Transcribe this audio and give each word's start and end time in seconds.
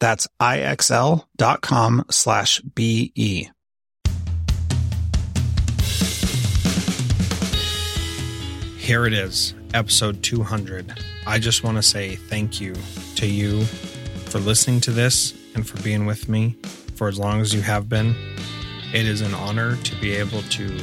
That's 0.00 0.28
ixl.com 0.40 2.04
slash 2.10 2.60
BE. 2.60 3.50
Here 8.76 9.04
it 9.04 9.12
is, 9.12 9.54
episode 9.74 10.22
200. 10.22 10.98
I 11.26 11.38
just 11.38 11.62
want 11.62 11.76
to 11.76 11.82
say 11.82 12.16
thank 12.16 12.58
you 12.60 12.74
to 13.16 13.26
you 13.26 13.64
for 13.64 14.38
listening 14.38 14.80
to 14.82 14.92
this 14.92 15.34
and 15.54 15.68
for 15.68 15.82
being 15.82 16.06
with 16.06 16.28
me 16.28 16.56
for 16.94 17.08
as 17.08 17.18
long 17.18 17.40
as 17.40 17.52
you 17.52 17.60
have 17.60 17.88
been. 17.88 18.14
It 18.94 19.06
is 19.06 19.20
an 19.20 19.34
honor 19.34 19.76
to 19.76 20.00
be 20.00 20.12
able 20.12 20.40
to 20.42 20.80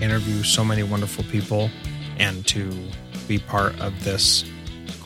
interview 0.00 0.42
so 0.42 0.64
many 0.64 0.82
wonderful 0.82 1.24
people 1.24 1.68
and 2.18 2.46
to 2.46 2.72
be 3.28 3.38
part 3.38 3.78
of 3.80 4.02
this 4.02 4.44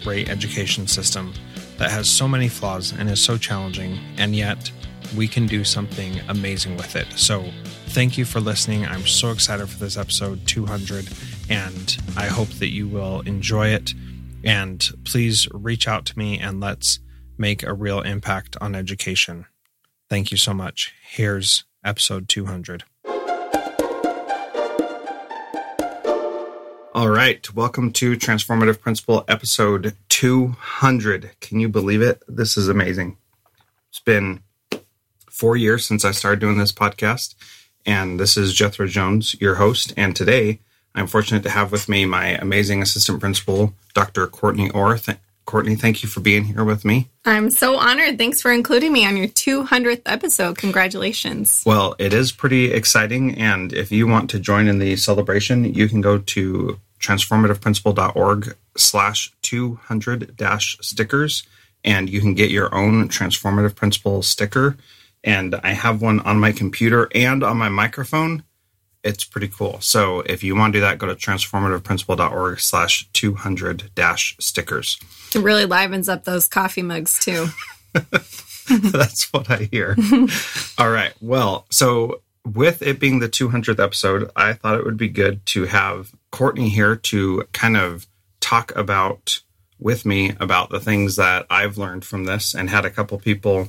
great 0.02 0.28
education 0.28 0.86
system 0.86 1.32
that 1.78 1.90
has 1.90 2.08
so 2.08 2.26
many 2.26 2.48
flaws 2.48 2.92
and 2.92 3.08
is 3.08 3.20
so 3.20 3.36
challenging, 3.36 3.98
and 4.18 4.34
yet 4.34 4.70
we 5.16 5.28
can 5.28 5.46
do 5.46 5.64
something 5.64 6.20
amazing 6.28 6.76
with 6.76 6.96
it. 6.96 7.06
So, 7.16 7.44
thank 7.88 8.18
you 8.18 8.24
for 8.24 8.40
listening. 8.40 8.86
I'm 8.86 9.06
so 9.06 9.30
excited 9.30 9.68
for 9.68 9.78
this 9.78 9.96
episode 9.96 10.46
200, 10.46 11.08
and 11.48 11.96
I 12.16 12.26
hope 12.26 12.48
that 12.48 12.68
you 12.68 12.88
will 12.88 13.20
enjoy 13.22 13.68
it. 13.68 13.94
And 14.44 14.86
please 15.04 15.48
reach 15.52 15.88
out 15.88 16.04
to 16.06 16.18
me 16.18 16.38
and 16.38 16.60
let's 16.60 17.00
make 17.38 17.62
a 17.62 17.74
real 17.74 18.00
impact 18.00 18.56
on 18.60 18.74
education. 18.74 19.46
Thank 20.08 20.30
you 20.30 20.36
so 20.36 20.54
much. 20.54 20.94
Here's 21.02 21.64
episode 21.84 22.28
200. 22.28 22.84
All 26.96 27.10
right. 27.10 27.54
Welcome 27.54 27.92
to 27.92 28.16
Transformative 28.16 28.80
Principal 28.80 29.22
episode 29.28 29.94
200. 30.08 31.32
Can 31.42 31.60
you 31.60 31.68
believe 31.68 32.00
it? 32.00 32.22
This 32.26 32.56
is 32.56 32.68
amazing. 32.68 33.18
It's 33.90 34.00
been 34.00 34.40
four 35.30 35.58
years 35.58 35.86
since 35.86 36.06
I 36.06 36.12
started 36.12 36.40
doing 36.40 36.56
this 36.56 36.72
podcast. 36.72 37.34
And 37.84 38.18
this 38.18 38.38
is 38.38 38.54
Jethro 38.54 38.86
Jones, 38.86 39.36
your 39.38 39.56
host. 39.56 39.92
And 39.98 40.16
today 40.16 40.60
I'm 40.94 41.06
fortunate 41.06 41.42
to 41.42 41.50
have 41.50 41.70
with 41.70 41.86
me 41.86 42.06
my 42.06 42.28
amazing 42.28 42.80
assistant 42.80 43.20
principal, 43.20 43.74
Dr. 43.92 44.26
Courtney 44.26 44.70
Orr. 44.70 44.96
Th- 44.96 45.18
Courtney, 45.44 45.76
thank 45.76 46.02
you 46.02 46.08
for 46.08 46.20
being 46.20 46.44
here 46.44 46.64
with 46.64 46.84
me. 46.84 47.10
I'm 47.26 47.50
so 47.50 47.76
honored. 47.76 48.16
Thanks 48.16 48.40
for 48.40 48.50
including 48.50 48.92
me 48.92 49.06
on 49.06 49.18
your 49.18 49.28
200th 49.28 50.02
episode. 50.06 50.56
Congratulations. 50.56 51.62
Well, 51.66 51.94
it 51.98 52.14
is 52.14 52.32
pretty 52.32 52.72
exciting. 52.72 53.34
And 53.38 53.72
if 53.74 53.92
you 53.92 54.08
want 54.08 54.30
to 54.30 54.40
join 54.40 54.66
in 54.66 54.78
the 54.78 54.96
celebration, 54.96 55.74
you 55.74 55.88
can 55.88 56.00
go 56.00 56.18
to 56.18 56.80
transformativeprincipal.org 57.00 58.56
slash 58.76 59.32
200 59.42 60.36
dash 60.36 60.76
stickers 60.80 61.46
and 61.86 62.10
you 62.10 62.20
can 62.20 62.34
get 62.34 62.50
your 62.50 62.74
own 62.74 63.08
transformative 63.08 63.74
principal 63.74 64.20
sticker. 64.22 64.76
And 65.24 65.54
i 65.62 65.72
have 65.72 66.02
one 66.02 66.20
on 66.20 66.38
my 66.38 66.52
computer 66.52 67.08
and 67.14 67.42
on 67.42 67.56
my 67.56 67.68
microphone. 67.68 68.42
It's 69.02 69.24
pretty 69.24 69.48
cool. 69.48 69.80
So 69.80 70.20
if 70.20 70.42
you 70.42 70.56
want 70.56 70.72
to 70.72 70.78
do 70.78 70.80
that 70.82 70.98
go 70.98 71.06
to 71.06 71.14
transformativeprincipal.org 71.14 72.60
slash 72.60 73.08
200 73.12 73.90
dash 73.94 74.36
stickers. 74.40 74.98
It 75.34 75.38
really 75.38 75.64
livens 75.64 76.08
up 76.08 76.24
those 76.24 76.48
coffee 76.48 76.82
mugs 76.82 77.18
too. 77.18 77.46
That's 78.68 79.32
what 79.32 79.48
i 79.48 79.68
hear. 79.70 79.96
All 80.78 80.90
right. 80.90 81.12
Well 81.20 81.66
so 81.70 82.20
with 82.46 82.82
it 82.82 83.00
being 83.00 83.18
the 83.18 83.28
200th 83.28 83.82
episode, 83.82 84.30
I 84.36 84.52
thought 84.52 84.78
it 84.78 84.84
would 84.84 84.96
be 84.96 85.08
good 85.08 85.44
to 85.46 85.64
have 85.64 86.12
Courtney 86.30 86.68
here 86.68 86.96
to 86.96 87.44
kind 87.52 87.76
of 87.76 88.06
talk 88.40 88.74
about 88.76 89.40
with 89.78 90.06
me 90.06 90.32
about 90.40 90.70
the 90.70 90.80
things 90.80 91.16
that 91.16 91.46
I've 91.50 91.76
learned 91.76 92.04
from 92.04 92.24
this 92.24 92.54
and 92.54 92.70
had 92.70 92.84
a 92.84 92.90
couple 92.90 93.18
people 93.18 93.68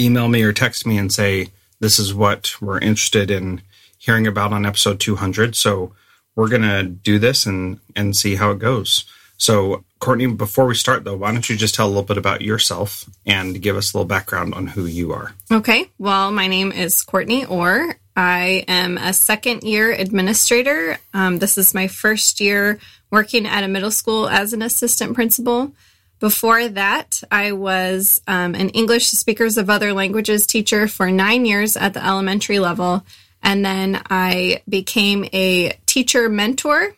email 0.00 0.28
me 0.28 0.42
or 0.42 0.52
text 0.52 0.86
me 0.86 0.98
and 0.98 1.12
say, 1.12 1.48
this 1.80 1.98
is 1.98 2.14
what 2.14 2.60
we're 2.60 2.78
interested 2.78 3.30
in 3.30 3.62
hearing 3.98 4.26
about 4.26 4.52
on 4.52 4.66
episode 4.66 5.00
200. 5.00 5.54
So 5.54 5.92
we're 6.34 6.48
going 6.48 6.62
to 6.62 6.82
do 6.82 7.18
this 7.18 7.46
and, 7.46 7.78
and 7.94 8.16
see 8.16 8.36
how 8.36 8.50
it 8.50 8.58
goes. 8.58 9.04
So, 9.36 9.84
Courtney, 9.98 10.26
before 10.26 10.66
we 10.66 10.74
start 10.74 11.04
though, 11.04 11.16
why 11.16 11.32
don't 11.32 11.48
you 11.48 11.56
just 11.56 11.74
tell 11.74 11.86
a 11.86 11.88
little 11.88 12.02
bit 12.02 12.18
about 12.18 12.42
yourself 12.42 13.08
and 13.26 13.60
give 13.60 13.76
us 13.76 13.92
a 13.92 13.96
little 13.96 14.06
background 14.06 14.54
on 14.54 14.68
who 14.68 14.86
you 14.86 15.12
are? 15.12 15.34
Okay. 15.50 15.90
Well, 15.98 16.30
my 16.30 16.46
name 16.46 16.72
is 16.72 17.02
Courtney 17.02 17.44
Orr. 17.44 17.96
I 18.16 18.64
am 18.68 18.96
a 18.96 19.12
second 19.12 19.64
year 19.64 19.90
administrator. 19.90 20.98
Um, 21.12 21.38
this 21.38 21.58
is 21.58 21.74
my 21.74 21.88
first 21.88 22.40
year 22.40 22.78
working 23.10 23.46
at 23.46 23.64
a 23.64 23.68
middle 23.68 23.90
school 23.90 24.28
as 24.28 24.52
an 24.52 24.62
assistant 24.62 25.14
principal. 25.14 25.72
Before 26.20 26.68
that, 26.68 27.22
I 27.30 27.52
was 27.52 28.22
um, 28.26 28.54
an 28.54 28.70
English 28.70 29.08
speakers 29.08 29.58
of 29.58 29.68
other 29.68 29.92
languages 29.92 30.46
teacher 30.46 30.86
for 30.86 31.10
nine 31.10 31.44
years 31.44 31.76
at 31.76 31.92
the 31.92 32.04
elementary 32.04 32.60
level. 32.60 33.04
And 33.42 33.64
then 33.64 34.00
I 34.08 34.62
became 34.68 35.26
a 35.32 35.76
teacher 35.86 36.28
mentor 36.28 36.96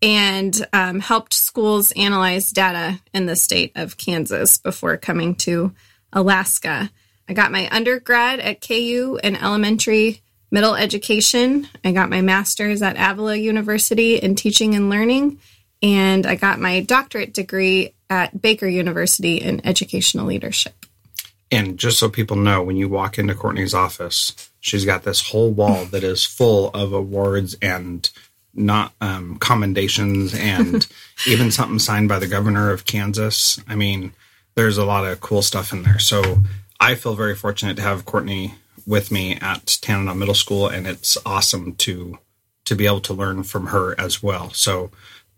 and 0.00 0.66
um, 0.72 1.00
helped 1.00 1.34
schools 1.34 1.92
analyze 1.92 2.52
data 2.52 3.00
in 3.12 3.26
the 3.26 3.36
state 3.36 3.72
of 3.74 3.96
Kansas 3.96 4.58
before 4.58 4.96
coming 4.96 5.34
to 5.36 5.72
Alaska. 6.12 6.90
I 7.28 7.32
got 7.32 7.50
my 7.50 7.68
undergrad 7.70 8.38
at 8.38 8.60
KU 8.60 9.18
in 9.22 9.34
elementary 9.34 10.22
middle 10.50 10.74
education. 10.74 11.68
I 11.84 11.92
got 11.92 12.10
my 12.10 12.20
master's 12.20 12.82
at 12.82 12.96
Avila 12.98 13.36
University 13.36 14.16
in 14.16 14.34
teaching 14.34 14.74
and 14.74 14.90
learning, 14.90 15.38
and 15.82 16.26
I 16.26 16.34
got 16.34 16.60
my 16.60 16.80
doctorate 16.80 17.34
degree 17.34 17.94
at 18.10 18.40
Baker 18.40 18.66
University 18.66 19.36
in 19.36 19.64
educational 19.66 20.26
leadership. 20.26 20.86
And 21.50 21.78
just 21.78 21.98
so 21.98 22.08
people 22.08 22.36
know, 22.36 22.62
when 22.62 22.76
you 22.76 22.88
walk 22.88 23.18
into 23.18 23.34
Courtney's 23.34 23.74
office, 23.74 24.50
she's 24.60 24.84
got 24.84 25.04
this 25.04 25.28
whole 25.28 25.50
wall 25.50 25.86
that 25.86 26.04
is 26.04 26.24
full 26.24 26.70
of 26.74 26.92
awards 26.92 27.56
and 27.62 28.08
not 28.54 28.92
um, 29.00 29.38
commendations 29.38 30.34
and 30.34 30.86
even 31.26 31.50
something 31.50 31.78
signed 31.78 32.08
by 32.08 32.18
the 32.18 32.26
governor 32.26 32.70
of 32.70 32.84
Kansas. 32.84 33.60
I 33.66 33.76
mean, 33.76 34.12
there's 34.56 34.78
a 34.78 34.84
lot 34.84 35.06
of 35.06 35.20
cool 35.20 35.42
stuff 35.42 35.72
in 35.72 35.84
there. 35.84 35.98
So 35.98 36.42
I 36.80 36.94
feel 36.96 37.14
very 37.14 37.34
fortunate 37.34 37.76
to 37.76 37.82
have 37.82 38.04
Courtney 38.04 38.54
with 38.88 39.12
me 39.12 39.34
at 39.34 39.66
Tanana 39.66 40.14
Middle 40.14 40.34
School, 40.34 40.66
and 40.66 40.86
it's 40.86 41.18
awesome 41.26 41.74
to 41.76 42.18
to 42.64 42.74
be 42.74 42.86
able 42.86 43.00
to 43.00 43.14
learn 43.14 43.42
from 43.42 43.68
her 43.68 43.98
as 44.00 44.22
well. 44.22 44.50
So, 44.50 44.90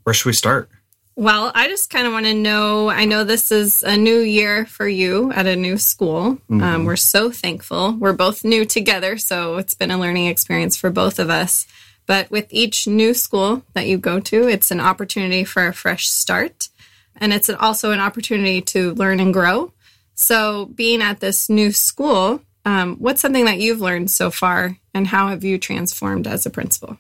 where 0.05 0.15
should 0.15 0.27
we 0.27 0.33
start? 0.33 0.71
Well, 1.17 1.53
I 1.55 1.69
just 1.69 1.91
kind 1.91 2.07
of 2.07 2.13
want 2.13 2.27
to 2.27 2.35
know. 2.35 2.89
I 2.89 3.05
know 3.05 3.25
this 3.25 3.53
is 3.53 3.83
a 3.83 3.97
new 3.97 4.21
year 4.21 4.65
for 4.67 4.89
you 4.89 5.33
at 5.33 5.47
a 5.47 5.57
new 5.57 5.77
school. 5.77 6.35
Mm-hmm. 6.49 6.63
Um, 6.63 6.85
we're 6.85 6.97
so 6.97 7.31
thankful. 7.31 7.93
We're 7.93 8.15
both 8.15 8.45
new 8.45 8.65
together, 8.65 9.19
so 9.19 9.57
it's 9.57 9.75
been 9.75 9.91
a 9.91 9.99
learning 9.99 10.27
experience 10.27 10.77
for 10.77 10.89
both 10.89 11.19
of 11.19 11.29
us. 11.29 11.67
But 12.07 12.31
with 12.31 12.47
each 12.51 12.87
new 12.87 13.15
school 13.15 13.63
that 13.75 13.87
you 13.87 13.99
go 13.99 14.21
to, 14.21 14.49
it's 14.49 14.71
an 14.71 14.81
opportunity 14.81 15.45
for 15.45 15.67
a 15.67 15.75
fresh 15.75 16.09
start. 16.09 16.69
And 17.17 17.33
it's 17.33 17.51
also 17.51 17.91
an 17.93 18.01
opportunity 18.01 18.63
to 18.63 18.95
learn 18.95 19.21
and 19.21 19.35
grow. 19.35 19.73
So, 20.15 20.67
being 20.67 21.03
at 21.03 21.21
this 21.21 21.49
new 21.49 21.73
school, 21.73 22.43
um, 22.65 22.97
what's 22.97 23.21
something 23.21 23.45
that 23.47 23.59
you've 23.59 23.81
learned 23.81 24.11
so 24.11 24.31
far, 24.31 24.77
and 24.95 25.07
how 25.07 25.29
have 25.29 25.45
you 25.45 25.59
transformed 25.59 26.27
as 26.27 26.47
a 26.47 26.51
principal? 26.51 26.99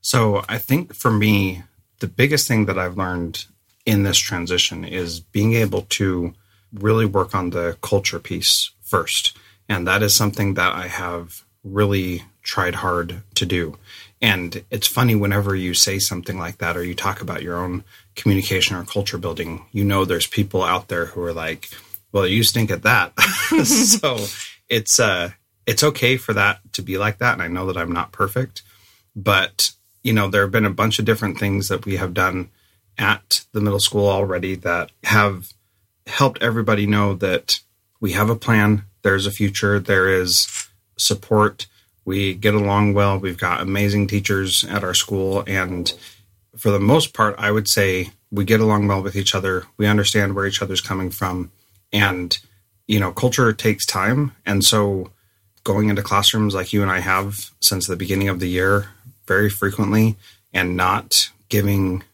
So, 0.00 0.44
I 0.48 0.58
think 0.58 0.94
for 0.94 1.10
me, 1.10 1.62
the 2.00 2.06
biggest 2.06 2.46
thing 2.46 2.66
that 2.66 2.78
I've 2.78 2.96
learned 2.96 3.46
in 3.84 4.02
this 4.02 4.18
transition 4.18 4.84
is 4.84 5.20
being 5.20 5.54
able 5.54 5.82
to 5.82 6.34
really 6.72 7.06
work 7.06 7.34
on 7.34 7.50
the 7.50 7.76
culture 7.80 8.18
piece 8.18 8.70
first. 8.82 9.36
And 9.68 9.86
that 9.86 10.02
is 10.02 10.14
something 10.14 10.54
that 10.54 10.74
I 10.74 10.88
have 10.88 11.44
really 11.64 12.24
tried 12.42 12.76
hard 12.76 13.22
to 13.34 13.46
do. 13.46 13.78
And 14.20 14.64
it's 14.70 14.86
funny 14.86 15.14
whenever 15.14 15.54
you 15.54 15.74
say 15.74 15.98
something 15.98 16.38
like 16.38 16.58
that 16.58 16.76
or 16.76 16.82
you 16.82 16.94
talk 16.94 17.20
about 17.20 17.42
your 17.42 17.58
own 17.58 17.84
communication 18.14 18.76
or 18.76 18.84
culture 18.84 19.18
building, 19.18 19.66
you 19.72 19.84
know 19.84 20.04
there's 20.04 20.26
people 20.26 20.62
out 20.62 20.88
there 20.88 21.06
who 21.06 21.22
are 21.22 21.32
like, 21.32 21.68
well, 22.12 22.26
you 22.26 22.42
stink 22.42 22.70
at 22.70 22.82
that. 22.82 23.18
so 23.64 24.16
it's 24.68 24.98
uh 25.00 25.30
it's 25.66 25.82
okay 25.82 26.16
for 26.16 26.32
that 26.32 26.60
to 26.72 26.82
be 26.82 26.96
like 26.96 27.18
that. 27.18 27.34
And 27.34 27.42
I 27.42 27.48
know 27.48 27.66
that 27.66 27.76
I'm 27.76 27.92
not 27.92 28.12
perfect, 28.12 28.62
but 29.14 29.72
you 30.02 30.12
know, 30.12 30.28
there 30.28 30.42
have 30.42 30.52
been 30.52 30.64
a 30.64 30.70
bunch 30.70 30.98
of 30.98 31.04
different 31.04 31.38
things 31.38 31.68
that 31.68 31.84
we 31.84 31.96
have 31.96 32.14
done 32.14 32.50
at 32.96 33.44
the 33.52 33.60
middle 33.60 33.80
school 33.80 34.06
already 34.06 34.54
that 34.54 34.90
have 35.02 35.52
helped 36.06 36.42
everybody 36.42 36.86
know 36.86 37.14
that 37.14 37.60
we 38.00 38.12
have 38.12 38.30
a 38.30 38.36
plan, 38.36 38.84
there's 39.02 39.26
a 39.26 39.30
future, 39.30 39.80
there 39.80 40.08
is 40.08 40.68
support, 40.96 41.66
we 42.04 42.34
get 42.34 42.54
along 42.54 42.94
well, 42.94 43.18
we've 43.18 43.38
got 43.38 43.60
amazing 43.60 44.06
teachers 44.06 44.64
at 44.64 44.84
our 44.84 44.94
school, 44.94 45.42
and 45.46 45.92
for 46.56 46.70
the 46.70 46.80
most 46.80 47.12
part, 47.12 47.34
I 47.38 47.50
would 47.50 47.68
say 47.68 48.10
we 48.30 48.44
get 48.44 48.60
along 48.60 48.86
well 48.86 49.02
with 49.02 49.16
each 49.16 49.34
other, 49.34 49.64
we 49.76 49.86
understand 49.86 50.34
where 50.34 50.46
each 50.46 50.62
other's 50.62 50.80
coming 50.80 51.10
from, 51.10 51.50
and 51.92 52.38
you 52.86 53.00
know, 53.00 53.12
culture 53.12 53.52
takes 53.52 53.84
time, 53.86 54.32
and 54.44 54.64
so 54.64 55.10
going 55.64 55.88
into 55.88 56.02
classrooms 56.02 56.54
like 56.54 56.72
you 56.72 56.82
and 56.82 56.90
I 56.90 57.00
have 57.00 57.50
since 57.60 57.86
the 57.86 57.96
beginning 57.96 58.28
of 58.28 58.38
the 58.38 58.48
year 58.48 58.90
very 59.26 59.50
frequently 59.50 60.16
and 60.54 60.76
not 60.76 61.30
giving, 61.48 62.04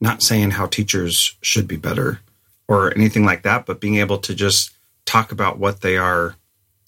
not 0.00 0.22
saying 0.22 0.52
how 0.52 0.66
teachers 0.66 1.36
should 1.42 1.66
be 1.66 1.76
better 1.76 2.20
or 2.68 2.94
anything 2.94 3.24
like 3.24 3.42
that, 3.42 3.66
but 3.66 3.80
being 3.80 3.96
able 3.96 4.18
to 4.18 4.34
just 4.34 4.70
talk 5.04 5.32
about 5.32 5.58
what 5.58 5.80
they 5.80 5.96
are 5.96 6.36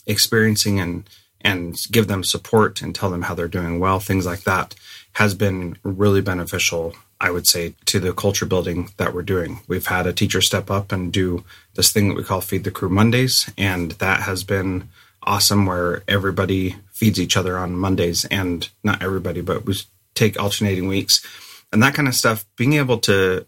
experiencing 0.06 0.78
and 0.78 1.08
and 1.44 1.76
give 1.90 2.06
them 2.06 2.22
support 2.22 2.80
and 2.80 2.94
tell 2.94 3.10
them 3.10 3.22
how 3.22 3.34
they're 3.34 3.48
doing 3.48 3.80
well, 3.80 3.98
things 3.98 4.24
like 4.24 4.44
that 4.44 4.76
has 5.14 5.34
been 5.34 5.76
really 5.82 6.20
beneficial, 6.20 6.94
I 7.22 7.30
would 7.30 7.46
say, 7.46 7.74
to 7.86 8.00
the 8.00 8.12
culture 8.12 8.44
building 8.46 8.90
that 8.96 9.14
we're 9.14 9.22
doing. 9.22 9.60
We've 9.68 9.86
had 9.86 10.08
a 10.08 10.12
teacher 10.12 10.42
step 10.42 10.72
up 10.72 10.90
and 10.90 11.12
do 11.12 11.44
this 11.74 11.92
thing 11.92 12.08
that 12.08 12.16
we 12.16 12.24
call 12.24 12.40
Feed 12.40 12.64
the 12.64 12.72
Crew 12.72 12.88
Mondays, 12.88 13.48
and 13.56 13.92
that 13.92 14.22
has 14.22 14.42
been 14.42 14.88
awesome 15.22 15.64
where 15.64 16.02
everybody 16.08 16.76
feeds 16.92 17.20
each 17.20 17.36
other 17.36 17.56
on 17.56 17.76
Mondays 17.76 18.24
and 18.24 18.68
not 18.82 19.02
everybody, 19.02 19.40
but 19.40 19.64
we 19.64 19.76
take 20.14 20.38
alternating 20.38 20.88
weeks 20.88 21.24
and 21.72 21.80
that 21.80 21.94
kind 21.94 22.08
of 22.08 22.14
stuff. 22.16 22.44
Being 22.56 22.72
able 22.72 22.98
to 22.98 23.46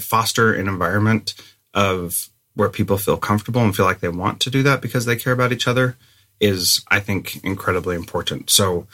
foster 0.00 0.54
an 0.54 0.66
environment 0.66 1.34
of 1.74 2.30
where 2.54 2.70
people 2.70 2.96
feel 2.96 3.18
comfortable 3.18 3.60
and 3.60 3.76
feel 3.76 3.84
like 3.84 4.00
they 4.00 4.08
want 4.08 4.40
to 4.40 4.50
do 4.50 4.62
that 4.62 4.80
because 4.80 5.04
they 5.04 5.16
care 5.16 5.34
about 5.34 5.52
each 5.52 5.68
other 5.68 5.96
is, 6.40 6.82
I 6.88 7.00
think, 7.00 7.44
incredibly 7.44 7.94
important. 7.94 8.48
So 8.48 8.86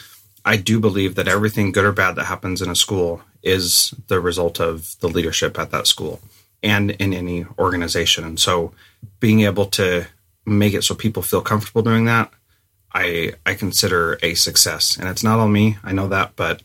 I 0.45 0.57
do 0.57 0.81
believe 0.81 1.15
that 1.15 1.29
everything 1.29 1.73
good 1.73 1.85
or 1.85 1.93
bad 1.93 2.17
that 2.17 2.25
happens 2.25 2.61
in 2.61 2.69
a 2.69 2.75
school 2.75 3.23
is 3.43 3.95
the 4.09 4.21
result 4.21 4.61
of 4.61 4.99
the 5.01 5.09
leadership 5.09 5.59
at 5.59 5.71
that 5.71 5.87
school 5.87 6.21
and 6.63 6.91
in 6.93 7.15
any 7.15 7.47
organization. 7.59 8.25
And 8.25 8.39
so 8.39 8.73
being 9.21 9.41
able 9.41 9.67
to 9.67 10.07
make 10.45 10.75
it 10.75 10.83
so 10.83 10.95
people 10.95 11.23
feel 11.23 11.41
comfortable 11.41 11.83
doing 11.83 12.07
that, 12.07 12.33
I 12.93 13.35
I 13.47 13.55
consider 13.55 14.19
a 14.23 14.35
success. 14.35 14.97
And 14.97 15.09
it's 15.09 15.23
not 15.23 15.39
all 15.39 15.49
me, 15.49 15.77
I 15.85 15.93
know 15.93 16.09
that, 16.09 16.33
but 16.37 16.63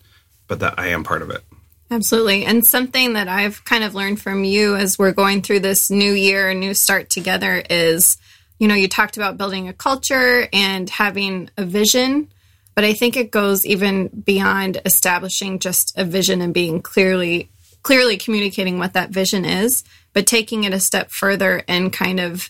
but 0.48 0.60
that 0.60 0.76
I 0.78 0.88
am 0.88 1.04
part 1.04 1.22
of 1.22 1.30
it. 1.30 1.44
Absolutely. 1.92 2.46
And 2.46 2.66
something 2.66 3.14
that 3.14 3.28
I've 3.28 3.64
kind 3.66 3.84
of 3.84 3.94
learned 3.94 4.20
from 4.20 4.44
you 4.44 4.76
as 4.76 4.98
we're 4.98 5.12
going 5.12 5.42
through 5.44 5.60
this 5.60 5.92
new 5.92 6.12
year, 6.12 6.54
new 6.54 6.74
start 6.74 7.10
together 7.10 7.64
is, 7.70 8.18
you 8.58 8.68
know, 8.68 8.74
you 8.74 8.88
talked 8.88 9.16
about 9.16 9.38
building 9.38 9.68
a 9.68 9.74
culture 9.74 10.48
and 10.52 10.90
having 10.90 11.52
a 11.56 11.66
vision, 11.66 12.33
but 12.76 12.84
I 12.84 12.94
think 12.94 13.16
it 13.16 13.32
goes 13.32 13.66
even 13.66 14.08
beyond 14.08 14.82
establishing 14.86 15.60
just 15.60 15.98
a 15.98 16.06
vision 16.06 16.42
and 16.42 16.54
being 16.54 16.82
clearly 16.82 17.50
clearly 17.84 18.16
communicating 18.16 18.80
what 18.80 18.94
that 18.94 19.10
vision 19.10 19.44
is, 19.44 19.84
but 20.14 20.26
taking 20.26 20.64
it 20.64 20.74
a 20.74 20.80
step 20.80 21.12
further 21.12 21.64
and 21.68 21.92
kind 21.92 22.20
of 22.20 22.50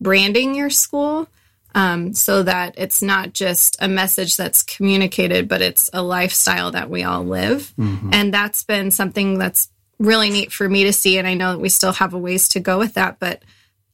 branding 0.00 0.56
your 0.56 0.70
school 0.70 1.28
um, 1.74 2.12
so 2.12 2.42
that 2.42 2.74
it's 2.76 3.00
not 3.00 3.32
just 3.32 3.76
a 3.80 3.88
message 3.88 4.36
that's 4.36 4.62
communicated, 4.62 5.48
but 5.48 5.62
it's 5.62 5.88
a 5.92 6.02
lifestyle 6.02 6.72
that 6.72 6.90
we 6.90 7.04
all 7.04 7.24
live. 7.24 7.72
Mm-hmm. 7.78 8.10
And 8.12 8.34
that's 8.34 8.64
been 8.64 8.90
something 8.90 9.38
that's 9.38 9.70
really 9.98 10.30
neat 10.30 10.52
for 10.52 10.68
me 10.68 10.84
to 10.84 10.92
see. 10.92 11.16
And 11.16 11.26
I 11.26 11.34
know 11.34 11.52
that 11.52 11.60
we 11.60 11.68
still 11.68 11.92
have 11.92 12.12
a 12.12 12.18
ways 12.18 12.48
to 12.48 12.60
go 12.60 12.78
with 12.78 12.94
that, 12.94 13.18
but 13.20 13.42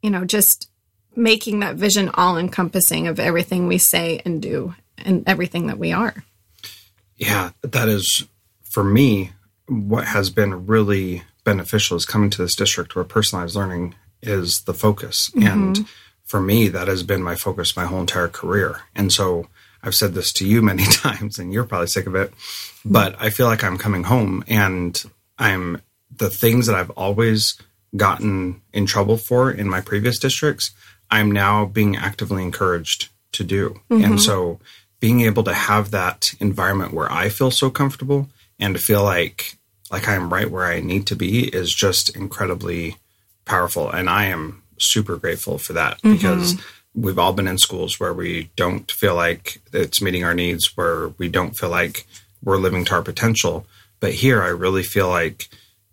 you 0.02 0.10
know, 0.10 0.24
just 0.24 0.70
making 1.14 1.60
that 1.60 1.76
vision 1.76 2.10
all 2.14 2.38
encompassing 2.38 3.08
of 3.08 3.20
everything 3.20 3.66
we 3.66 3.78
say 3.78 4.22
and 4.24 4.40
do 4.40 4.74
and 5.04 5.24
everything 5.26 5.66
that 5.66 5.78
we 5.78 5.92
are. 5.92 6.24
Yeah, 7.16 7.50
that 7.62 7.88
is 7.88 8.26
for 8.62 8.84
me 8.84 9.32
what 9.66 10.04
has 10.04 10.30
been 10.30 10.66
really 10.66 11.22
beneficial 11.44 11.96
is 11.96 12.04
coming 12.04 12.30
to 12.30 12.42
this 12.42 12.54
district 12.54 12.94
where 12.94 13.04
personalized 13.04 13.56
learning 13.56 13.94
is 14.22 14.62
the 14.62 14.74
focus. 14.74 15.30
Mm-hmm. 15.30 15.46
And 15.46 15.88
for 16.24 16.40
me, 16.40 16.68
that 16.68 16.88
has 16.88 17.02
been 17.02 17.22
my 17.22 17.34
focus 17.34 17.76
my 17.76 17.84
whole 17.86 18.00
entire 18.00 18.28
career. 18.28 18.82
And 18.94 19.12
so 19.12 19.48
I've 19.82 19.94
said 19.94 20.14
this 20.14 20.32
to 20.34 20.46
you 20.46 20.62
many 20.72 20.84
times, 20.84 21.38
and 21.38 21.52
you're 21.52 21.64
probably 21.64 21.86
sick 21.86 22.06
of 22.06 22.14
it, 22.14 22.32
but 22.84 23.16
I 23.20 23.30
feel 23.30 23.46
like 23.46 23.64
I'm 23.64 23.78
coming 23.78 24.04
home 24.04 24.44
and 24.46 25.02
I'm 25.38 25.82
the 26.14 26.30
things 26.30 26.66
that 26.66 26.76
I've 26.76 26.90
always 26.90 27.60
gotten 27.96 28.60
in 28.72 28.86
trouble 28.86 29.16
for 29.16 29.50
in 29.50 29.68
my 29.68 29.80
previous 29.80 30.18
districts, 30.18 30.72
I'm 31.10 31.30
now 31.30 31.64
being 31.64 31.96
actively 31.96 32.42
encouraged 32.42 33.08
to 33.32 33.44
do. 33.44 33.80
Mm-hmm. 33.90 34.04
And 34.04 34.20
so 34.20 34.60
being 35.00 35.20
able 35.20 35.44
to 35.44 35.54
have 35.54 35.90
that 35.90 36.34
environment 36.40 36.92
where 36.92 37.10
I 37.10 37.28
feel 37.28 37.50
so 37.50 37.70
comfortable 37.70 38.28
and 38.58 38.74
to 38.74 38.80
feel 38.80 39.02
like 39.04 39.54
like 39.90 40.08
I 40.08 40.14
am 40.14 40.32
right 40.32 40.50
where 40.50 40.66
I 40.66 40.80
need 40.80 41.06
to 41.06 41.16
be 41.16 41.48
is 41.48 41.74
just 41.74 42.14
incredibly 42.14 42.96
powerful. 43.44 43.90
And 43.90 44.10
I 44.10 44.26
am 44.26 44.62
super 44.78 45.16
grateful 45.16 45.58
for 45.58 45.72
that 45.74 45.98
mm-hmm. 45.98 46.12
because 46.12 46.60
we've 46.94 47.18
all 47.18 47.32
been 47.32 47.48
in 47.48 47.58
schools 47.58 47.98
where 47.98 48.12
we 48.12 48.50
don't 48.56 48.90
feel 48.90 49.14
like 49.14 49.60
it's 49.72 50.02
meeting 50.02 50.24
our 50.24 50.34
needs, 50.34 50.76
where 50.76 51.08
we 51.16 51.28
don't 51.28 51.56
feel 51.56 51.70
like 51.70 52.06
we're 52.42 52.58
living 52.58 52.84
to 52.86 52.94
our 52.94 53.02
potential. 53.02 53.66
But 54.00 54.14
here, 54.14 54.42
I 54.42 54.48
really 54.48 54.82
feel 54.82 55.08
like 55.08 55.48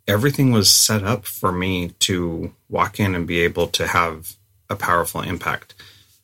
everything 0.08 0.52
was 0.52 0.70
set 0.70 1.04
up 1.04 1.26
for 1.26 1.52
me 1.52 1.90
to 2.00 2.54
walk 2.70 3.00
in 3.00 3.16
and 3.16 3.26
be 3.26 3.40
able 3.42 3.68
to 3.68 3.88
have 3.88 4.36
a 4.70 4.76
powerful 4.76 5.22
impact. 5.22 5.74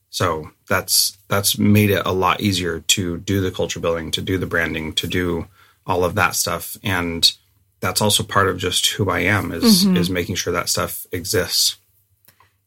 So 0.09 0.51
that's 0.67 1.17
that's 1.31 1.57
made 1.57 1.89
it 1.89 2.05
a 2.05 2.11
lot 2.11 2.41
easier 2.41 2.81
to 2.81 3.17
do 3.17 3.39
the 3.39 3.51
culture 3.51 3.79
building, 3.79 4.11
to 4.11 4.21
do 4.21 4.37
the 4.37 4.45
branding, 4.45 4.91
to 4.95 5.07
do 5.07 5.47
all 5.87 6.03
of 6.03 6.15
that 6.15 6.35
stuff. 6.35 6.75
And 6.83 7.31
that's 7.79 8.01
also 8.01 8.21
part 8.21 8.49
of 8.49 8.57
just 8.57 8.87
who 8.91 9.09
I 9.09 9.21
am 9.21 9.53
is 9.53 9.85
mm-hmm. 9.85 9.95
is 9.95 10.09
making 10.09 10.35
sure 10.35 10.51
that 10.51 10.67
stuff 10.67 11.07
exists. 11.13 11.77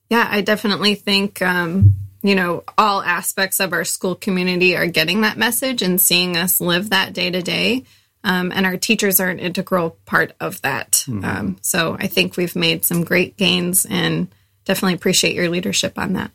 Yeah, 0.08 0.26
I 0.30 0.40
definitely 0.40 0.94
think 0.94 1.42
um, 1.42 1.94
you 2.22 2.34
know 2.34 2.64
all 2.78 3.02
aspects 3.02 3.60
of 3.60 3.74
our 3.74 3.84
school 3.84 4.14
community 4.14 4.74
are 4.76 4.86
getting 4.86 5.20
that 5.20 5.36
message 5.36 5.82
and 5.82 6.00
seeing 6.00 6.38
us 6.38 6.58
live 6.58 6.88
that 6.88 7.12
day 7.12 7.30
to 7.30 7.42
day. 7.42 7.84
Um, 8.26 8.50
and 8.50 8.64
our 8.64 8.78
teachers 8.78 9.20
are 9.20 9.28
an 9.28 9.38
integral 9.38 9.98
part 10.06 10.32
of 10.40 10.62
that. 10.62 11.04
Mm-hmm. 11.06 11.24
Um, 11.26 11.56
so 11.60 11.98
I 12.00 12.06
think 12.06 12.38
we've 12.38 12.56
made 12.56 12.82
some 12.82 13.04
great 13.04 13.36
gains 13.36 13.84
and 13.84 14.28
definitely 14.64 14.94
appreciate 14.94 15.34
your 15.34 15.50
leadership 15.50 15.98
on 15.98 16.14
that. 16.14 16.30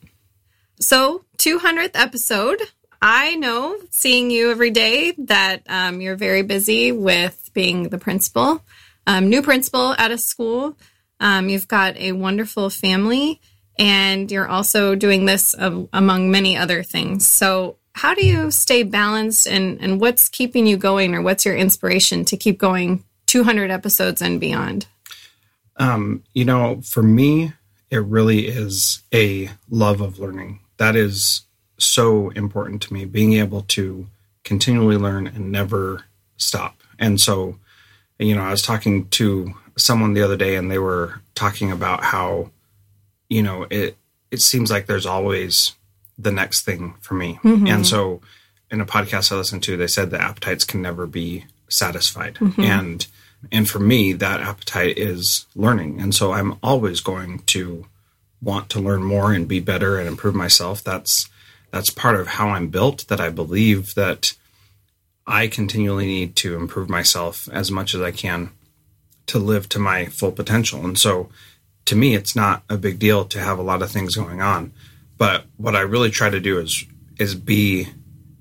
So, 0.79 1.25
200th 1.39 1.91
episode. 1.93 2.61
I 3.01 3.35
know 3.35 3.77
seeing 3.91 4.29
you 4.29 4.51
every 4.51 4.71
day 4.71 5.13
that 5.19 5.63
um, 5.69 6.01
you're 6.01 6.17
very 6.17 6.41
busy 6.41 6.91
with 6.91 7.49
being 7.53 7.87
the 7.87 7.97
principal, 7.97 8.61
um, 9.07 9.29
new 9.29 9.41
principal 9.41 9.93
at 9.97 10.11
a 10.11 10.17
school. 10.17 10.77
Um, 11.21 11.47
you've 11.47 11.69
got 11.69 11.95
a 11.95 12.11
wonderful 12.11 12.69
family, 12.69 13.39
and 13.77 14.29
you're 14.29 14.49
also 14.49 14.95
doing 14.95 15.25
this 15.25 15.55
among 15.57 16.29
many 16.29 16.57
other 16.57 16.83
things. 16.83 17.25
So, 17.25 17.77
how 17.93 18.13
do 18.13 18.25
you 18.25 18.51
stay 18.51 18.83
balanced, 18.83 19.47
and, 19.47 19.81
and 19.81 19.99
what's 20.01 20.27
keeping 20.27 20.67
you 20.67 20.75
going, 20.75 21.15
or 21.15 21.21
what's 21.21 21.45
your 21.45 21.55
inspiration 21.55 22.25
to 22.25 22.37
keep 22.37 22.57
going 22.57 23.05
200 23.27 23.71
episodes 23.71 24.21
and 24.21 24.41
beyond? 24.41 24.87
Um, 25.77 26.23
you 26.33 26.43
know, 26.43 26.81
for 26.83 27.01
me, 27.01 27.53
it 27.89 28.03
really 28.03 28.47
is 28.47 29.03
a 29.13 29.49
love 29.69 30.01
of 30.01 30.19
learning. 30.19 30.59
That 30.79 30.95
is 30.95 31.43
so 31.77 32.29
important 32.31 32.81
to 32.83 32.93
me, 32.93 33.05
being 33.05 33.33
able 33.33 33.61
to 33.61 34.07
continually 34.43 34.97
learn 34.97 35.27
and 35.27 35.51
never 35.51 36.05
stop. 36.37 36.81
And 36.97 37.21
so, 37.21 37.57
you 38.17 38.35
know, 38.35 38.41
I 38.41 38.51
was 38.51 38.61
talking 38.61 39.07
to 39.09 39.53
someone 39.77 40.13
the 40.13 40.23
other 40.23 40.35
day 40.37 40.55
and 40.55 40.69
they 40.69 40.79
were 40.79 41.21
talking 41.35 41.71
about 41.71 42.03
how, 42.03 42.51
you 43.29 43.43
know, 43.43 43.67
it 43.69 43.95
it 44.31 44.41
seems 44.41 44.69
like 44.69 44.85
there's 44.85 45.05
always 45.05 45.73
the 46.17 46.31
next 46.31 46.63
thing 46.63 46.95
for 47.01 47.13
me. 47.13 47.39
Mm-hmm. 47.43 47.67
And 47.67 47.87
so 47.87 48.21
in 48.69 48.81
a 48.81 48.85
podcast 48.85 49.31
I 49.31 49.35
listened 49.35 49.63
to, 49.63 49.77
they 49.77 49.87
said 49.87 50.09
the 50.09 50.21
appetites 50.21 50.63
can 50.63 50.81
never 50.81 51.07
be 51.07 51.45
satisfied. 51.69 52.35
Mm-hmm. 52.35 52.61
And 52.61 53.07
and 53.51 53.69
for 53.69 53.79
me, 53.79 54.13
that 54.13 54.41
appetite 54.41 54.97
is 54.97 55.45
learning. 55.55 56.01
And 56.01 56.13
so 56.13 56.33
I'm 56.33 56.57
always 56.61 56.99
going 56.99 57.39
to 57.47 57.85
want 58.41 58.69
to 58.69 58.79
learn 58.79 59.03
more 59.03 59.33
and 59.33 59.47
be 59.47 59.59
better 59.59 59.97
and 59.97 60.07
improve 60.07 60.35
myself. 60.35 60.83
That's 60.83 61.29
that's 61.71 61.89
part 61.89 62.19
of 62.19 62.27
how 62.27 62.49
I'm 62.49 62.69
built 62.69 63.07
that 63.09 63.19
I 63.19 63.29
believe 63.29 63.93
that 63.95 64.33
I 65.27 65.47
continually 65.47 66.07
need 66.07 66.35
to 66.37 66.55
improve 66.55 66.89
myself 66.89 67.47
as 67.51 67.69
much 67.69 67.93
as 67.93 68.01
I 68.01 68.11
can 68.11 68.51
to 69.27 69.37
live 69.37 69.69
to 69.69 69.79
my 69.79 70.05
full 70.05 70.31
potential. 70.31 70.83
And 70.83 70.97
so 70.97 71.29
to 71.85 71.95
me 71.95 72.15
it's 72.15 72.35
not 72.35 72.63
a 72.69 72.77
big 72.77 72.97
deal 72.97 73.25
to 73.25 73.39
have 73.39 73.59
a 73.59 73.63
lot 73.63 73.81
of 73.81 73.91
things 73.91 74.15
going 74.15 74.41
on. 74.41 74.71
But 75.17 75.45
what 75.57 75.75
I 75.75 75.81
really 75.81 76.09
try 76.09 76.29
to 76.29 76.39
do 76.39 76.59
is 76.59 76.85
is 77.19 77.35
be 77.35 77.89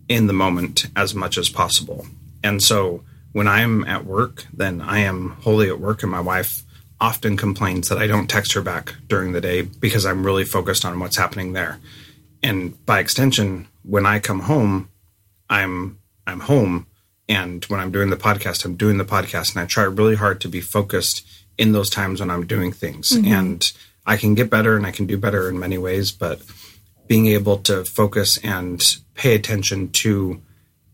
in 0.09 0.26
the 0.26 0.33
moment 0.33 0.87
as 0.97 1.14
much 1.14 1.37
as 1.37 1.49
possible. 1.49 2.07
And 2.43 2.62
so 2.62 3.02
when 3.33 3.49
I'm 3.49 3.85
at 3.85 4.07
work, 4.07 4.47
then 4.55 4.81
I 4.81 5.00
am 5.00 5.31
wholly 5.43 5.69
at 5.69 5.81
work 5.81 6.02
and 6.02 6.11
my 6.11 6.21
wife 6.21 6.62
often 7.00 7.37
complains 7.37 7.88
that 7.88 7.99
I 7.99 8.07
don't 8.07 8.28
text 8.28 8.52
her 8.55 8.61
back 8.61 8.95
during 9.07 9.33
the 9.33 9.40
day 9.40 9.62
because 9.62 10.05
I'm 10.05 10.25
really 10.25 10.45
focused 10.45 10.85
on 10.85 10.99
what's 10.99 11.17
happening 11.17 11.52
there. 11.52 11.78
And 12.43 12.85
by 12.87 12.99
extension, 12.99 13.69
when 13.83 14.07
I 14.07 14.19
come 14.19 14.40
home, 14.40 14.90
I'm 15.49 15.99
I'm 16.26 16.40
home 16.40 16.87
and 17.28 17.64
when 17.67 17.81
I'm 17.81 17.90
doing 17.90 18.11
the 18.11 18.17
podcast, 18.17 18.64
I'm 18.64 18.76
doing 18.76 18.99
the 18.99 19.05
podcast 19.05 19.55
and 19.55 19.62
I 19.62 19.67
try 19.67 19.85
really 19.85 20.17
hard 20.17 20.40
to 20.43 20.49
be 20.49 20.61
focused 20.61 21.26
in 21.57 21.73
those 21.73 21.90
times 21.90 22.21
when 22.21 22.31
I'm 22.31 22.47
doing 22.47 22.73
things. 22.73 23.11
Mm-hmm. 23.11 23.33
And 23.33 23.73
I 24.07 24.17
can 24.17 24.35
get 24.35 24.49
better 24.49 24.76
and 24.76 24.87
I 24.87 24.90
can 24.90 25.07
do 25.07 25.19
better 25.19 25.49
in 25.49 25.59
many 25.59 25.76
ways, 25.76 26.12
but 26.12 26.40
being 27.07 27.26
able 27.26 27.59
to 27.59 27.85
focus 27.85 28.38
and 28.38 28.81
pay 29.14 29.35
attention 29.35 29.90
to 29.90 30.40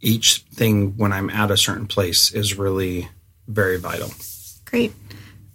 each 0.00 0.44
thing 0.52 0.96
when 0.96 1.12
I'm 1.12 1.30
at 1.30 1.50
a 1.50 1.56
certain 1.56 1.86
place 1.86 2.32
is 2.32 2.58
really 2.58 3.08
very 3.46 3.78
vital. 3.78 4.10
Great. 4.64 4.92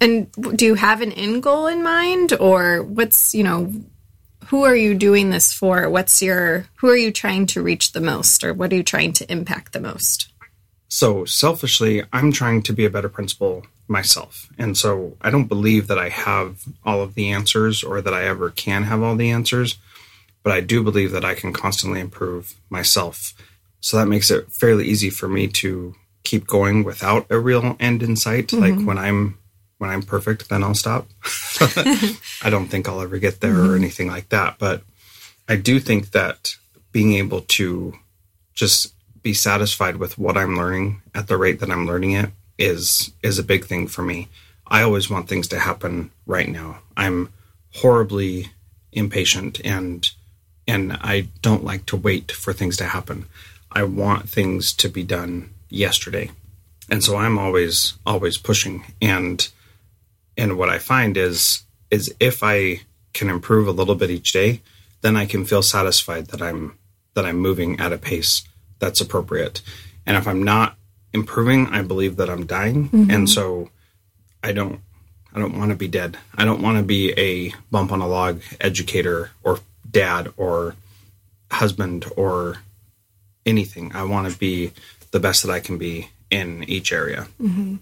And 0.01 0.31
do 0.55 0.65
you 0.65 0.75
have 0.75 1.01
an 1.01 1.11
end 1.11 1.43
goal 1.43 1.67
in 1.67 1.83
mind 1.83 2.33
or 2.39 2.83
what's, 2.83 3.33
you 3.33 3.43
know, 3.43 3.73
who 4.49 4.63
are 4.63 4.75
you 4.75 4.95
doing 4.95 5.29
this 5.29 5.53
for? 5.53 5.89
What's 5.89 6.21
your 6.21 6.65
who 6.75 6.89
are 6.89 6.97
you 6.97 7.11
trying 7.11 7.45
to 7.47 7.61
reach 7.61 7.91
the 7.91 8.01
most 8.01 8.43
or 8.43 8.53
what 8.53 8.71
are 8.71 8.75
you 8.75 8.83
trying 8.83 9.13
to 9.13 9.31
impact 9.31 9.73
the 9.73 9.79
most? 9.79 10.31
So, 10.87 11.23
selfishly, 11.23 12.03
I'm 12.11 12.31
trying 12.31 12.63
to 12.63 12.73
be 12.73 12.83
a 12.83 12.89
better 12.89 13.09
principal 13.09 13.67
myself. 13.87 14.49
And 14.57 14.75
so, 14.75 15.17
I 15.21 15.29
don't 15.29 15.45
believe 15.45 15.85
that 15.87 15.99
I 15.99 16.09
have 16.09 16.63
all 16.83 17.03
of 17.03 17.13
the 17.13 17.29
answers 17.29 17.83
or 17.83 18.01
that 18.01 18.13
I 18.13 18.23
ever 18.23 18.49
can 18.49 18.83
have 18.85 19.03
all 19.03 19.15
the 19.15 19.29
answers, 19.29 19.77
but 20.41 20.51
I 20.51 20.61
do 20.61 20.81
believe 20.81 21.11
that 21.11 21.23
I 21.23 21.35
can 21.35 21.53
constantly 21.53 21.99
improve 21.99 22.55
myself. 22.71 23.35
So 23.81 23.97
that 23.97 24.07
makes 24.07 24.31
it 24.31 24.51
fairly 24.51 24.87
easy 24.87 25.09
for 25.09 25.27
me 25.27 25.47
to 25.47 25.95
keep 26.23 26.47
going 26.47 26.83
without 26.83 27.25
a 27.29 27.39
real 27.39 27.75
end 27.79 28.03
in 28.03 28.15
sight. 28.15 28.47
Mm-hmm. 28.47 28.77
Like 28.79 28.87
when 28.87 28.97
I'm 28.97 29.38
when 29.79 29.89
I'm 29.89 30.03
perfect, 30.03 30.49
then 30.49 30.63
I'll 30.63 30.75
stop. 30.75 31.07
I 32.43 32.49
don't 32.49 32.67
think 32.67 32.87
I'll 32.87 33.01
ever 33.01 33.17
get 33.17 33.39
there 33.39 33.53
mm-hmm. 33.53 33.71
or 33.71 33.75
anything 33.75 34.07
like 34.07 34.29
that. 34.29 34.59
But 34.59 34.83
I 35.47 35.55
do 35.55 35.79
think 35.79 36.11
that 36.11 36.55
being 36.91 37.13
able 37.13 37.41
to 37.41 37.95
just 38.53 38.93
be 39.23 39.33
satisfied 39.33 39.97
with 39.97 40.17
what 40.17 40.37
I'm 40.37 40.55
learning 40.55 41.01
at 41.15 41.27
the 41.27 41.37
rate 41.37 41.59
that 41.61 41.71
I'm 41.71 41.87
learning 41.87 42.11
it 42.11 42.29
is 42.57 43.11
is 43.23 43.39
a 43.39 43.43
big 43.43 43.65
thing 43.65 43.87
for 43.87 44.03
me. 44.03 44.27
I 44.67 44.83
always 44.83 45.09
want 45.09 45.27
things 45.27 45.47
to 45.49 45.59
happen 45.59 46.11
right 46.27 46.47
now. 46.47 46.79
I'm 46.95 47.31
horribly 47.75 48.51
impatient 48.91 49.59
and 49.63 50.09
and 50.67 50.93
I 50.93 51.29
don't 51.41 51.63
like 51.63 51.85
to 51.87 51.97
wait 51.97 52.31
for 52.31 52.53
things 52.53 52.77
to 52.77 52.85
happen. 52.85 53.25
I 53.71 53.83
want 53.83 54.29
things 54.29 54.73
to 54.73 54.89
be 54.89 55.03
done 55.03 55.51
yesterday. 55.69 56.31
And 56.89 57.03
so 57.03 57.17
I'm 57.17 57.39
always 57.39 57.93
always 58.05 58.37
pushing 58.37 58.83
and 59.01 59.47
and 60.39 60.57
what 60.57 60.69
I 60.69 60.79
find 60.79 61.17
is 61.17 61.63
is 61.91 62.13
if 62.19 62.41
I 62.43 62.81
can 63.13 63.29
improve 63.29 63.67
a 63.67 63.71
little 63.71 63.95
bit 63.95 64.09
each 64.09 64.31
day, 64.31 64.61
then 65.01 65.15
I 65.17 65.25
can 65.25 65.45
feel 65.45 65.61
satisfied 65.61 66.27
that 66.27 66.41
I'm 66.41 66.77
that 67.13 67.25
I'm 67.25 67.37
moving 67.37 67.79
at 67.79 67.93
a 67.93 67.97
pace 67.97 68.43
that's 68.79 69.01
appropriate. 69.01 69.61
And 70.05 70.15
if 70.15 70.27
I'm 70.27 70.43
not 70.43 70.77
improving, 71.13 71.67
I 71.67 71.81
believe 71.81 72.15
that 72.17 72.29
I'm 72.29 72.45
dying. 72.45 72.89
Mm-hmm. 72.89 73.11
And 73.11 73.29
so 73.29 73.69
I 74.43 74.53
don't 74.53 74.79
I 75.33 75.39
don't 75.39 75.57
want 75.57 75.71
to 75.71 75.77
be 75.77 75.87
dead. 75.87 76.17
I 76.35 76.45
don't 76.45 76.61
want 76.61 76.77
to 76.77 76.83
be 76.83 77.11
a 77.17 77.53
bump 77.69 77.91
on 77.91 78.01
a 78.01 78.07
log 78.07 78.41
educator 78.61 79.31
or 79.43 79.59
dad 79.89 80.31
or 80.37 80.75
husband 81.51 82.05
or 82.15 82.57
anything. 83.45 83.91
I 83.93 84.03
want 84.03 84.31
to 84.31 84.37
be 84.37 84.71
the 85.11 85.19
best 85.19 85.43
that 85.43 85.51
I 85.51 85.59
can 85.59 85.77
be 85.77 86.09
in 86.29 86.63
each 86.63 86.93
area. 86.93 87.27
Mm-hmm. 87.41 87.77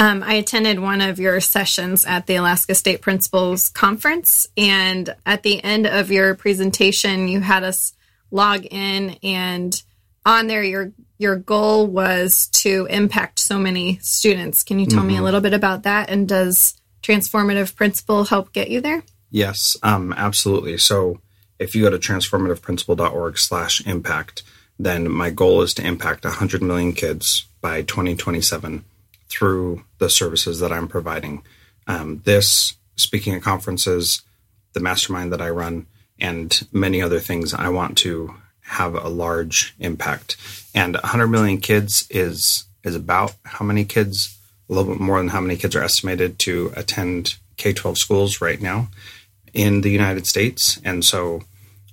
Um, 0.00 0.22
I 0.22 0.34
attended 0.34 0.80
one 0.80 1.02
of 1.02 1.20
your 1.20 1.42
sessions 1.42 2.06
at 2.06 2.26
the 2.26 2.36
Alaska 2.36 2.74
State 2.74 3.02
Principals 3.02 3.68
Conference, 3.68 4.48
and 4.56 5.14
at 5.26 5.42
the 5.42 5.62
end 5.62 5.86
of 5.86 6.10
your 6.10 6.34
presentation, 6.34 7.28
you 7.28 7.40
had 7.40 7.64
us 7.64 7.92
log 8.30 8.64
in, 8.64 9.18
and 9.22 9.80
on 10.24 10.46
there, 10.46 10.62
your 10.62 10.92
your 11.18 11.36
goal 11.36 11.86
was 11.86 12.46
to 12.46 12.86
impact 12.88 13.40
so 13.40 13.58
many 13.58 13.98
students. 13.98 14.62
Can 14.62 14.78
you 14.78 14.86
tell 14.86 15.00
mm-hmm. 15.00 15.08
me 15.08 15.14
a 15.14 15.16
mm-hmm. 15.18 15.24
little 15.26 15.42
bit 15.42 15.52
about 15.52 15.82
that? 15.82 16.08
And 16.08 16.26
does 16.26 16.80
transformative 17.02 17.76
principal 17.76 18.24
help 18.24 18.54
get 18.54 18.70
you 18.70 18.80
there? 18.80 19.02
Yes, 19.30 19.76
um, 19.82 20.14
absolutely. 20.14 20.78
So 20.78 21.20
if 21.58 21.74
you 21.74 21.82
go 21.82 21.90
to 21.90 21.98
transformativeprincipal.org 21.98 23.36
slash 23.36 23.86
impact, 23.86 24.44
then 24.78 25.10
my 25.10 25.28
goal 25.28 25.60
is 25.60 25.74
to 25.74 25.86
impact 25.86 26.24
100 26.24 26.62
million 26.62 26.94
kids 26.94 27.44
by 27.60 27.82
2027 27.82 28.86
through 29.30 29.84
the 29.98 30.10
services 30.10 30.60
that 30.60 30.72
I'm 30.72 30.88
providing. 30.88 31.42
Um, 31.86 32.22
this, 32.24 32.74
speaking 32.96 33.34
at 33.34 33.42
conferences, 33.42 34.22
the 34.72 34.80
mastermind 34.80 35.32
that 35.32 35.40
I 35.40 35.50
run, 35.50 35.86
and 36.18 36.66
many 36.72 37.00
other 37.00 37.20
things, 37.20 37.54
I 37.54 37.68
want 37.70 37.96
to 37.98 38.34
have 38.60 38.94
a 38.94 39.08
large 39.08 39.74
impact. 39.78 40.36
And 40.74 40.94
100 40.94 41.28
million 41.28 41.58
kids 41.58 42.06
is 42.10 42.64
is 42.82 42.94
about 42.94 43.34
how 43.44 43.64
many 43.64 43.84
kids, 43.84 44.38
a 44.68 44.72
little 44.72 44.92
bit 44.92 45.00
more 45.00 45.18
than 45.18 45.28
how 45.28 45.40
many 45.40 45.56
kids 45.56 45.76
are 45.76 45.82
estimated 45.82 46.38
to 46.38 46.72
attend 46.76 47.36
K 47.56 47.74
12 47.74 47.98
schools 47.98 48.40
right 48.40 48.60
now 48.60 48.88
in 49.52 49.82
the 49.82 49.90
United 49.90 50.26
States. 50.26 50.80
And 50.82 51.04
so 51.04 51.42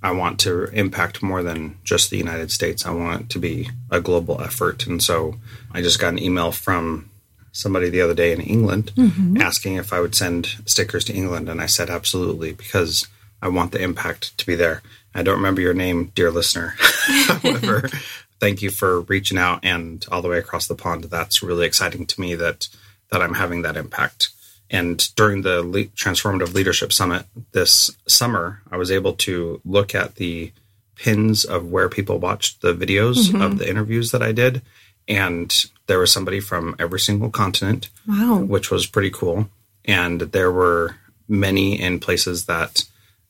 I 0.01 0.11
want 0.11 0.39
to 0.41 0.65
impact 0.65 1.23
more 1.23 1.43
than 1.43 1.77
just 1.83 2.09
the 2.09 2.17
United 2.17 2.51
States. 2.51 2.85
I 2.85 2.91
want 2.91 3.21
it 3.21 3.29
to 3.31 3.39
be 3.39 3.69
a 3.91 3.99
global 3.99 4.41
effort. 4.41 4.87
And 4.87 5.03
so 5.03 5.35
I 5.71 5.81
just 5.81 5.99
got 5.99 6.13
an 6.13 6.19
email 6.19 6.51
from 6.51 7.09
somebody 7.57 7.89
the 7.89 8.01
other 8.01 8.13
day 8.13 8.31
in 8.31 8.41
England 8.41 8.91
mm-hmm. 8.95 9.41
asking 9.41 9.75
if 9.75 9.91
I 9.91 9.99
would 9.99 10.15
send 10.15 10.45
stickers 10.65 11.03
to 11.05 11.13
England. 11.13 11.49
And 11.49 11.59
I 11.59 11.65
said, 11.65 11.89
absolutely, 11.89 12.53
because 12.53 13.07
I 13.41 13.47
want 13.49 13.71
the 13.71 13.81
impact 13.81 14.37
to 14.37 14.45
be 14.45 14.55
there. 14.55 14.81
I 15.15 15.23
don't 15.23 15.37
remember 15.37 15.61
your 15.61 15.73
name, 15.73 16.11
dear 16.13 16.31
listener. 16.31 16.75
However, 16.79 17.89
thank 18.39 18.61
you 18.61 18.69
for 18.69 19.01
reaching 19.01 19.37
out 19.37 19.59
and 19.63 20.05
all 20.11 20.21
the 20.21 20.29
way 20.29 20.37
across 20.37 20.67
the 20.67 20.75
pond. 20.75 21.05
That's 21.05 21.41
really 21.41 21.65
exciting 21.65 22.05
to 22.05 22.21
me 22.21 22.35
that 22.35 22.69
that 23.09 23.21
I'm 23.21 23.35
having 23.35 23.61
that 23.61 23.77
impact. 23.77 24.29
And 24.69 25.15
during 25.15 25.41
the 25.41 25.61
Le- 25.63 25.85
Transformative 25.85 26.53
Leadership 26.53 26.91
Summit 26.91 27.25
this 27.53 27.89
summer, 28.07 28.61
I 28.69 28.75
was 28.75 28.91
able 28.91 29.13
to 29.13 29.61
look 29.63 29.95
at 29.95 30.15
the 30.15 30.51
pins 30.95 31.45
of 31.45 31.71
where 31.71 31.87
people 31.87 32.19
watched 32.19 32.61
the 32.61 32.73
videos 32.73 33.29
mm-hmm. 33.29 33.41
of 33.41 33.59
the 33.59 33.69
interviews 33.69 34.11
that 34.11 34.21
I 34.21 34.33
did. 34.33 34.61
And 35.07 35.55
there 35.87 35.99
was 35.99 36.11
somebody 36.11 36.39
from 36.39 36.75
every 36.77 36.99
single 36.99 37.29
continent, 37.29 37.89
wow. 38.07 38.37
which 38.37 38.69
was 38.69 38.85
pretty 38.85 39.09
cool. 39.09 39.49
And 39.85 40.21
there 40.21 40.51
were 40.51 40.97
many 41.27 41.81
in 41.81 41.99
places 41.99 42.45
that 42.45 42.83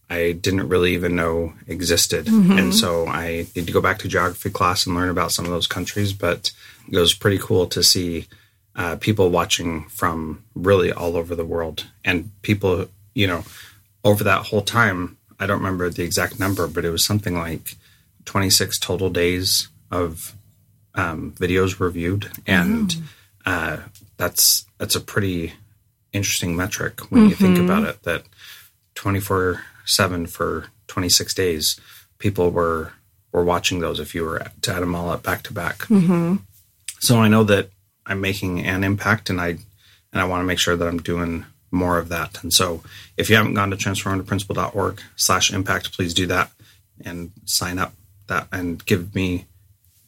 I 0.10 0.32
didn't 0.32 0.70
really 0.70 0.94
even 0.94 1.16
know 1.16 1.54
existed. 1.68 2.26
Mm-hmm. 2.26 2.58
And 2.58 2.76
so 2.76 3.08
I 3.08 3.46
need 3.56 3.68
to 3.68 3.74
go 3.74 3.82
back 3.82 4.00
to 4.00 4.08
geography 4.08 4.50
class 4.50 4.86
and 4.86 4.96
learn 4.96 5.10
about 5.10 5.32
some 5.32 5.46
of 5.46 5.52
those 5.52 5.68
countries. 5.68 6.14
But 6.14 6.52
it 6.90 6.98
was 6.98 7.14
pretty 7.14 7.38
cool 7.38 7.68
to 7.68 7.84
see 7.84 8.28
uh, 8.76 8.96
people 8.98 9.30
watching 9.30 9.86
from 9.90 10.44
really 10.56 10.92
all 10.92 11.18
over 11.18 11.36
the 11.36 11.46
world 11.46 11.86
and 12.06 12.32
people, 12.42 12.88
you 13.14 13.28
know, 13.28 13.44
over 14.04 14.24
that 14.24 14.48
whole 14.48 14.62
time. 14.62 15.18
I 15.40 15.46
don't 15.46 15.60
remember 15.60 15.90
the 15.90 16.04
exact 16.04 16.40
number, 16.40 16.68
but 16.68 16.86
it 16.86 16.90
was 16.90 17.06
something 17.06 17.36
like 17.36 17.76
26 18.26 18.80
total 18.80 19.10
days 19.10 19.68
of 19.92 20.34
um, 20.98 21.32
videos 21.38 21.80
reviewed, 21.80 22.30
and 22.46 22.90
mm. 22.90 23.04
uh, 23.46 23.78
that's 24.18 24.66
that's 24.78 24.96
a 24.96 25.02
pretty 25.02 25.54
interesting 26.12 26.56
metric 26.56 27.12
when 27.12 27.22
mm-hmm. 27.22 27.30
you 27.30 27.36
think 27.36 27.60
about 27.60 27.84
it 27.84 28.02
that 28.04 28.24
24 28.96 29.62
7 29.86 30.26
for 30.28 30.66
26 30.88 31.34
days, 31.34 31.80
people 32.18 32.52
were 32.52 32.94
were 33.32 33.44
watching 33.44 33.80
those 33.80 34.00
if 34.00 34.16
you 34.16 34.24
were 34.24 34.46
to 34.62 34.74
add 34.74 34.82
them 34.82 34.96
all 34.96 35.10
up 35.10 35.24
back 35.24 35.44
to 35.44 35.54
back. 35.54 35.80
Mm-hmm. 35.80 36.38
So 37.00 37.20
I 37.20 37.28
know 37.28 37.44
that 37.44 37.70
I'm 38.06 38.22
making 38.22 38.66
an 38.66 38.84
impact 38.84 39.30
and 39.30 39.40
I 39.40 39.58
and 40.12 40.22
I 40.22 40.26
want 40.26 40.42
to 40.42 40.46
make 40.46 40.60
sure 40.60 40.76
that 40.76 40.88
I'm 40.88 40.98
doing 40.98 41.46
more 41.70 42.00
of 42.00 42.10
that. 42.10 42.42
And 42.42 42.54
so 42.54 42.82
if 43.18 43.30
you 43.30 43.36
haven't 43.36 43.54
gone 43.54 43.70
to 43.72 43.78
transformativeprincipal.org 43.78 45.02
slash 45.16 45.52
impact, 45.54 45.94
please 45.94 46.14
do 46.14 46.26
that 46.28 46.52
and 47.04 47.32
sign 47.46 47.78
up 47.78 47.94
that 48.28 48.48
and 48.52 48.84
give 48.86 49.14
me 49.14 49.46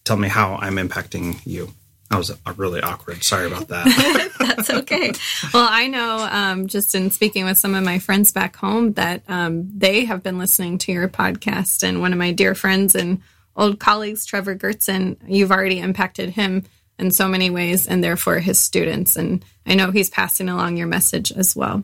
tell 0.10 0.18
me 0.18 0.28
how 0.28 0.56
I'm 0.56 0.78
impacting 0.78 1.39
you. 1.46 1.72
That 2.10 2.18
was 2.18 2.36
really 2.58 2.82
awkward. 2.82 3.24
Sorry 3.24 3.46
about 3.46 3.68
that. 3.68 4.32
That's 4.39 4.72
okay. 4.72 5.12
Well, 5.54 5.68
I 5.70 5.86
know 5.86 6.28
um, 6.32 6.66
just 6.66 6.96
in 6.96 7.12
speaking 7.12 7.46
with 7.46 7.60
some 7.60 7.75
of 7.75 7.84
my 7.84 8.00
friends 8.00 8.32
back 8.32 8.56
home 8.56 8.94
that 8.94 9.22
um, 9.28 9.70
they 9.78 10.06
have 10.06 10.24
been 10.24 10.39
listening 10.39 10.80
to 10.80 10.92
your 10.92 11.10
podcast. 11.10 11.88
And 11.88 12.01
one 12.01 12.12
of 12.12 12.18
my 12.18 12.32
dear 12.32 12.56
friends 12.56 12.96
and 12.96 13.22
old 13.56 13.80
colleagues, 13.80 14.25
Trevor 14.25 14.56
Gertzen, 14.56 15.18
you've 15.28 15.51
already 15.51 15.78
impacted 15.78 16.32
him 16.32 16.63
in 16.98 17.12
so 17.12 17.28
many 17.28 17.51
ways 17.51 17.86
and 17.88 18.04
therefore 18.04 18.39
his 18.39 18.58
students. 18.58 19.16
And 19.16 19.46
I 19.68 19.75
know 19.75 19.92
he's 19.92 20.10
passing 20.10 20.50
along 20.50 20.78
your 20.78 20.88
message 20.88 21.32
as 21.32 21.56
well. 21.56 21.84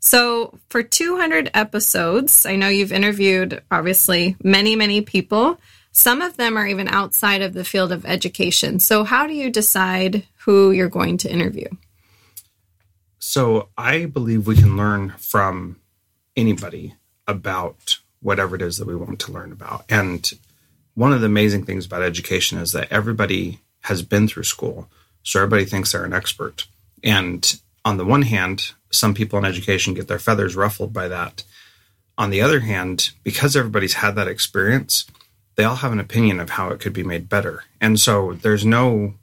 So, 0.00 0.58
for 0.70 0.82
200 0.82 1.52
episodes, 1.54 2.44
I 2.46 2.56
know 2.56 2.68
you've 2.68 2.92
interviewed 2.92 3.62
obviously 3.70 4.36
many, 4.42 4.74
many 4.74 5.00
people. 5.02 5.60
Some 5.96 6.22
of 6.22 6.36
them 6.36 6.56
are 6.56 6.66
even 6.66 6.88
outside 6.88 7.40
of 7.40 7.54
the 7.54 7.64
field 7.64 7.92
of 7.92 8.04
education. 8.04 8.80
So, 8.80 9.04
how 9.04 9.28
do 9.28 9.32
you 9.32 9.48
decide 9.48 10.26
who 10.38 10.72
you're 10.72 10.88
going 10.88 11.18
to 11.18 11.32
interview? 11.32 11.68
So, 13.20 13.68
I 13.78 14.06
believe 14.06 14.46
we 14.46 14.56
can 14.56 14.76
learn 14.76 15.14
from 15.18 15.80
anybody 16.36 16.94
about 17.28 17.98
whatever 18.20 18.56
it 18.56 18.62
is 18.62 18.78
that 18.78 18.88
we 18.88 18.96
want 18.96 19.20
to 19.20 19.32
learn 19.32 19.52
about. 19.52 19.84
And 19.88 20.28
one 20.94 21.12
of 21.12 21.20
the 21.20 21.26
amazing 21.26 21.64
things 21.64 21.86
about 21.86 22.02
education 22.02 22.58
is 22.58 22.72
that 22.72 22.90
everybody 22.90 23.60
has 23.82 24.02
been 24.02 24.26
through 24.26 24.44
school. 24.44 24.88
So, 25.22 25.38
everybody 25.38 25.64
thinks 25.64 25.92
they're 25.92 26.04
an 26.04 26.12
expert. 26.12 26.66
And 27.04 27.60
on 27.84 27.98
the 27.98 28.04
one 28.04 28.22
hand, 28.22 28.72
some 28.90 29.14
people 29.14 29.38
in 29.38 29.44
education 29.44 29.94
get 29.94 30.08
their 30.08 30.18
feathers 30.18 30.56
ruffled 30.56 30.92
by 30.92 31.06
that. 31.06 31.44
On 32.18 32.30
the 32.30 32.40
other 32.40 32.60
hand, 32.60 33.10
because 33.22 33.54
everybody's 33.54 33.94
had 33.94 34.16
that 34.16 34.28
experience, 34.28 35.06
they 35.56 35.64
all 35.64 35.76
have 35.76 35.92
an 35.92 36.00
opinion 36.00 36.40
of 36.40 36.50
how 36.50 36.68
it 36.68 36.80
could 36.80 36.92
be 36.92 37.02
made 37.02 37.28
better. 37.28 37.64
And 37.80 38.00
so 38.00 38.34
there's 38.34 38.64
no, 38.64 39.14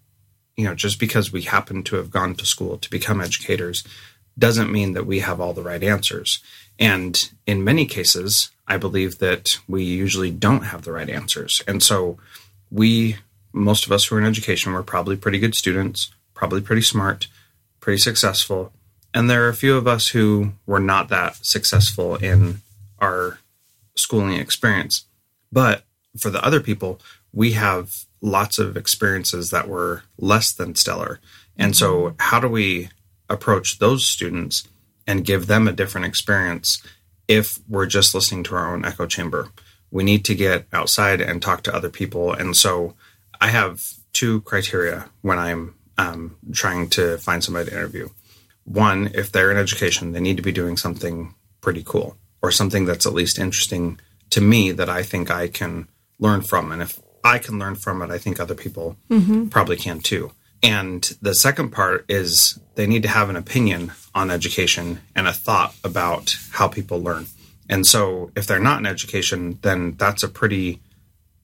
you 0.56 0.66
know, 0.66 0.76
just 0.76 1.00
because 1.00 1.32
we 1.32 1.44
happen 1.44 1.84
to 1.84 1.96
have 1.98 2.12
gone 2.12 2.36
to 2.36 2.46
school 2.46 2.78
to 2.78 2.90
become 2.90 3.22
educators 3.22 3.84
doesn't 4.38 4.72
mean 4.72 4.94
that 4.94 5.06
we 5.06 5.20
have 5.20 5.42
all 5.42 5.54
the 5.54 5.62
right 5.62 5.84
answers. 5.84 6.40
And 6.80 7.30
in 7.46 7.64
many 7.64 7.86
cases, 7.86 8.50
I 8.68 8.78
believe 8.78 9.20
that 9.20 9.60
we 9.68 9.84
usually 9.84 10.32
don't 10.32 10.64
have 10.64 10.84
the 10.84 10.94
right 10.94 11.10
answers. 11.10 11.62
And 11.68 11.84
so 11.84 12.18
we, 12.72 13.18
most 13.52 13.86
of 13.86 13.92
us 13.92 14.06
who 14.06 14.16
are 14.16 14.20
in 14.20 14.26
education, 14.26 14.74
we're 14.74 14.84
probably 14.84 15.18
pretty 15.18 15.40
good 15.40 15.56
students, 15.56 16.12
probably 16.34 16.62
pretty 16.62 16.82
smart, 16.82 17.28
pretty 17.82 18.00
successful. 18.00 18.72
And 19.14 19.30
there 19.30 19.46
are 19.46 19.50
a 19.50 19.54
few 19.54 19.76
of 19.76 19.88
us 19.88 20.10
who 20.10 20.54
were 20.66 20.80
not 20.80 21.10
that 21.10 21.46
successful 21.46 22.16
in 22.16 22.62
our 23.00 23.40
schooling 23.96 24.40
experience. 24.40 25.06
But 25.52 25.84
for 26.18 26.30
the 26.30 26.44
other 26.44 26.60
people, 26.60 27.00
we 27.34 27.53
have 27.53 28.06
lots 28.22 28.60
of 28.60 28.77
experiences 28.77 29.50
that 29.50 29.68
were 29.68 30.03
less 30.18 30.51
than 30.51 30.75
stellar. 30.75 31.20
And 31.58 31.75
so, 31.75 32.01
mm-hmm. 32.01 32.15
how 32.20 32.39
do 32.39 32.48
we 32.48 32.89
approach 33.30 33.80
those 33.80 34.06
students 34.06 34.68
and 35.08 35.25
give 35.25 35.48
them 35.48 35.68
a 35.68 35.74
different 35.74 36.08
experience 36.08 36.82
if 37.27 37.60
we're 37.68 37.86
just 37.86 38.13
listening 38.13 38.44
to 38.44 38.56
our 38.56 38.74
own 38.74 38.86
echo 38.86 39.06
chamber? 39.06 39.50
We 39.89 40.03
need 40.03 40.24
to 40.25 40.36
get 40.36 40.68
outside 40.72 41.22
and 41.22 41.41
talk 41.41 41.63
to 41.63 41.75
other 41.75 41.89
people. 41.89 42.34
And 42.34 42.56
so, 42.56 42.96
I 43.39 43.48
have 43.48 43.94
two 44.13 44.41
criteria 44.41 45.10
when 45.22 45.39
I'm 45.39 45.75
um, 45.98 46.38
trying 46.51 46.89
to 46.91 47.18
find 47.18 47.44
somebody 47.44 47.70
to 47.70 47.75
interview. 47.75 48.09
One, 48.66 49.12
if 49.14 49.31
they're 49.31 49.51
in 49.51 49.57
education, 49.57 50.12
they 50.12 50.20
need 50.20 50.38
to 50.38 50.44
be 50.44 50.51
doing 50.51 50.77
something 50.77 51.33
pretty 51.62 51.83
cool 51.83 52.18
or 52.42 52.51
something 52.51 52.86
that's 52.86 53.05
at 53.05 53.14
least 53.14 53.40
interesting 53.40 54.00
to 54.31 54.42
me 54.42 54.72
that 54.72 54.90
I 54.90 55.03
think 55.03 55.29
I 55.29 55.48
can 55.48 55.88
learn 56.22 56.42
from. 56.42 56.72
And 56.72 56.81
if 56.81 57.01
I 57.24 57.38
can 57.38 57.60
learn 57.60 57.75
from 57.75 58.01
it, 58.01 58.10
I 58.10 58.18
think 58.18 58.40
other 58.40 58.55
people 58.55 58.96
mm-hmm. 59.10 59.50
probably 59.50 59.75
can 59.75 60.00
too. 60.00 60.31
And 60.64 61.03
the 61.22 61.34
second 61.34 61.72
part 61.72 62.05
is 62.07 62.60
they 62.75 62.88
need 62.88 63.01
to 63.03 63.10
have 63.10 63.29
an 63.29 63.36
opinion 63.36 63.92
on 64.14 64.29
education 64.29 65.01
and 65.16 65.27
a 65.27 65.34
thought 65.34 65.75
about 65.84 66.38
how 66.51 66.68
people 66.68 67.01
learn. 67.01 67.25
And 67.68 67.86
so 67.86 68.31
if 68.36 68.46
they're 68.46 68.60
not 68.60 68.79
in 68.79 68.86
education, 68.86 69.57
then 69.62 69.96
that's 69.98 70.24
a 70.24 70.27
pretty 70.27 70.79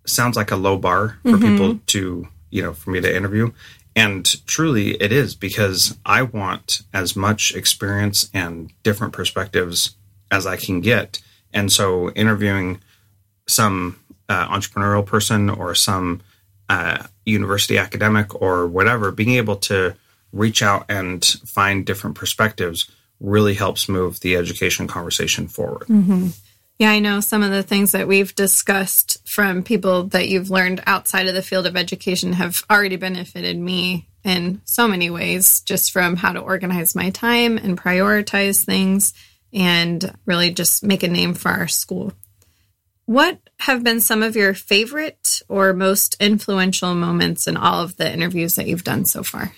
sounds 0.06 0.38
like 0.38 0.52
a 0.52 0.56
low 0.56 0.78
bar 0.78 1.18
for 1.24 1.32
mm-hmm. 1.32 1.42
people 1.42 1.80
to, 1.88 2.28
you 2.50 2.62
know, 2.62 2.74
for 2.74 2.92
me 2.92 3.02
to 3.02 3.16
interview. 3.16 3.52
And 3.96 4.26
truly 4.46 4.92
it 5.02 5.12
is 5.12 5.34
because 5.34 5.98
I 6.06 6.22
want 6.22 6.84
as 6.94 7.16
much 7.16 7.56
experience 7.56 8.30
and 8.34 8.72
different 8.84 9.13
perspectives 9.13 9.96
as 10.30 10.46
I 10.46 10.58
can 10.58 10.82
get. 10.82 11.20
And 11.54 11.72
so 11.72 12.12
interviewing 12.12 12.82
some 13.48 14.00
uh, 14.30 14.48
entrepreneurial 14.48 15.06
person 15.06 15.50
or 15.50 15.76
some 15.76 16.22
uh, 16.70 17.04
university 17.26 17.78
academic 17.78 18.42
or 18.42 18.68
whatever, 18.68 19.12
being 19.12 19.36
able 19.36 19.56
to 19.56 19.96
reach 20.34 20.62
out 20.62 20.86
and 20.90 21.24
find 21.46 21.86
different 21.86 22.16
perspectives 22.16 22.90
really 23.20 23.54
helps 23.54 23.90
move 23.90 24.20
the 24.20 24.36
education 24.36 24.88
conversation 24.88 25.48
forward. 25.48 25.88
Mm-hmm. 25.88 26.28
Yeah, 26.80 26.92
I 26.92 27.00
know 27.00 27.22
some 27.22 27.42
of 27.42 27.50
the 27.50 27.63
things 27.63 27.94
that 27.94 28.08
we've 28.08 28.36
discussed 28.36 29.28
from 29.28 29.63
people 29.63 30.04
that 30.10 30.30
you've 30.30 30.52
learned 30.52 30.84
outside 30.86 31.28
of 31.28 31.34
the 31.34 31.42
field 31.42 31.66
of 31.66 31.76
education 31.76 32.34
have 32.34 32.62
already 32.70 32.98
benefited 32.98 33.58
me 33.58 34.08
in 34.24 34.62
so 34.66 34.88
many 34.88 35.10
ways, 35.10 35.62
just 35.62 35.92
from 35.92 36.18
how 36.18 36.34
to 36.34 36.40
organize 36.40 36.94
my 36.94 37.10
time 37.10 37.58
and 37.58 37.82
prioritize 37.82 38.63
things 38.63 39.13
and 39.52 40.13
really 40.26 40.52
just 40.52 40.84
make 40.84 41.02
a 41.02 41.08
name 41.08 41.34
for 41.34 41.50
our 41.50 41.68
school. 41.68 42.13
What 43.06 43.40
have 43.60 43.84
been 43.84 44.00
some 44.00 44.24
of 44.24 44.36
your 44.36 44.54
favorite 44.54 45.41
or 45.48 45.74
most 45.74 46.15
influential 46.20 46.93
moments 46.93 47.48
in 47.48 47.58
all 47.58 47.82
of 47.82 47.98
the 47.98 48.12
interviews 48.12 48.56
that 48.56 48.67
you've 48.67 48.84
done 48.84 49.06
so 49.06 49.24
far? 49.24 49.54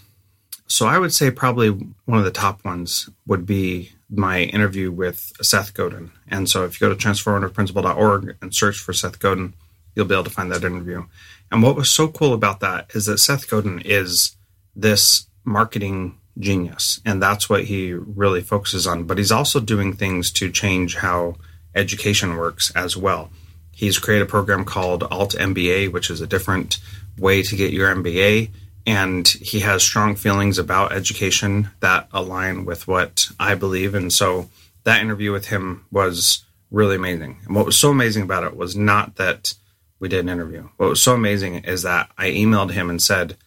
So 0.68 0.86
I 0.86 1.00
would 1.00 1.14
say 1.14 1.32
probably 1.32 1.70
one 1.70 2.20
of 2.20 2.26
the 2.26 2.32
top 2.32 2.64
ones 2.64 3.10
would 3.26 3.46
be 3.46 3.92
my 4.10 4.42
interview 4.42 4.92
with 4.92 5.34
Seth 5.42 5.74
Godin. 5.74 6.12
And 6.28 6.50
so 6.50 6.64
if 6.64 6.80
you 6.80 6.88
go 6.88 6.94
to 6.94 7.08
transformativeprincipal.org 7.08 8.38
and 8.42 8.56
search 8.56 8.78
for 8.78 8.94
Seth 8.94 9.20
Godin, 9.20 9.54
you'll 9.96 10.06
be 10.06 10.16
able 10.16 10.24
to 10.24 10.30
find 10.30 10.52
that 10.52 10.64
interview. 10.64 11.06
And 11.52 11.64
what 11.64 11.76
was 11.76 11.92
so 11.92 12.08
cool 12.08 12.34
about 12.34 12.60
that 12.60 12.92
is 12.94 13.06
that 13.08 13.18
Seth 13.18 13.50
Godin 13.50 13.82
is 13.84 14.36
this 14.76 15.28
marketing 15.44 16.18
genius, 16.38 17.02
and 17.06 17.22
that's 17.22 17.50
what 17.50 17.66
he 17.66 17.94
really 17.94 18.42
focuses 18.42 18.88
on. 18.88 19.04
But 19.04 19.18
he's 19.18 19.32
also 19.32 19.60
doing 19.60 19.94
things 19.94 20.32
to 20.34 20.52
change 20.52 20.98
how 20.98 21.36
education 21.76 22.38
works 22.38 22.72
as 22.76 22.96
well. 22.96 23.32
He's 23.80 23.98
created 23.98 24.28
a 24.28 24.30
program 24.30 24.66
called 24.66 25.04
Alt 25.04 25.36
MBA, 25.36 25.94
which 25.94 26.10
is 26.10 26.20
a 26.20 26.28
different 26.28 26.80
way 27.18 27.42
to 27.44 27.56
get 27.56 27.72
your 27.72 27.96
MBA. 27.96 28.50
And 28.86 29.26
he 29.26 29.62
has 29.62 29.82
strong 29.84 30.18
feelings 30.18 30.58
about 30.58 30.92
education 30.92 31.70
that 31.80 32.10
align 32.12 32.66
with 32.66 32.90
what 32.90 33.30
I 33.40 33.56
believe. 33.56 33.96
And 33.96 34.12
so 34.12 34.50
that 34.84 35.02
interview 35.02 35.32
with 35.32 35.46
him 35.48 35.86
was 35.94 36.44
really 36.70 36.98
amazing. 36.98 37.38
And 37.46 37.56
what 37.56 37.66
was 37.66 37.78
so 37.78 37.90
amazing 37.90 38.24
about 38.24 38.44
it 38.44 38.58
was 38.58 38.76
not 38.76 39.16
that 39.16 39.54
we 39.98 40.10
did 40.10 40.26
an 40.26 40.30
interview. 40.30 40.68
What 40.76 40.90
was 40.90 41.02
so 41.02 41.14
amazing 41.14 41.64
is 41.64 41.84
that 41.84 42.12
I 42.18 42.32
emailed 42.32 42.72
him 42.72 42.90
and 42.90 43.02
said, 43.02 43.38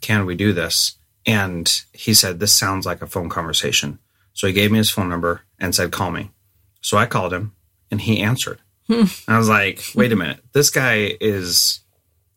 Can 0.00 0.24
we 0.24 0.36
do 0.36 0.52
this? 0.52 0.98
And 1.26 1.82
he 1.92 2.14
said, 2.14 2.38
This 2.38 2.54
sounds 2.54 2.86
like 2.86 3.02
a 3.02 3.08
phone 3.08 3.28
conversation. 3.28 3.98
So 4.34 4.46
he 4.46 4.52
gave 4.52 4.70
me 4.70 4.78
his 4.78 4.92
phone 4.92 5.08
number 5.08 5.40
and 5.58 5.74
said, 5.74 5.90
Call 5.90 6.12
me. 6.12 6.30
So 6.80 6.96
I 6.96 7.06
called 7.06 7.32
him 7.32 7.56
and 7.90 8.00
he 8.02 8.20
answered. 8.20 8.60
I 9.28 9.38
was 9.38 9.48
like, 9.48 9.82
wait 9.94 10.12
a 10.12 10.16
minute, 10.16 10.40
this 10.52 10.70
guy 10.70 11.16
is 11.20 11.80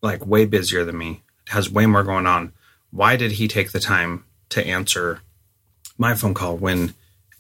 like 0.02 0.26
way 0.26 0.46
busier 0.46 0.86
than 0.86 0.98
me, 0.98 1.24
has 1.50 1.70
way 1.70 1.86
more 1.86 2.04
going 2.04 2.28
on. 2.28 2.54
Why 2.92 3.16
did 3.16 3.34
he 3.34 3.48
take 3.48 3.72
the 3.72 3.80
time 3.80 4.26
to 4.50 4.66
answer 4.66 5.22
my 5.98 6.14
phone 6.16 6.34
call 6.34 6.58
when 6.58 6.94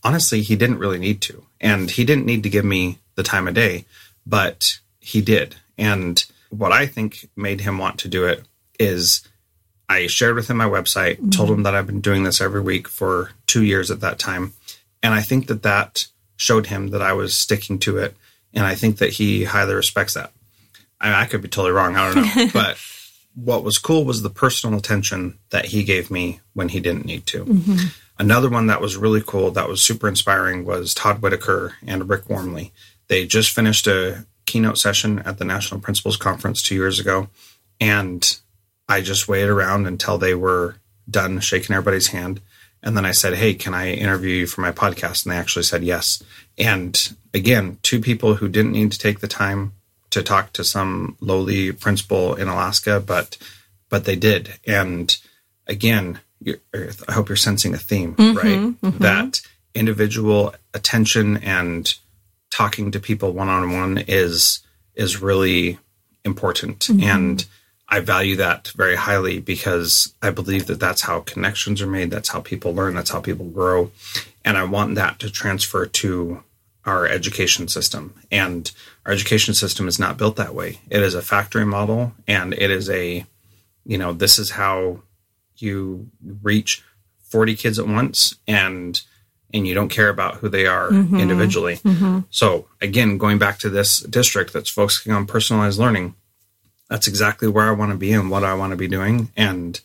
honestly 0.03 0.41
he 0.41 0.55
didn't 0.55 0.79
really 0.79 0.99
need 0.99 1.21
to? 1.21 1.45
And 1.61 1.91
he 1.91 2.03
didn't 2.03 2.25
need 2.25 2.43
to 2.43 2.49
give 2.49 2.65
me 2.65 2.99
the 3.15 3.23
time 3.23 3.47
of 3.47 3.53
day, 3.53 3.85
but 4.25 4.79
he 4.99 5.21
did. 5.21 5.55
And 5.77 6.23
what 6.49 6.71
I 6.71 6.87
think 6.87 7.29
made 7.35 7.61
him 7.61 7.77
want 7.77 7.99
to 7.99 8.07
do 8.07 8.25
it 8.25 8.43
is 8.79 9.27
I 9.87 10.07
shared 10.07 10.35
with 10.35 10.49
him 10.49 10.57
my 10.57 10.65
website, 10.65 11.17
mm-hmm. 11.17 11.29
told 11.29 11.51
him 11.51 11.63
that 11.63 11.75
I've 11.75 11.87
been 11.87 12.01
doing 12.01 12.23
this 12.23 12.41
every 12.41 12.61
week 12.61 12.87
for 12.87 13.31
two 13.45 13.63
years 13.63 13.91
at 13.91 13.99
that 13.99 14.17
time. 14.17 14.53
And 15.01 15.13
I 15.13 15.21
think 15.21 15.47
that 15.47 15.63
that 15.63 16.07
showed 16.35 16.67
him 16.67 16.89
that 16.89 17.01
I 17.01 17.13
was 17.13 17.35
sticking 17.35 17.77
to 17.79 17.97
it 17.97 18.15
and 18.53 18.65
I 18.65 18.75
think 18.75 18.97
that 18.97 19.11
he 19.11 19.43
highly 19.43 19.73
respects 19.73 20.13
that. 20.13 20.31
I, 20.99 21.23
I 21.23 21.25
could 21.25 21.41
be 21.41 21.47
totally 21.47 21.71
wrong. 21.71 21.95
I 21.95 22.13
don't 22.13 22.35
know, 22.35 22.47
but 22.53 22.77
what 23.35 23.63
was 23.63 23.77
cool 23.77 24.05
was 24.05 24.21
the 24.21 24.29
personal 24.29 24.77
attention 24.77 25.39
that 25.49 25.65
he 25.65 25.83
gave 25.83 26.11
me 26.11 26.39
when 26.53 26.69
he 26.69 26.79
didn't 26.79 27.05
need 27.05 27.25
to. 27.27 27.45
Mm-hmm. 27.45 27.87
Another 28.19 28.49
one 28.49 28.67
that 28.67 28.81
was 28.81 28.95
really 28.95 29.23
cool, 29.25 29.51
that 29.51 29.67
was 29.67 29.81
super 29.81 30.07
inspiring, 30.07 30.65
was 30.65 30.93
Todd 30.93 31.21
Whitaker 31.21 31.75
and 31.85 32.07
Rick 32.07 32.25
Wormeli. 32.25 32.71
They 33.07 33.25
just 33.25 33.51
finished 33.51 33.87
a 33.87 34.25
keynote 34.45 34.77
session 34.77 35.19
at 35.19 35.39
the 35.39 35.45
National 35.45 35.81
Principals 35.81 36.17
Conference 36.17 36.61
two 36.61 36.75
years 36.75 36.99
ago, 36.99 37.27
and 37.81 38.37
I 38.87 39.01
just 39.01 39.27
waited 39.27 39.49
around 39.49 39.87
until 39.87 40.17
they 40.17 40.35
were 40.35 40.75
done 41.09 41.39
shaking 41.39 41.75
everybody's 41.75 42.07
hand. 42.07 42.39
And 42.83 42.95
then 42.97 43.05
I 43.05 43.11
said, 43.11 43.33
Hey, 43.33 43.53
can 43.53 43.73
I 43.73 43.93
interview 43.93 44.35
you 44.35 44.47
for 44.47 44.61
my 44.61 44.71
podcast? 44.71 45.25
And 45.25 45.33
they 45.33 45.37
actually 45.37 45.63
said 45.63 45.83
yes. 45.83 46.21
And 46.57 47.15
again, 47.33 47.79
two 47.81 47.99
people 47.99 48.35
who 48.35 48.49
didn't 48.49 48.73
need 48.73 48.91
to 48.91 48.99
take 48.99 49.19
the 49.19 49.27
time 49.27 49.73
to 50.11 50.21
talk 50.21 50.53
to 50.53 50.63
some 50.63 51.17
lowly 51.21 51.71
principal 51.71 52.35
in 52.35 52.47
Alaska, 52.47 52.99
but 52.99 53.37
but 53.89 54.05
they 54.05 54.15
did. 54.15 54.53
And 54.67 55.15
again, 55.67 56.19
you're, 56.39 56.57
I 57.07 57.13
hope 57.13 57.29
you're 57.29 57.35
sensing 57.35 57.73
a 57.73 57.77
theme, 57.77 58.15
mm-hmm, 58.15 58.37
right? 58.37 58.59
Mm-hmm. 58.81 58.97
That 59.03 59.41
individual 59.73 60.53
attention 60.73 61.37
and 61.37 61.93
talking 62.51 62.91
to 62.91 62.99
people 62.99 63.33
one 63.33 63.49
on 63.49 63.71
one 63.71 63.97
is 64.07 64.59
is 64.93 65.21
really 65.21 65.79
important, 66.23 66.79
mm-hmm. 66.79 67.03
and 67.03 67.45
I 67.93 67.99
value 67.99 68.37
that 68.37 68.69
very 68.69 68.95
highly 68.95 69.39
because 69.39 70.15
I 70.19 70.31
believe 70.31 70.65
that 70.65 70.79
that's 70.79 71.01
how 71.03 71.19
connections 71.19 71.79
are 71.79 71.85
made. 71.87 72.09
That's 72.09 72.29
how 72.29 72.41
people 72.41 72.73
learn. 72.73 72.95
That's 72.95 73.11
how 73.11 73.21
people 73.21 73.45
grow, 73.45 73.91
and 74.43 74.57
I 74.57 74.63
want 74.63 74.95
that 74.95 75.19
to 75.19 75.29
transfer 75.29 75.85
to 75.85 76.43
our 76.85 77.05
education 77.05 77.67
system. 77.67 78.15
And 78.31 78.71
our 79.05 79.11
education 79.11 79.53
system 79.53 79.87
is 79.87 79.99
not 79.99 80.17
built 80.17 80.37
that 80.37 80.55
way. 80.55 80.79
It 80.89 81.03
is 81.03 81.13
a 81.13 81.21
factory 81.21 81.67
model, 81.67 82.13
and 82.27 82.55
it 82.55 82.71
is 82.71 82.89
a, 82.89 83.27
you 83.85 83.99
know, 83.99 84.11
this 84.11 84.39
is 84.39 84.49
how 84.49 85.03
you 85.57 86.09
reach 86.41 86.83
40 87.25 87.55
kids 87.55 87.77
at 87.77 87.87
once 87.87 88.35
and 88.47 88.99
and 89.53 89.67
you 89.67 89.75
don't 89.75 89.89
care 89.89 90.09
about 90.09 90.37
who 90.37 90.49
they 90.49 90.65
are 90.65 90.89
mm-hmm. 90.89 91.19
individually. 91.19 91.75
Mm-hmm. 91.75 92.21
So 92.31 92.67
again, 92.81 93.19
going 93.19 93.37
back 93.37 93.59
to 93.59 93.69
this 93.69 93.99
district 93.99 94.51
that's 94.51 94.71
focusing 94.71 95.13
on 95.13 95.27
personalized 95.27 95.77
learning, 95.77 96.15
that's 96.93 97.07
exactly 97.07 97.47
where 97.47 97.65
I 97.65 97.71
want 97.71 97.91
to 97.91 97.97
be 97.97 98.13
and 98.13 98.29
what 98.29 98.43
I 98.43 98.53
want 98.53 98.69
to 98.69 98.77
be 98.77 98.87
doing 98.87 99.31
and 99.35 99.81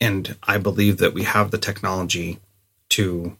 and 0.00 0.36
I 0.44 0.58
believe 0.58 0.98
that 0.98 1.12
we 1.12 1.24
have 1.24 1.50
the 1.50 1.58
technology 1.58 2.38
to 2.90 3.36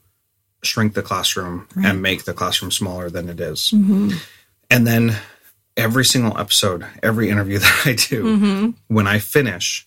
shrink 0.65 0.95
the 0.95 1.03
classroom 1.03 1.69
and 1.77 2.03
make 2.03 2.25
the 2.25 2.35
classroom 2.35 2.73
smaller 2.73 3.09
than 3.09 3.29
it 3.29 3.39
is. 3.39 3.71
Mm-hmm. 3.73 4.17
And 4.69 4.85
then 4.85 5.17
every 5.77 6.05
single 6.05 6.37
episode, 6.37 6.85
every 7.01 7.31
interview 7.31 7.59
that 7.61 7.83
I 7.85 7.93
do, 7.93 8.25
mm-hmm. 8.25 8.71
when 8.89 9.07
I 9.07 9.21
finish, 9.21 9.87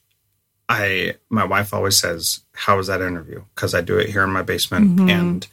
I 0.70 1.16
my 1.30 1.44
wife 1.44 1.74
always 1.74 1.98
says, 1.98 2.40
"How 2.54 2.78
was 2.78 2.88
that 2.88 3.02
interview?" 3.02 3.44
Because 3.54 3.76
I 3.76 3.82
do 3.82 3.98
it 3.98 4.10
here 4.10 4.24
in 4.24 4.30
my 4.30 4.42
basement, 4.42 4.92
mm-hmm. 4.92 5.10
and 5.10 5.48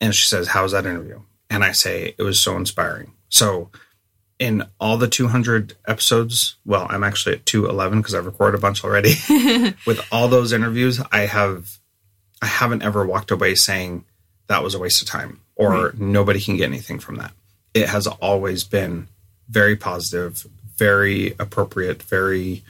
and 0.00 0.14
she 0.14 0.24
says, 0.24 0.48
"How 0.48 0.62
was 0.62 0.72
that 0.72 0.86
interview?" 0.86 1.20
And 1.50 1.62
I 1.62 1.72
say, 1.72 2.14
"It 2.16 2.22
was 2.22 2.40
so 2.40 2.56
inspiring." 2.56 3.12
So 3.28 3.68
in 4.38 4.64
all 4.78 4.96
the 4.96 5.08
200 5.08 5.74
episodes, 5.86 6.56
well, 6.64 6.86
I'm 6.88 7.02
actually 7.02 7.36
at 7.36 7.46
211 7.46 8.00
because 8.00 8.14
I've 8.14 8.26
recorded 8.26 8.58
a 8.58 8.60
bunch 8.60 8.84
already. 8.84 9.14
With 9.86 10.00
all 10.12 10.28
those 10.28 10.52
interviews, 10.52 11.00
I 11.10 11.20
have 11.20 11.78
I 12.40 12.46
haven't 12.46 12.82
ever 12.82 13.04
walked 13.04 13.32
away 13.32 13.56
saying 13.56 14.04
that 14.46 14.62
was 14.62 14.74
a 14.74 14.78
waste 14.78 15.02
of 15.02 15.08
time 15.08 15.40
or 15.56 15.92
nobody 15.98 16.40
can 16.40 16.56
get 16.56 16.66
anything 16.66 17.00
from 17.00 17.16
that. 17.16 17.32
It 17.74 17.88
has 17.88 18.06
always 18.06 18.62
been 18.62 19.08
very 19.48 19.76
positive, 19.76 20.46
very 20.76 21.34
appropriate, 21.38 22.02
very 22.02 22.62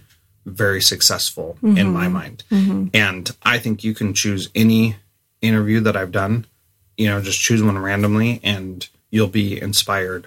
very 0.47 0.81
successful 0.81 1.59
in 1.63 1.75
mm-hmm. 1.75 1.93
my 1.93 2.09
mind. 2.09 2.43
Mm-hmm. 2.51 2.89
And 2.95 3.31
I 3.43 3.59
think 3.59 3.85
you 3.85 3.93
can 3.95 4.15
choose 4.15 4.49
any 4.55 4.97
interview 5.43 5.81
that 5.81 5.95
I've 5.95 6.11
done, 6.11 6.47
you 6.97 7.09
know, 7.09 7.21
just 7.21 7.39
choose 7.39 7.63
one 7.63 7.79
randomly 7.79 8.41
and 8.43 8.89
you'll 9.11 9.29
be 9.29 9.61
inspired 9.61 10.27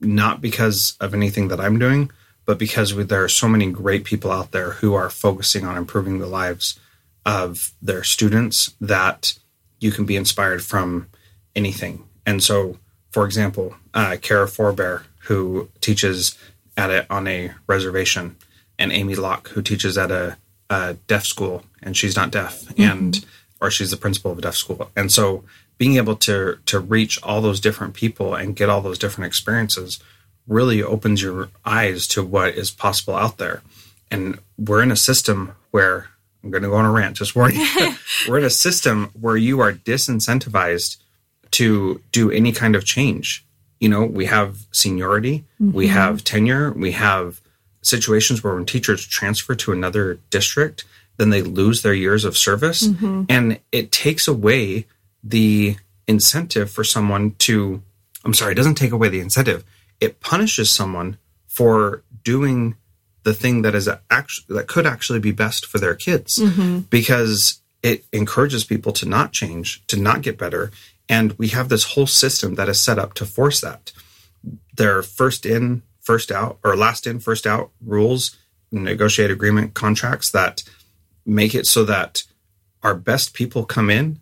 not 0.00 0.40
because 0.40 0.96
of 1.00 1.14
anything 1.14 1.48
that 1.48 1.60
I'm 1.60 1.78
doing, 1.78 2.10
but 2.46 2.58
because 2.58 2.94
we, 2.94 3.04
there 3.04 3.22
are 3.22 3.28
so 3.28 3.48
many 3.48 3.70
great 3.70 4.04
people 4.04 4.30
out 4.30 4.50
there 4.50 4.72
who 4.72 4.94
are 4.94 5.10
focusing 5.10 5.64
on 5.64 5.76
improving 5.76 6.18
the 6.18 6.26
lives 6.26 6.78
of 7.24 7.72
their 7.82 8.02
students 8.02 8.74
that 8.80 9.38
you 9.78 9.92
can 9.92 10.04
be 10.04 10.16
inspired 10.16 10.64
from 10.64 11.08
anything. 11.54 12.04
And 12.26 12.42
so, 12.42 12.78
for 13.10 13.24
example, 13.24 13.74
uh, 13.94 14.16
Kara 14.20 14.46
Forbear, 14.46 15.04
who 15.24 15.68
teaches 15.80 16.36
at 16.76 16.90
it 16.90 17.06
on 17.10 17.26
a 17.26 17.52
reservation, 17.66 18.36
and 18.78 18.92
Amy 18.92 19.14
Locke, 19.14 19.48
who 19.48 19.62
teaches 19.62 19.98
at 19.98 20.10
a, 20.10 20.38
a 20.70 20.94
deaf 21.06 21.24
school, 21.24 21.64
and 21.82 21.96
she's 21.96 22.16
not 22.16 22.30
deaf, 22.30 22.64
and 22.78 23.24
or 23.60 23.70
she's 23.70 23.90
the 23.90 23.96
principal 23.96 24.32
of 24.32 24.38
a 24.38 24.42
deaf 24.42 24.56
school. 24.56 24.90
And 24.96 25.12
so, 25.12 25.44
being 25.80 25.96
able 25.96 26.14
to 26.14 26.58
to 26.66 26.78
reach 26.78 27.18
all 27.22 27.40
those 27.40 27.58
different 27.58 27.94
people 27.94 28.34
and 28.34 28.54
get 28.54 28.68
all 28.68 28.82
those 28.82 28.98
different 28.98 29.26
experiences 29.26 29.98
really 30.46 30.82
opens 30.82 31.22
your 31.22 31.48
eyes 31.64 32.06
to 32.06 32.22
what 32.22 32.54
is 32.54 32.70
possible 32.70 33.16
out 33.16 33.38
there. 33.38 33.62
And 34.10 34.38
we're 34.58 34.82
in 34.82 34.90
a 34.90 34.96
system 34.96 35.52
where 35.70 36.08
I'm 36.44 36.50
going 36.50 36.64
to 36.64 36.68
go 36.68 36.74
on 36.74 36.84
a 36.84 36.90
rant. 36.90 37.16
Just 37.16 37.34
warning. 37.34 37.60
you. 37.60 37.94
we're 38.28 38.36
in 38.36 38.44
a 38.44 38.50
system 38.50 39.10
where 39.18 39.38
you 39.38 39.60
are 39.60 39.72
disincentivized 39.72 40.98
to 41.52 42.02
do 42.12 42.30
any 42.30 42.52
kind 42.52 42.76
of 42.76 42.84
change. 42.84 43.46
You 43.78 43.88
know, 43.88 44.04
we 44.04 44.26
have 44.26 44.66
seniority, 44.72 45.44
we 45.58 45.86
mm-hmm. 45.86 45.94
have 45.94 46.24
tenure, 46.24 46.72
we 46.72 46.92
have 46.92 47.40
situations 47.80 48.44
where 48.44 48.54
when 48.54 48.66
teachers 48.66 49.06
transfer 49.06 49.54
to 49.54 49.72
another 49.72 50.18
district, 50.28 50.84
then 51.16 51.30
they 51.30 51.40
lose 51.40 51.80
their 51.80 51.94
years 51.94 52.26
of 52.26 52.36
service. 52.36 52.86
Mm-hmm. 52.86 53.22
And 53.30 53.60
it 53.72 53.90
takes 53.90 54.28
away 54.28 54.84
the 55.22 55.76
incentive 56.06 56.70
for 56.70 56.84
someone 56.84 57.32
to, 57.38 57.82
I'm 58.24 58.34
sorry, 58.34 58.52
it 58.52 58.56
doesn't 58.56 58.74
take 58.74 58.92
away 58.92 59.08
the 59.08 59.20
incentive. 59.20 59.64
It 60.00 60.20
punishes 60.20 60.70
someone 60.70 61.18
for 61.46 62.02
doing 62.24 62.76
the 63.22 63.34
thing 63.34 63.62
that 63.62 63.74
is 63.74 63.88
actually 64.10 64.56
that 64.56 64.66
could 64.66 64.86
actually 64.86 65.18
be 65.18 65.32
best 65.32 65.66
for 65.66 65.78
their 65.78 65.94
kids 65.94 66.38
mm-hmm. 66.38 66.80
because 66.90 67.60
it 67.82 68.04
encourages 68.12 68.64
people 68.64 68.92
to 68.92 69.06
not 69.06 69.32
change, 69.32 69.86
to 69.86 69.98
not 69.98 70.22
get 70.22 70.38
better. 70.38 70.70
And 71.08 71.32
we 71.38 71.48
have 71.48 71.68
this 71.68 71.84
whole 71.84 72.06
system 72.06 72.54
that 72.54 72.68
is 72.68 72.80
set 72.80 72.98
up 72.98 73.14
to 73.14 73.26
force 73.26 73.60
that. 73.60 73.92
Their 74.76 75.02
first 75.02 75.44
in, 75.44 75.82
first 76.00 76.30
out, 76.30 76.58
or 76.64 76.76
last 76.76 77.06
in, 77.06 77.20
first 77.20 77.46
out 77.46 77.70
rules, 77.84 78.36
negotiate 78.72 79.30
agreement 79.30 79.74
contracts 79.74 80.30
that 80.30 80.62
make 81.26 81.54
it 81.54 81.66
so 81.66 81.84
that 81.84 82.22
our 82.82 82.94
best 82.94 83.34
people 83.34 83.64
come 83.64 83.90
in 83.90 84.20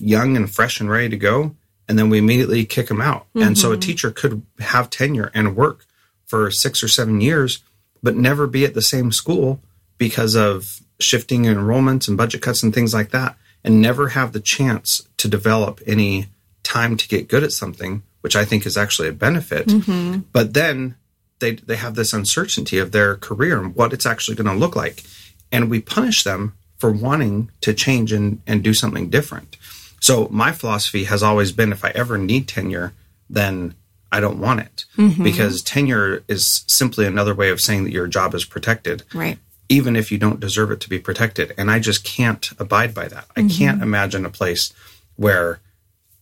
young 0.00 0.36
and 0.36 0.52
fresh 0.52 0.80
and 0.80 0.90
ready 0.90 1.08
to 1.08 1.16
go, 1.16 1.54
and 1.88 1.98
then 1.98 2.10
we 2.10 2.18
immediately 2.18 2.64
kick 2.64 2.88
them 2.88 3.00
out. 3.00 3.26
And 3.34 3.56
so 3.56 3.70
a 3.70 3.74
mm-hmm. 3.74 3.80
teacher 3.80 4.10
could 4.10 4.42
have 4.58 4.90
tenure 4.90 5.30
and 5.34 5.56
work 5.56 5.84
for 6.26 6.50
six 6.50 6.82
or 6.82 6.88
seven 6.88 7.20
years, 7.20 7.62
but 8.02 8.16
never 8.16 8.46
be 8.46 8.64
at 8.64 8.74
the 8.74 8.82
same 8.82 9.12
school 9.12 9.60
because 9.98 10.34
of 10.34 10.80
shifting 10.98 11.44
enrollments 11.44 12.08
and 12.08 12.16
budget 12.16 12.42
cuts 12.42 12.62
and 12.62 12.74
things 12.74 12.92
like 12.92 13.10
that, 13.10 13.36
and 13.62 13.80
never 13.80 14.08
have 14.08 14.32
the 14.32 14.40
chance 14.40 15.06
to 15.16 15.28
develop 15.28 15.80
any 15.86 16.26
time 16.62 16.96
to 16.96 17.08
get 17.08 17.28
good 17.28 17.44
at 17.44 17.52
something, 17.52 18.02
which 18.20 18.36
I 18.36 18.44
think 18.44 18.66
is 18.66 18.76
actually 18.76 19.08
a 19.08 19.12
benefit. 19.12 19.68
Mm-hmm. 19.68 20.20
But 20.32 20.54
then 20.54 20.96
they 21.38 21.52
they 21.52 21.76
have 21.76 21.94
this 21.94 22.12
uncertainty 22.12 22.78
of 22.78 22.92
their 22.92 23.16
career 23.16 23.60
and 23.60 23.74
what 23.74 23.92
it's 23.92 24.06
actually 24.06 24.36
going 24.36 24.52
to 24.52 24.58
look 24.58 24.74
like, 24.74 25.04
and 25.52 25.70
we 25.70 25.80
punish 25.80 26.24
them 26.24 26.54
for 26.78 26.90
wanting 26.90 27.50
to 27.62 27.72
change 27.72 28.12
and, 28.12 28.42
and 28.46 28.62
do 28.62 28.74
something 28.74 29.08
different. 29.08 29.56
So 30.00 30.28
my 30.30 30.52
philosophy 30.52 31.04
has 31.04 31.22
always 31.22 31.52
been 31.52 31.72
if 31.72 31.84
I 31.84 31.90
ever 31.94 32.18
need 32.18 32.48
tenure, 32.48 32.92
then 33.28 33.74
I 34.12 34.20
don't 34.20 34.40
want 34.40 34.60
it 34.60 34.84
mm-hmm. 34.96 35.22
because 35.22 35.62
tenure 35.62 36.22
is 36.28 36.64
simply 36.66 37.06
another 37.06 37.34
way 37.34 37.50
of 37.50 37.60
saying 37.60 37.84
that 37.84 37.92
your 37.92 38.06
job 38.06 38.34
is 38.34 38.44
protected 38.44 39.02
Right. 39.12 39.38
even 39.68 39.96
if 39.96 40.12
you 40.12 40.18
don't 40.18 40.40
deserve 40.40 40.70
it 40.70 40.80
to 40.80 40.88
be 40.88 40.98
protected. 40.98 41.52
And 41.58 41.70
I 41.70 41.80
just 41.80 42.04
can't 42.04 42.48
abide 42.58 42.94
by 42.94 43.08
that. 43.08 43.26
I 43.36 43.40
mm-hmm. 43.40 43.48
can't 43.48 43.82
imagine 43.82 44.24
a 44.24 44.30
place 44.30 44.72
where 45.16 45.60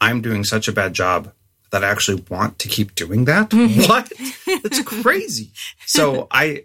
I'm 0.00 0.22
doing 0.22 0.44
such 0.44 0.66
a 0.66 0.72
bad 0.72 0.94
job 0.94 1.32
that 1.70 1.84
I 1.84 1.88
actually 1.88 2.24
want 2.30 2.58
to 2.60 2.68
keep 2.68 2.94
doing 2.94 3.24
that. 3.26 3.50
Mm-hmm. 3.50 3.82
What? 3.88 4.12
That's 4.62 4.82
crazy. 4.82 5.50
So 5.86 6.28
I 6.30 6.64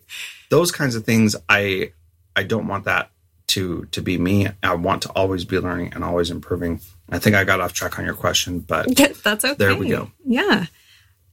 those 0.49 0.71
kinds 0.71 0.95
of 0.95 1.03
things 1.03 1.35
I 1.47 1.91
I 2.35 2.43
don't 2.43 2.67
want 2.67 2.85
that 2.85 3.11
to 3.49 3.85
to 3.91 4.01
be 4.01 4.17
me. 4.17 4.47
I 4.63 4.75
want 4.75 5.03
to 5.03 5.09
always 5.09 5.45
be 5.45 5.59
learning 5.59 5.93
and 5.93 6.03
always 6.03 6.31
improving. 6.31 6.81
I 7.09 7.19
think 7.19 7.35
I 7.35 7.43
got 7.43 7.59
off 7.59 7.73
track 7.73 7.99
on 7.99 8.05
your 8.05 8.13
question, 8.13 8.59
but 8.59 8.95
That's 9.23 9.45
okay. 9.45 9.55
There 9.55 9.75
we 9.75 9.89
go. 9.89 10.11
Yeah. 10.25 10.65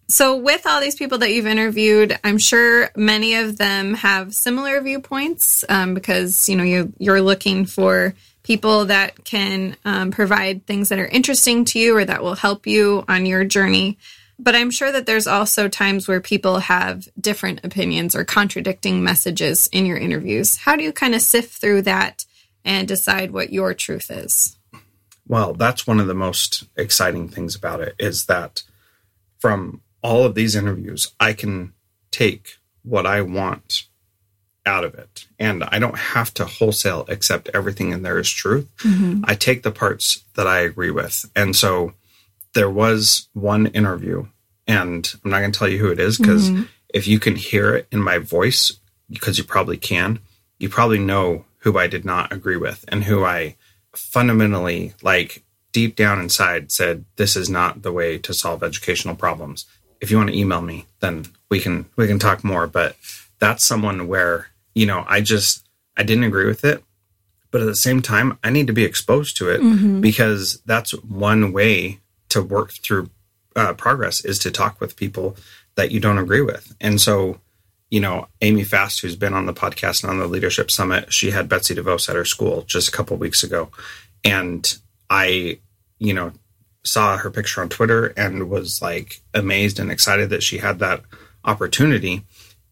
So, 0.08 0.36
with 0.36 0.66
all 0.66 0.80
these 0.80 0.94
people 0.94 1.18
that 1.18 1.32
you've 1.32 1.48
interviewed, 1.48 2.16
I'm 2.22 2.38
sure 2.38 2.90
many 2.94 3.34
of 3.34 3.58
them 3.58 3.94
have 3.94 4.34
similar 4.34 4.80
viewpoints 4.80 5.64
um, 5.68 5.94
because 5.94 6.48
you 6.48 6.56
know 6.56 6.62
you 6.62 6.92
you're 6.98 7.20
looking 7.20 7.66
for 7.66 8.14
people 8.44 8.84
that 8.84 9.24
can 9.24 9.76
um, 9.84 10.12
provide 10.12 10.64
things 10.66 10.90
that 10.90 11.00
are 11.00 11.06
interesting 11.06 11.64
to 11.64 11.80
you 11.80 11.96
or 11.96 12.04
that 12.04 12.22
will 12.22 12.36
help 12.36 12.66
you 12.66 13.04
on 13.08 13.26
your 13.26 13.44
journey. 13.44 13.98
But 14.38 14.54
I'm 14.54 14.70
sure 14.70 14.92
that 14.92 15.06
there's 15.06 15.26
also 15.26 15.68
times 15.68 16.06
where 16.06 16.20
people 16.20 16.58
have 16.58 17.08
different 17.18 17.64
opinions 17.64 18.14
or 18.14 18.24
contradicting 18.24 19.02
messages 19.02 19.68
in 19.72 19.86
your 19.86 19.96
interviews. 19.96 20.56
How 20.56 20.76
do 20.76 20.84
you 20.84 20.92
kind 20.92 21.14
of 21.14 21.22
sift 21.22 21.58
through 21.60 21.82
that 21.82 22.26
and 22.64 22.86
decide 22.86 23.30
what 23.30 23.52
your 23.52 23.72
truth 23.72 24.10
is? 24.10 24.56
Well, 25.26 25.54
that's 25.54 25.86
one 25.86 26.00
of 26.00 26.06
the 26.06 26.14
most 26.14 26.64
exciting 26.76 27.28
things 27.28 27.56
about 27.56 27.80
it 27.80 27.94
is 27.98 28.26
that 28.26 28.62
from 29.38 29.80
all 30.02 30.24
of 30.24 30.34
these 30.34 30.54
interviews, 30.54 31.12
I 31.18 31.32
can 31.32 31.72
take 32.10 32.56
what 32.82 33.06
I 33.06 33.22
want 33.22 33.84
out 34.64 34.84
of 34.84 34.94
it. 34.94 35.26
And 35.38 35.64
I 35.64 35.78
don't 35.78 35.98
have 35.98 36.34
to 36.34 36.44
wholesale 36.44 37.04
accept 37.08 37.50
everything 37.54 37.92
in 37.92 38.02
there 38.02 38.18
as 38.18 38.28
truth. 38.28 38.68
Mm-hmm. 38.78 39.22
I 39.24 39.34
take 39.34 39.62
the 39.62 39.70
parts 39.70 40.24
that 40.34 40.46
I 40.46 40.60
agree 40.60 40.90
with. 40.90 41.24
And 41.34 41.54
so 41.54 41.94
there 42.56 42.70
was 42.70 43.28
one 43.34 43.66
interview, 43.66 44.26
and 44.66 45.14
I'm 45.22 45.30
not 45.30 45.40
going 45.40 45.52
to 45.52 45.58
tell 45.58 45.68
you 45.68 45.78
who 45.78 45.92
it 45.92 46.00
is 46.00 46.16
because 46.16 46.50
mm-hmm. 46.50 46.62
if 46.88 47.06
you 47.06 47.20
can 47.20 47.36
hear 47.36 47.76
it 47.76 47.86
in 47.92 48.00
my 48.00 48.16
voice, 48.16 48.80
because 49.10 49.36
you 49.36 49.44
probably 49.44 49.76
can, 49.76 50.20
you 50.58 50.70
probably 50.70 50.98
know 50.98 51.44
who 51.58 51.78
I 51.78 51.86
did 51.86 52.06
not 52.06 52.32
agree 52.32 52.56
with 52.56 52.82
and 52.88 53.04
who 53.04 53.24
I 53.24 53.56
fundamentally, 53.92 54.94
like 55.02 55.44
deep 55.72 55.96
down 55.96 56.18
inside, 56.18 56.72
said, 56.72 57.04
This 57.16 57.36
is 57.36 57.50
not 57.50 57.82
the 57.82 57.92
way 57.92 58.16
to 58.18 58.32
solve 58.32 58.62
educational 58.62 59.16
problems. 59.16 59.66
If 60.00 60.10
you 60.10 60.16
want 60.16 60.30
to 60.30 60.38
email 60.38 60.62
me, 60.62 60.86
then 61.00 61.26
we 61.50 61.60
can 61.60 61.84
we 61.96 62.06
can 62.06 62.18
talk 62.18 62.42
more. 62.42 62.66
But 62.66 62.96
that's 63.38 63.66
someone 63.66 64.08
where 64.08 64.48
you 64.74 64.86
know, 64.86 65.04
I 65.06 65.20
just 65.20 65.66
I 65.94 66.04
didn't 66.04 66.24
agree 66.24 66.46
with 66.46 66.64
it, 66.64 66.82
but 67.50 67.60
at 67.60 67.66
the 67.66 67.76
same 67.76 68.00
time, 68.00 68.38
I 68.42 68.48
need 68.48 68.66
to 68.68 68.72
be 68.72 68.84
exposed 68.84 69.36
to 69.38 69.50
it 69.50 69.60
mm-hmm. 69.60 70.00
because 70.00 70.62
that's 70.64 70.92
one 71.02 71.52
way 71.52 72.00
to 72.30 72.42
work 72.42 72.72
through 72.72 73.10
uh, 73.54 73.72
progress 73.74 74.24
is 74.24 74.38
to 74.40 74.50
talk 74.50 74.80
with 74.80 74.96
people 74.96 75.36
that 75.76 75.90
you 75.90 76.00
don't 76.00 76.18
agree 76.18 76.42
with. 76.42 76.74
And 76.80 77.00
so, 77.00 77.40
you 77.90 78.00
know, 78.00 78.28
Amy 78.40 78.64
Fast, 78.64 79.00
who's 79.00 79.16
been 79.16 79.34
on 79.34 79.46
the 79.46 79.54
podcast 79.54 80.02
and 80.02 80.10
on 80.10 80.18
the 80.18 80.26
Leadership 80.26 80.70
Summit, 80.70 81.12
she 81.12 81.30
had 81.30 81.48
Betsy 81.48 81.74
DeVos 81.74 82.08
at 82.08 82.16
her 82.16 82.24
school 82.24 82.62
just 82.62 82.88
a 82.88 82.92
couple 82.92 83.16
weeks 83.16 83.42
ago, 83.42 83.70
and 84.24 84.76
I, 85.08 85.60
you 85.98 86.12
know, 86.12 86.32
saw 86.84 87.16
her 87.16 87.30
picture 87.30 87.62
on 87.62 87.68
Twitter 87.68 88.06
and 88.16 88.48
was 88.48 88.80
like 88.80 89.20
amazed 89.34 89.78
and 89.78 89.90
excited 89.90 90.30
that 90.30 90.42
she 90.42 90.58
had 90.58 90.78
that 90.78 91.02
opportunity. 91.44 92.22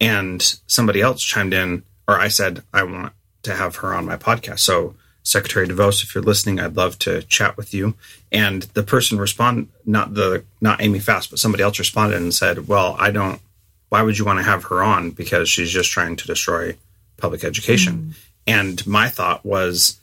And 0.00 0.42
somebody 0.66 1.00
else 1.00 1.22
chimed 1.22 1.54
in 1.54 1.84
or 2.06 2.18
I 2.18 2.28
said 2.28 2.62
I 2.72 2.82
want 2.84 3.12
to 3.42 3.54
have 3.54 3.76
her 3.76 3.94
on 3.94 4.06
my 4.06 4.16
podcast. 4.16 4.60
So 4.60 4.94
Secretary 5.24 5.66
DeVos, 5.66 6.02
if 6.02 6.14
you're 6.14 6.22
listening, 6.22 6.60
I'd 6.60 6.76
love 6.76 6.98
to 7.00 7.22
chat 7.22 7.56
with 7.56 7.74
you. 7.74 7.94
And 8.30 8.62
the 8.74 8.82
person 8.82 9.18
respond 9.18 9.68
not 9.84 10.14
the 10.14 10.44
not 10.60 10.82
Amy 10.82 11.00
Fast, 11.00 11.30
but 11.30 11.38
somebody 11.38 11.64
else 11.64 11.78
responded 11.78 12.20
and 12.20 12.32
said, 12.32 12.68
Well, 12.68 12.94
I 12.98 13.10
don't 13.10 13.40
why 13.88 14.02
would 14.02 14.18
you 14.18 14.24
want 14.24 14.38
to 14.38 14.44
have 14.44 14.64
her 14.64 14.82
on? 14.82 15.10
Because 15.10 15.48
she's 15.48 15.70
just 15.70 15.90
trying 15.90 16.16
to 16.16 16.26
destroy 16.26 16.76
public 17.16 17.44
education. 17.44 17.94
Mm. 17.94 18.14
And 18.46 18.86
my 18.86 19.08
thought 19.08 19.44
was, 19.44 20.00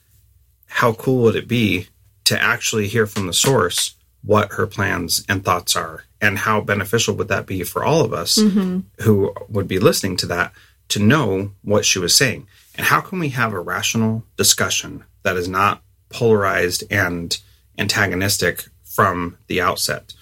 how 0.65 0.93
cool 0.93 1.23
would 1.23 1.36
it 1.36 1.47
be 1.47 1.88
to 2.23 2.41
actually 2.41 2.88
hear 2.88 3.05
from 3.05 3.27
the 3.27 3.34
source 3.34 3.95
what 4.23 4.53
her 4.53 4.65
plans 4.65 5.25
and 5.27 5.43
thoughts 5.43 5.75
are? 5.75 6.05
And 6.21 6.38
how 6.38 6.62
beneficial 6.62 7.15
would 7.15 7.27
that 7.27 7.45
be 7.45 7.63
for 7.63 7.84
all 7.84 8.05
of 8.05 8.13
us 8.13 8.38
mm-hmm. 8.38 8.79
who 9.03 9.34
would 9.49 9.67
be 9.67 9.79
listening 9.79 10.15
to 10.17 10.27
that? 10.27 10.53
to 10.91 10.99
know 10.99 11.51
what 11.63 11.86
she 11.86 11.99
was 11.99 12.13
saying. 12.13 12.47
And 12.75 12.86
how 12.86 12.99
can 13.01 13.19
we 13.19 13.29
have 13.29 13.53
a 13.53 13.60
rational 13.60 14.23
discussion 14.38 15.05
that 15.23 15.38
is 15.38 15.47
not 15.47 15.81
polarized 16.10 16.84
and 16.91 17.38
antagonistic 17.77 18.65
from 18.84 19.38
the 19.47 19.62
outset? 19.62 20.13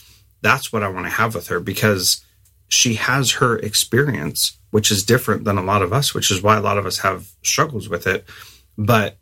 That's 0.42 0.72
what 0.72 0.84
I 0.84 0.90
want 0.90 1.06
to 1.06 1.12
have 1.12 1.36
with 1.36 1.48
her 1.48 1.60
because 1.60 2.24
she 2.68 2.96
has 2.96 3.34
her 3.34 3.58
experience, 3.58 4.58
which 4.72 4.92
is 4.92 5.04
different 5.04 5.44
than 5.44 5.58
a 5.58 5.64
lot 5.64 5.82
of 5.82 5.92
us, 5.92 6.14
which 6.14 6.32
is 6.32 6.42
why 6.42 6.58
a 6.58 6.62
lot 6.62 6.78
of 6.78 6.86
us 6.86 7.00
have 7.00 7.30
struggles 7.44 7.90
with 7.90 8.08
it. 8.08 8.26
But 8.78 9.18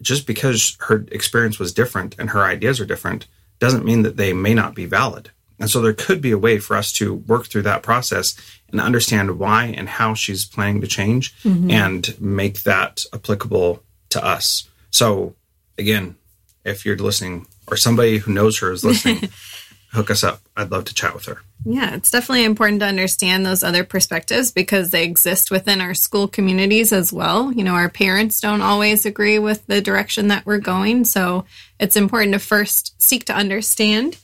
just 0.00 0.26
because 0.26 0.76
her 0.80 1.04
experience 1.12 1.58
was 1.58 1.74
different 1.74 2.16
and 2.18 2.30
her 2.30 2.42
ideas 2.42 2.80
are 2.80 2.86
different 2.86 3.26
doesn't 3.58 3.84
mean 3.84 4.02
that 4.02 4.16
they 4.16 4.32
may 4.32 4.54
not 4.54 4.74
be 4.74 4.86
valid. 4.86 5.30
And 5.58 5.70
so 5.70 5.80
there 5.80 5.92
could 5.92 6.20
be 6.20 6.32
a 6.32 6.38
way 6.38 6.58
for 6.58 6.76
us 6.76 6.90
to 6.94 7.14
work 7.14 7.46
through 7.46 7.62
that 7.62 7.84
process 7.84 8.34
and 8.70 8.80
understand 8.80 9.38
why 9.38 9.66
and 9.66 9.88
how 9.88 10.14
she's 10.14 10.44
planning 10.44 10.80
to 10.80 10.88
change 10.88 11.40
mm-hmm. 11.42 11.70
and 11.70 12.20
make 12.20 12.64
that 12.64 13.04
applicable 13.14 13.82
to 14.10 14.24
us. 14.24 14.68
So 14.92 15.34
again, 15.76 16.16
if 16.64 16.86
you're 16.86 16.96
listening 16.96 17.46
or 17.66 17.76
somebody 17.76 18.18
who 18.18 18.32
knows 18.32 18.58
her 18.60 18.70
is 18.70 18.84
listening, 18.84 19.28
hook 19.92 20.10
us 20.10 20.22
up. 20.22 20.40
I'd 20.56 20.70
love 20.70 20.84
to 20.86 20.94
chat 20.94 21.14
with 21.14 21.26
her. 21.26 21.38
Yeah, 21.64 21.94
it's 21.94 22.10
definitely 22.10 22.44
important 22.44 22.80
to 22.80 22.86
understand 22.86 23.44
those 23.44 23.62
other 23.62 23.84
perspectives 23.84 24.52
because 24.52 24.90
they 24.90 25.04
exist 25.04 25.50
within 25.50 25.80
our 25.80 25.94
school 25.94 26.28
communities 26.28 26.92
as 26.92 27.12
well. 27.12 27.52
You 27.52 27.64
know, 27.64 27.74
our 27.74 27.88
parents 27.88 28.40
don't 28.40 28.62
always 28.62 29.06
agree 29.06 29.38
with 29.38 29.66
the 29.66 29.80
direction 29.80 30.28
that 30.28 30.46
we're 30.46 30.58
going. 30.58 31.04
So 31.04 31.44
it's 31.78 31.96
important 31.96 32.32
to 32.32 32.38
first 32.38 33.00
seek 33.00 33.24
to 33.26 33.34
understand 33.34 34.16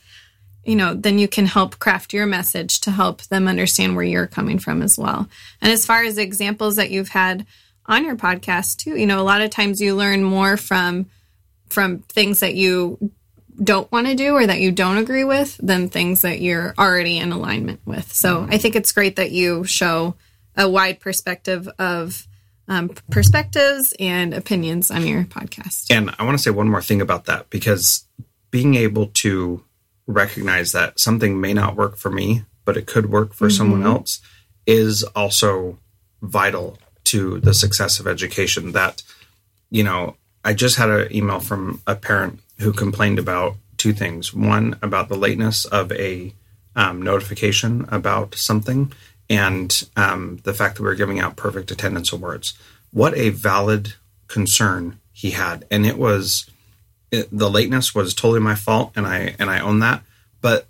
you 0.69 0.77
know, 0.77 0.93
then 0.93 1.19
you 1.19 1.29
can 1.29 1.47
help 1.47 1.79
craft 1.79 2.13
your 2.13 2.27
message 2.27 2.81
to 2.81 2.91
help 2.91 3.23
them 3.23 3.49
understand 3.49 3.97
where 3.97 4.05
you're 4.05 4.27
coming 4.27 4.59
from 4.59 4.83
as 4.83 4.99
well. 4.99 5.27
And 5.63 5.73
as 5.73 5.87
far 5.87 6.05
as 6.05 6.19
examples 6.19 6.77
that 6.77 6.91
you've 6.91 7.09
had 7.09 7.47
on 7.89 8.05
your 8.05 8.17
podcast 8.17 8.77
too, 8.77 8.97
you 8.97 9.07
know, 9.07 9.21
a 9.21 9.25
lot 9.25 9.41
of 9.41 9.51
times 9.51 9.81
you 9.81 9.97
learn 9.97 10.23
more 10.23 10.57
from 10.57 11.07
from 11.69 12.01
things 12.01 12.41
that 12.41 12.55
you 12.55 13.13
don't 13.63 13.91
want 13.91 14.07
to 14.07 14.15
do 14.15 14.35
or 14.35 14.47
that 14.47 14.61
you 14.61 14.71
don't 14.71 14.99
agree 14.99 15.25
with 15.25 15.57
than 15.59 15.89
things 15.89 16.23
that 16.23 16.41
you're 16.41 16.75
already 16.79 17.19
in 17.19 17.33
alignment 17.33 17.81
with. 17.85 18.13
So 18.13 18.47
I 18.49 18.59
think 18.59 18.77
it's 18.77 18.93
great 18.93 19.17
that 19.17 19.33
you 19.33 19.65
show 19.65 20.15
a 20.57 20.69
wide 20.69 21.01
perspective 21.01 21.69
of 21.79 22.27
um, 22.69 22.91
perspectives 23.11 23.95
and 23.99 24.33
opinions 24.35 24.91
on 24.91 25.07
your 25.07 25.25
podcast. 25.25 25.87
And 25.91 26.15
I 26.19 26.25
want 26.25 26.39
to 26.39 26.43
say 26.43 26.51
one 26.51 26.69
more 26.69 26.83
thing 26.83 27.01
about 27.01 27.25
that 27.25 27.51
because 27.51 28.07
being 28.51 28.75
able 28.75 29.07
to 29.07 29.65
recognize 30.07 30.73
that 30.73 31.01
something 31.01 31.41
may 31.41 31.53
not 31.53 31.77
work 31.77 31.97
for 31.97 32.11
me, 32.11 32.45
but 32.65 32.77
it 32.77 32.87
could 32.87 33.11
work 33.11 33.35
for 33.35 33.49
mm-hmm. 33.49 33.57
someone 33.57 33.83
else 33.85 34.21
is 34.67 35.03
also 35.03 35.79
vital 36.23 36.79
to 37.11 37.41
the 37.41 37.55
success 37.55 38.01
of 38.01 38.07
education. 38.07 38.73
That, 38.73 39.03
you 39.71 39.83
know, 39.83 40.17
I 40.45 40.55
just 40.55 40.77
had 40.77 40.91
an 40.91 41.15
email 41.15 41.41
from 41.41 41.83
a 41.87 41.95
parent 41.95 42.41
who 42.59 42.73
complained 42.73 43.19
about 43.19 43.57
two 43.77 43.93
things. 43.93 44.35
One, 44.35 44.79
about 44.83 45.09
the 45.09 45.17
lateness 45.17 45.65
of 45.65 45.93
a 45.93 46.33
um, 46.75 47.03
notification 47.03 47.87
about 47.91 48.35
something, 48.35 48.93
and 49.29 49.89
um, 49.97 50.41
the 50.45 50.55
fact 50.55 50.77
that 50.77 50.83
we 50.83 50.89
are 50.89 50.95
giving 50.95 51.21
out 51.21 51.37
perfect 51.37 51.71
attendance 51.71 52.13
awards. 52.13 52.55
What 52.93 53.17
a 53.17 53.31
valid 53.31 53.95
concern 54.29 54.99
he 55.13 55.33
had. 55.33 55.67
And 55.71 55.85
it 55.85 55.99
was 55.99 56.49
it, 57.11 57.29
the 57.33 57.51
lateness 57.51 57.95
was 57.95 58.15
totally 58.15 58.41
my 58.41 58.55
fault, 58.55 58.93
and 58.95 59.07
I 59.07 59.35
and 59.39 59.51
I 59.51 59.59
own 59.59 59.81
that. 59.81 60.03
But 60.41 60.67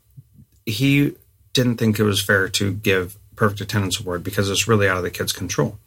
he 0.64 1.16
didn't 1.52 1.76
think 1.76 1.98
it 1.98 2.04
was 2.04 2.22
fair 2.22 2.48
to 2.48 2.72
give 2.72 3.18
perfect 3.36 3.60
attendance 3.60 4.00
award 4.00 4.24
because 4.24 4.48
it's 4.48 4.66
really 4.66 4.88
out 4.88 4.96
of 4.96 5.02
the 5.02 5.10
kid's 5.10 5.32
control. 5.32 5.78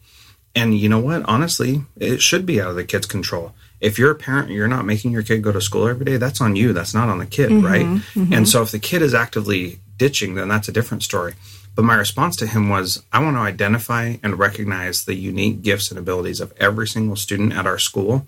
And 0.54 0.76
you 0.76 0.88
know 0.88 1.00
what? 1.00 1.22
Honestly, 1.24 1.82
it 1.96 2.20
should 2.20 2.44
be 2.44 2.60
out 2.60 2.70
of 2.70 2.76
the 2.76 2.84
kid's 2.84 3.06
control. 3.06 3.54
If 3.80 3.98
you're 3.98 4.10
a 4.10 4.16
parent 4.16 4.48
and 4.48 4.56
you're 4.56 4.68
not 4.68 4.84
making 4.84 5.10
your 5.10 5.22
kid 5.22 5.42
go 5.42 5.50
to 5.50 5.60
school 5.60 5.88
every 5.88 6.04
day, 6.04 6.16
that's 6.16 6.40
on 6.40 6.56
you. 6.56 6.72
That's 6.72 6.94
not 6.94 7.08
on 7.08 7.18
the 7.18 7.26
kid, 7.26 7.50
mm-hmm, 7.50 7.66
right? 7.66 7.86
Mm-hmm. 7.86 8.32
And 8.32 8.48
so 8.48 8.62
if 8.62 8.70
the 8.70 8.78
kid 8.78 9.02
is 9.02 9.14
actively 9.14 9.80
ditching, 9.96 10.34
then 10.34 10.48
that's 10.48 10.68
a 10.68 10.72
different 10.72 11.02
story. 11.02 11.34
But 11.74 11.84
my 11.84 11.94
response 11.94 12.36
to 12.36 12.46
him 12.46 12.68
was 12.68 13.02
I 13.12 13.22
want 13.22 13.36
to 13.36 13.40
identify 13.40 14.16
and 14.22 14.38
recognize 14.38 15.04
the 15.04 15.14
unique 15.14 15.62
gifts 15.62 15.90
and 15.90 15.98
abilities 15.98 16.40
of 16.40 16.52
every 16.58 16.86
single 16.86 17.16
student 17.16 17.54
at 17.54 17.66
our 17.66 17.78
school 17.78 18.26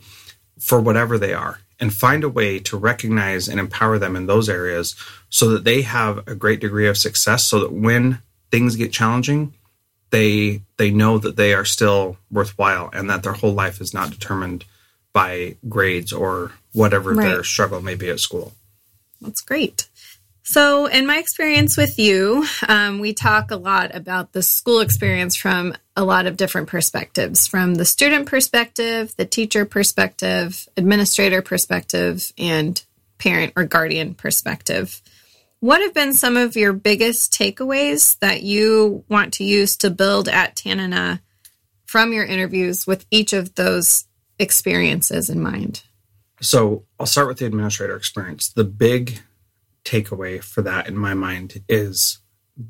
for 0.58 0.80
whatever 0.80 1.18
they 1.18 1.34
are 1.34 1.60
and 1.78 1.92
find 1.92 2.24
a 2.24 2.28
way 2.28 2.58
to 2.60 2.76
recognize 2.76 3.48
and 3.48 3.60
empower 3.60 3.98
them 3.98 4.16
in 4.16 4.26
those 4.26 4.48
areas 4.48 4.94
so 5.28 5.48
that 5.50 5.64
they 5.64 5.82
have 5.82 6.26
a 6.28 6.34
great 6.34 6.60
degree 6.60 6.88
of 6.88 6.96
success 6.96 7.44
so 7.44 7.60
that 7.60 7.72
when 7.72 8.18
things 8.50 8.76
get 8.76 8.92
challenging 8.92 9.52
they 10.14 10.62
they 10.77 10.90
know 10.90 11.18
that 11.18 11.37
they 11.37 11.55
are 11.55 11.64
still 11.64 12.16
worthwhile 12.31 12.88
and 12.92 13.11
that 13.11 13.22
their 13.22 13.33
whole 13.33 13.53
life 13.53 13.81
is 13.81 13.92
not 13.92 14.11
determined 14.11 14.64
by 15.12 15.57
grades 15.68 16.12
or 16.12 16.53
whatever 16.72 17.12
right. 17.12 17.29
their 17.29 17.44
struggle 17.44 17.81
may 17.81 17.94
be 17.94 18.09
at 18.09 18.20
school 18.20 18.53
that's 19.20 19.40
great 19.40 19.88
so, 20.46 20.85
in 20.85 21.07
my 21.07 21.16
experience 21.16 21.79
with 21.79 21.98
you, 21.98 22.44
um, 22.68 22.98
we 22.98 23.14
talk 23.14 23.50
a 23.50 23.57
lot 23.57 23.94
about 23.94 24.33
the 24.33 24.42
school 24.42 24.81
experience 24.81 25.37
from 25.37 25.72
a 25.96 26.05
lot 26.05 26.27
of 26.27 26.37
different 26.37 26.68
perspectives 26.68 27.46
from 27.46 27.77
the 27.77 27.87
student 27.87 28.27
perspective, 28.27 29.14
the 29.16 29.24
teacher 29.24 29.64
perspective, 29.64 30.68
administrator 30.77 31.40
perspective, 31.40 32.31
and 32.37 32.85
parent 33.16 33.55
or 33.57 33.64
guardian 33.64 34.14
perspective. 34.14 35.00
What 35.64 35.81
have 35.81 35.94
been 35.94 36.12
some 36.12 36.37
of 36.37 36.57
your 36.57 36.74
biggest 36.74 37.33
takeaways 37.33 38.18
that 38.18 38.42
you 38.42 39.03
want 39.09 39.33
to 39.35 39.44
use 39.44 39.79
to 39.79 39.88
build 39.88 40.29
at 40.29 40.57
Tanana 40.57 41.22
from 41.87 42.12
your 42.12 42.27
interviews 42.27 42.87
with 42.87 43.07
each 43.11 43.33
of 43.33 43.55
those 43.55 44.05
experiences 44.38 45.31
in 45.31 45.40
mind? 45.40 45.83
So, 46.42 46.85
I'll 47.00 47.07
start 47.07 47.29
with 47.29 47.38
the 47.38 47.46
administrator 47.46 47.96
experience. 47.96 48.50
The 48.50 48.64
big 48.64 49.22
takeaway 49.87 50.44
for 50.44 50.61
that 50.61 50.87
in 50.87 50.98
my 50.98 51.14
mind 51.14 51.62
is 51.66 52.18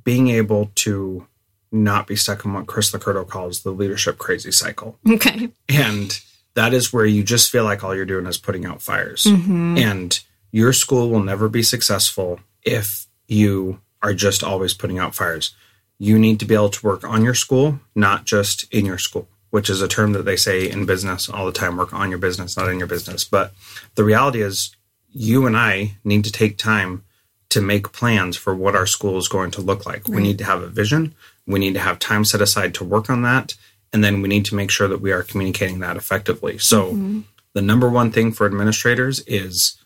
being 0.04 0.28
able 0.28 0.70
to 0.76 1.26
not 1.72 2.07
be 2.07 2.14
stuck 2.14 2.44
in 2.44 2.52
what 2.52 2.68
Chris 2.68 2.92
LoCurto 2.92 3.26
calls 3.26 3.64
the 3.64 3.72
leadership 3.72 4.18
crazy 4.18 4.52
cycle. 4.52 5.00
Okay. 5.11 5.48
And 5.68 6.20
that 6.54 6.72
is 6.72 6.92
where 6.92 7.07
you 7.07 7.24
just 7.24 7.50
feel 7.50 7.64
like 7.64 7.83
all 7.83 7.96
you're 7.96 8.04
doing 8.04 8.26
is 8.26 8.38
putting 8.38 8.64
out 8.64 8.80
fires. 8.80 9.24
Mm-hmm. 9.24 9.78
And 9.78 10.20
your 10.52 10.72
school 10.72 11.11
will 11.11 11.24
never 11.24 11.48
be 11.48 11.64
successful 11.64 12.38
if 12.64 13.07
you 13.27 13.81
are 14.05 14.14
just 14.14 14.44
always 14.44 14.74
putting 14.74 14.98
out 14.98 15.14
fires. 15.14 15.55
You 15.98 16.18
need 16.18 16.38
to 16.40 16.44
be 16.44 16.55
able 16.55 16.68
to 16.70 16.87
work 16.87 17.05
on 17.05 17.24
your 17.24 17.35
school, 17.35 17.81
not 17.94 18.27
just 18.27 18.70
in 18.72 18.85
your 18.85 18.98
school, 18.98 19.29
which 19.50 19.70
is 19.70 19.81
a 19.81 19.88
term 19.88 20.12
that 20.12 20.24
they 20.24 20.37
say 20.37 20.68
in 20.68 20.87
business 20.87 21.29
all 21.29 21.46
the 21.46 21.53
time 21.53 21.77
work 21.77 21.94
on 21.94 22.11
your 22.11 22.18
business, 22.18 22.57
not 22.57 22.68
in 22.68 22.79
your 22.79 22.87
business. 22.87 23.24
But 23.24 23.55
the 23.94 24.05
reality 24.05 24.42
is, 24.42 24.77
you 25.11 25.46
and 25.46 25.57
I 25.57 25.96
need 26.05 26.24
to 26.24 26.33
take 26.33 26.59
time 26.59 27.05
to 27.50 27.61
make 27.61 27.92
plans 27.92 28.37
for 28.37 28.55
what 28.55 28.74
our 28.74 28.87
school 28.87 29.16
is 29.16 29.29
going 29.29 29.53
to 29.53 29.61
look 29.61 29.87
like. 29.87 30.09
We 30.09 30.20
need 30.20 30.38
to 30.38 30.44
have 30.44 30.61
a 30.61 30.66
vision. 30.66 31.14
We 31.46 31.61
need 31.61 31.74
to 31.74 31.81
have 31.81 32.00
time 32.00 32.24
set 32.24 32.40
aside 32.40 32.74
to 32.74 32.85
work 32.85 33.09
on 33.09 33.22
that. 33.22 33.55
And 33.92 34.03
then 34.03 34.22
we 34.22 34.29
need 34.29 34.44
to 34.46 34.57
make 34.57 34.72
sure 34.72 34.88
that 34.88 35.00
we 35.00 35.12
are 35.12 35.22
communicating 35.22 35.79
that 35.79 35.96
effectively. 35.96 36.59
So, 36.59 36.88
mm-hmm. 36.88 37.20
the 37.53 37.62
number 37.62 37.88
one 37.88 38.11
thing 38.11 38.33
for 38.33 38.44
administrators 38.44 39.20
is 39.20 39.81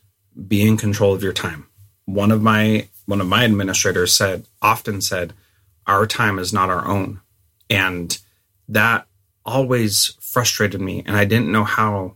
be 0.47 0.67
in 0.67 0.79
control 0.79 1.13
of 1.13 1.23
your 1.23 1.35
time. 1.35 1.68
One 2.09 2.33
of 2.33 2.41
my 2.41 2.89
one 3.05 3.21
of 3.21 3.27
my 3.27 3.45
administrators 3.45 4.15
said 4.15 4.47
often 4.63 5.03
said 5.03 5.35
our 5.87 6.07
time 6.07 6.39
is 6.39 6.55
not 6.55 6.71
our 6.71 6.87
own. 6.87 7.21
And 7.69 8.19
that 8.67 9.07
always 9.45 10.17
frustrated 10.21 10.81
me 10.81 11.03
and 11.05 11.17
I 11.17 11.27
didn't 11.27 11.53
know 11.53 11.65
how 11.65 12.15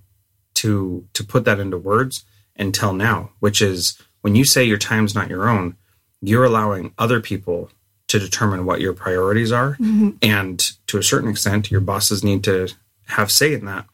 to 0.55 1.07
to 1.12 1.24
put 1.24 1.44
that 1.44 1.61
into 1.61 1.76
words 1.76 2.24
until 2.57 2.94
now, 2.94 3.33
which 3.40 3.61
is 3.61 4.00
when 4.22 4.35
you 4.35 4.46
say 4.46 4.64
your 4.64 4.78
time's 4.78 5.14
not 5.14 5.28
your 5.28 5.46
own, 5.46 5.76
you're 6.22 6.44
allowing 6.44 6.94
other 6.96 7.20
people 7.20 7.70
to 8.09 8.18
determine 8.18 8.64
what 8.64 8.81
your 8.81 8.94
priorities 8.94 9.52
are. 9.52 9.72
Mm-hmm. 9.74 10.11
And 10.22 10.59
to 10.87 10.96
a 10.96 11.02
certain 11.02 11.28
extent, 11.28 11.70
your 11.70 11.81
bosses 11.83 12.24
need 12.24 12.44
to 12.44 12.68
have 13.09 13.31
say 13.31 13.52
in 13.52 13.66
that. 13.66 13.87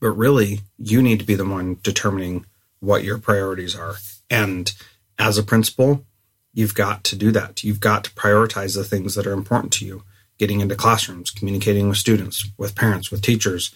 But 0.00 0.10
really, 0.12 0.60
you 0.78 1.02
need 1.02 1.18
to 1.18 1.26
be 1.26 1.34
the 1.34 1.44
one 1.44 1.78
determining 1.82 2.46
what 2.80 3.04
your 3.04 3.18
priorities 3.18 3.76
are. 3.76 3.96
And 4.30 4.72
as 5.18 5.38
a 5.38 5.42
principal, 5.42 6.04
you've 6.52 6.74
got 6.74 7.04
to 7.04 7.16
do 7.16 7.30
that. 7.32 7.64
You've 7.64 7.80
got 7.80 8.04
to 8.04 8.10
prioritize 8.10 8.74
the 8.74 8.84
things 8.84 9.14
that 9.14 9.26
are 9.26 9.32
important 9.32 9.72
to 9.74 9.86
you. 9.86 10.02
Getting 10.38 10.60
into 10.60 10.76
classrooms, 10.76 11.30
communicating 11.30 11.88
with 11.88 11.98
students, 11.98 12.48
with 12.56 12.76
parents, 12.76 13.10
with 13.10 13.22
teachers, 13.22 13.74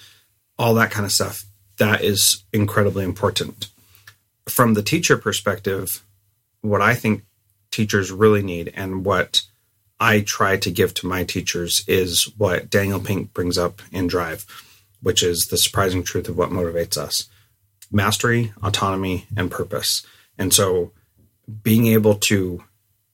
all 0.59 0.75
that 0.75 0.93
kind 0.93 1.05
of 1.05 1.11
stuff. 1.11 1.45
That 1.79 2.03
is 2.03 2.45
incredibly 2.53 3.05
important. 3.05 3.69
From 4.49 4.75
the 4.75 4.83
teacher 4.83 5.17
perspective, 5.17 6.05
what 6.61 6.81
I 6.81 6.95
think 6.95 7.25
teachers 7.73 8.13
really 8.13 8.43
need 8.43 8.73
and 8.77 9.05
what 9.05 9.43
I 9.99 10.21
try 10.21 10.57
to 10.57 10.71
give 10.71 10.95
to 10.95 11.07
my 11.07 11.25
teachers 11.25 11.85
is 11.89 12.25
what 12.37 12.71
Daniel 12.71 13.01
Pink 13.01 13.33
brings 13.33 13.59
up 13.59 13.83
in 13.91 14.07
Drive, 14.07 14.47
which 15.01 15.23
is 15.23 15.47
the 15.47 15.57
surprising 15.57 16.03
truth 16.03 16.29
of 16.29 16.37
what 16.37 16.51
motivates 16.51 16.97
us 16.97 17.29
mastery, 17.91 18.53
autonomy, 18.63 19.27
and 19.37 19.51
purpose. 19.51 20.05
And 20.39 20.55
so 20.55 20.93
being 21.63 21.87
able 21.87 22.15
to 22.15 22.63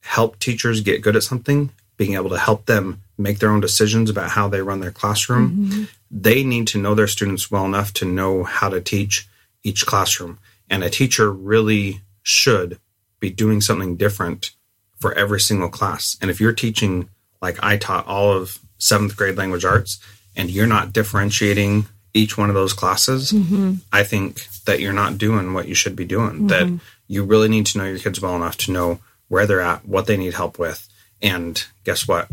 help 0.00 0.38
teachers 0.38 0.80
get 0.80 1.02
good 1.02 1.16
at 1.16 1.22
something, 1.22 1.70
being 1.96 2.14
able 2.14 2.30
to 2.30 2.38
help 2.38 2.66
them 2.66 3.02
make 3.18 3.40
their 3.40 3.50
own 3.50 3.60
decisions 3.60 4.08
about 4.08 4.30
how 4.30 4.48
they 4.48 4.62
run 4.62 4.80
their 4.80 4.92
classroom, 4.92 5.50
mm-hmm. 5.50 5.84
they 6.10 6.44
need 6.44 6.66
to 6.68 6.78
know 6.78 6.94
their 6.94 7.06
students 7.06 7.50
well 7.50 7.64
enough 7.64 7.92
to 7.92 8.04
know 8.04 8.44
how 8.44 8.68
to 8.68 8.80
teach 8.80 9.28
each 9.62 9.84
classroom. 9.84 10.38
And 10.70 10.84
a 10.84 10.90
teacher 10.90 11.32
really 11.32 12.02
should 12.22 12.78
be 13.20 13.30
doing 13.30 13.60
something 13.60 13.96
different 13.96 14.52
for 14.98 15.12
every 15.14 15.40
single 15.40 15.68
class. 15.68 16.16
And 16.20 16.30
if 16.30 16.40
you're 16.40 16.52
teaching, 16.52 17.08
like 17.42 17.62
I 17.62 17.76
taught 17.76 18.06
all 18.06 18.32
of 18.32 18.58
seventh 18.78 19.16
grade 19.16 19.36
language 19.36 19.64
arts, 19.64 19.98
and 20.36 20.50
you're 20.50 20.66
not 20.66 20.92
differentiating 20.92 21.86
each 22.14 22.38
one 22.38 22.48
of 22.48 22.54
those 22.54 22.72
classes, 22.72 23.32
mm-hmm. 23.32 23.74
I 23.92 24.04
think 24.04 24.46
that 24.66 24.80
you're 24.80 24.92
not 24.92 25.18
doing 25.18 25.52
what 25.52 25.68
you 25.68 25.74
should 25.74 25.96
be 25.96 26.04
doing. 26.04 26.46
That 26.46 26.66
mm-hmm. 26.66 26.76
You 27.08 27.24
really 27.24 27.48
need 27.48 27.66
to 27.66 27.78
know 27.78 27.84
your 27.84 27.98
kids 27.98 28.20
well 28.20 28.36
enough 28.36 28.56
to 28.58 28.72
know 28.72 29.00
where 29.28 29.46
they're 29.46 29.60
at, 29.60 29.86
what 29.86 30.06
they 30.06 30.16
need 30.16 30.34
help 30.34 30.58
with. 30.58 30.88
And 31.20 31.62
guess 31.84 32.06
what? 32.06 32.28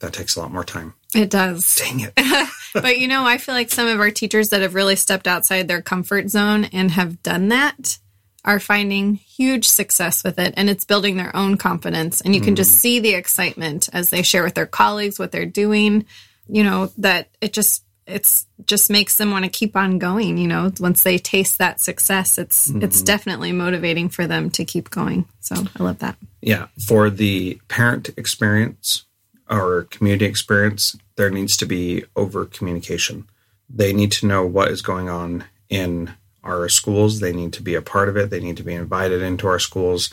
That 0.00 0.12
takes 0.12 0.34
a 0.34 0.40
lot 0.40 0.52
more 0.52 0.64
time. 0.64 0.94
It 1.14 1.30
does. 1.30 1.76
Dang 1.76 2.00
it. 2.00 2.12
but 2.74 2.98
you 2.98 3.06
know, 3.06 3.24
I 3.24 3.38
feel 3.38 3.54
like 3.54 3.70
some 3.70 3.86
of 3.86 4.00
our 4.00 4.10
teachers 4.10 4.48
that 4.48 4.62
have 4.62 4.74
really 4.74 4.96
stepped 4.96 5.28
outside 5.28 5.68
their 5.68 5.82
comfort 5.82 6.30
zone 6.30 6.64
and 6.64 6.90
have 6.90 7.22
done 7.22 7.48
that 7.48 7.98
are 8.44 8.58
finding 8.58 9.14
huge 9.14 9.68
success 9.68 10.24
with 10.24 10.38
it 10.38 10.54
and 10.56 10.68
it's 10.68 10.84
building 10.84 11.16
their 11.16 11.34
own 11.36 11.56
confidence 11.56 12.20
and 12.20 12.34
you 12.34 12.40
can 12.40 12.56
just 12.56 12.72
mm. 12.72 12.80
see 12.80 12.98
the 12.98 13.14
excitement 13.14 13.88
as 13.92 14.10
they 14.10 14.22
share 14.22 14.42
with 14.42 14.54
their 14.54 14.66
colleagues 14.66 15.18
what 15.18 15.30
they're 15.30 15.46
doing 15.46 16.04
you 16.48 16.64
know 16.64 16.90
that 16.98 17.28
it 17.40 17.52
just 17.52 17.84
it's 18.06 18.46
just 18.66 18.90
makes 18.90 19.16
them 19.16 19.30
want 19.30 19.44
to 19.44 19.50
keep 19.50 19.76
on 19.76 19.98
going 19.98 20.36
you 20.36 20.48
know 20.48 20.72
once 20.80 21.02
they 21.02 21.18
taste 21.18 21.58
that 21.58 21.80
success 21.80 22.36
it's 22.38 22.68
it's 22.70 23.00
definitely 23.02 23.52
motivating 23.52 24.08
for 24.08 24.26
them 24.26 24.50
to 24.50 24.64
keep 24.64 24.90
going 24.90 25.24
so 25.40 25.54
i 25.78 25.82
love 25.82 25.98
that 26.00 26.16
Yeah, 26.42 26.66
for 26.86 27.08
the 27.08 27.60
parent 27.68 28.10
experience 28.16 29.04
or 29.48 29.84
community 29.84 30.24
experience, 30.24 30.96
there 31.16 31.30
needs 31.30 31.56
to 31.58 31.66
be 31.66 32.04
over 32.16 32.44
communication. 32.44 33.28
They 33.70 33.92
need 33.92 34.10
to 34.12 34.26
know 34.26 34.44
what 34.44 34.68
is 34.68 34.82
going 34.82 35.08
on 35.08 35.44
in 35.68 36.14
our 36.42 36.68
schools. 36.68 37.20
They 37.20 37.32
need 37.32 37.52
to 37.54 37.62
be 37.62 37.76
a 37.76 37.82
part 37.82 38.08
of 38.08 38.16
it. 38.16 38.30
They 38.30 38.40
need 38.40 38.56
to 38.56 38.64
be 38.64 38.74
invited 38.74 39.22
into 39.22 39.46
our 39.46 39.60
schools. 39.60 40.12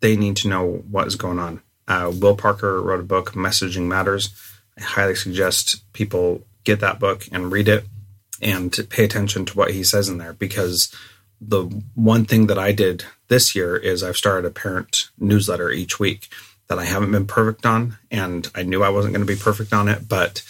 They 0.00 0.16
need 0.16 0.36
to 0.36 0.48
know 0.48 0.84
what 0.88 1.08
is 1.08 1.16
going 1.16 1.40
on. 1.40 1.62
Uh, 1.88 2.12
Will 2.14 2.36
Parker 2.36 2.80
wrote 2.80 3.00
a 3.00 3.04
book, 3.04 3.32
Messaging 3.32 3.86
Matters. 3.86 4.34
I 4.78 4.82
highly 4.82 5.16
suggest 5.16 5.90
people 5.92 6.45
get 6.66 6.80
that 6.80 7.00
book 7.00 7.26
and 7.32 7.50
read 7.50 7.68
it 7.68 7.86
and 8.42 8.76
pay 8.90 9.04
attention 9.04 9.46
to 9.46 9.56
what 9.56 9.70
he 9.70 9.82
says 9.82 10.10
in 10.10 10.18
there 10.18 10.34
because 10.34 10.94
the 11.40 11.64
one 11.94 12.26
thing 12.26 12.46
that 12.48 12.58
I 12.58 12.72
did 12.72 13.04
this 13.28 13.54
year 13.54 13.76
is 13.76 14.02
I've 14.02 14.16
started 14.16 14.46
a 14.46 14.50
parent 14.50 15.08
newsletter 15.18 15.70
each 15.70 15.98
week 15.98 16.28
that 16.68 16.78
I 16.78 16.84
haven't 16.84 17.12
been 17.12 17.26
perfect 17.26 17.64
on, 17.64 17.96
and 18.10 18.50
I 18.54 18.62
knew 18.62 18.82
I 18.82 18.88
wasn't 18.88 19.14
going 19.14 19.24
to 19.24 19.32
be 19.32 19.40
perfect 19.40 19.72
on 19.72 19.88
it, 19.88 20.08
but 20.08 20.42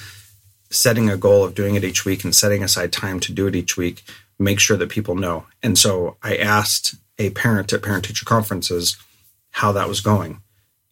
setting 0.70 1.10
a 1.10 1.16
goal 1.16 1.44
of 1.44 1.54
doing 1.54 1.74
it 1.74 1.84
each 1.84 2.04
week 2.04 2.24
and 2.24 2.34
setting 2.34 2.64
aside 2.64 2.92
time 2.92 3.20
to 3.20 3.32
do 3.32 3.46
it 3.46 3.54
each 3.54 3.76
week 3.76 4.02
make 4.38 4.60
sure 4.60 4.76
that 4.76 4.90
people 4.90 5.14
know. 5.14 5.46
And 5.62 5.78
so 5.78 6.16
I 6.22 6.36
asked 6.36 6.96
a 7.18 7.30
parent 7.30 7.72
at 7.72 7.82
parent 7.82 8.04
teacher 8.04 8.24
conferences 8.24 8.96
how 9.50 9.72
that 9.72 9.88
was 9.88 10.00
going. 10.00 10.40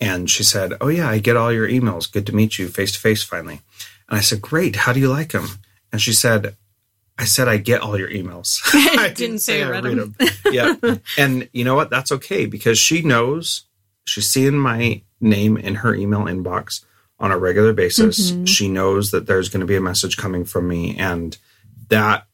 And 0.01 0.31
she 0.31 0.43
said, 0.43 0.75
Oh, 0.81 0.89
yeah, 0.89 1.09
I 1.09 1.19
get 1.19 1.37
all 1.37 1.53
your 1.53 1.69
emails. 1.69 2.11
Good 2.11 2.27
to 2.27 2.35
meet 2.35 2.59
you 2.59 2.69
face 2.69 2.93
to 2.93 2.99
face 2.99 3.23
finally. 3.23 3.61
And 4.09 4.19
I 4.19 4.21
said, 4.21 4.43
Great. 4.43 4.77
How 4.77 4.93
do 4.93 5.01
you 5.01 5.09
like 5.09 5.33
them? 5.33 5.49
And 5.93 6.01
she 6.01 6.13
said, 6.13 6.57
I 7.17 7.25
said, 7.25 7.47
I 7.47 7.59
get 7.59 7.81
all 7.81 7.99
your 7.99 8.11
emails. 8.11 8.61
I 8.99 9.13
Didn't 9.15 9.39
say 9.39 9.63
I 9.63 9.71
read 9.71 9.87
'em. 9.87 10.17
yeah. 10.51 10.75
And 11.19 11.49
you 11.53 11.65
know 11.65 11.77
what? 11.77 11.91
That's 11.91 12.11
okay 12.13 12.47
because 12.47 12.79
she 12.79 13.03
knows 13.03 13.63
she's 14.05 14.29
seeing 14.29 14.59
my 14.59 15.03
name 15.21 15.57
in 15.57 15.77
her 15.77 15.95
email 15.95 16.23
inbox 16.23 16.85
on 17.21 17.31
a 17.31 17.39
regular 17.39 17.73
basis. 17.73 18.33
Mm-hmm. 18.33 18.45
She 18.47 18.69
knows 18.69 19.13
that 19.13 19.27
there's 19.27 19.49
going 19.49 19.61
to 19.61 19.67
be 19.67 19.77
a 19.77 19.81
message 19.81 20.17
coming 20.17 20.45
from 20.45 20.67
me. 20.67 20.97
And 20.99 21.39
that 21.89 22.27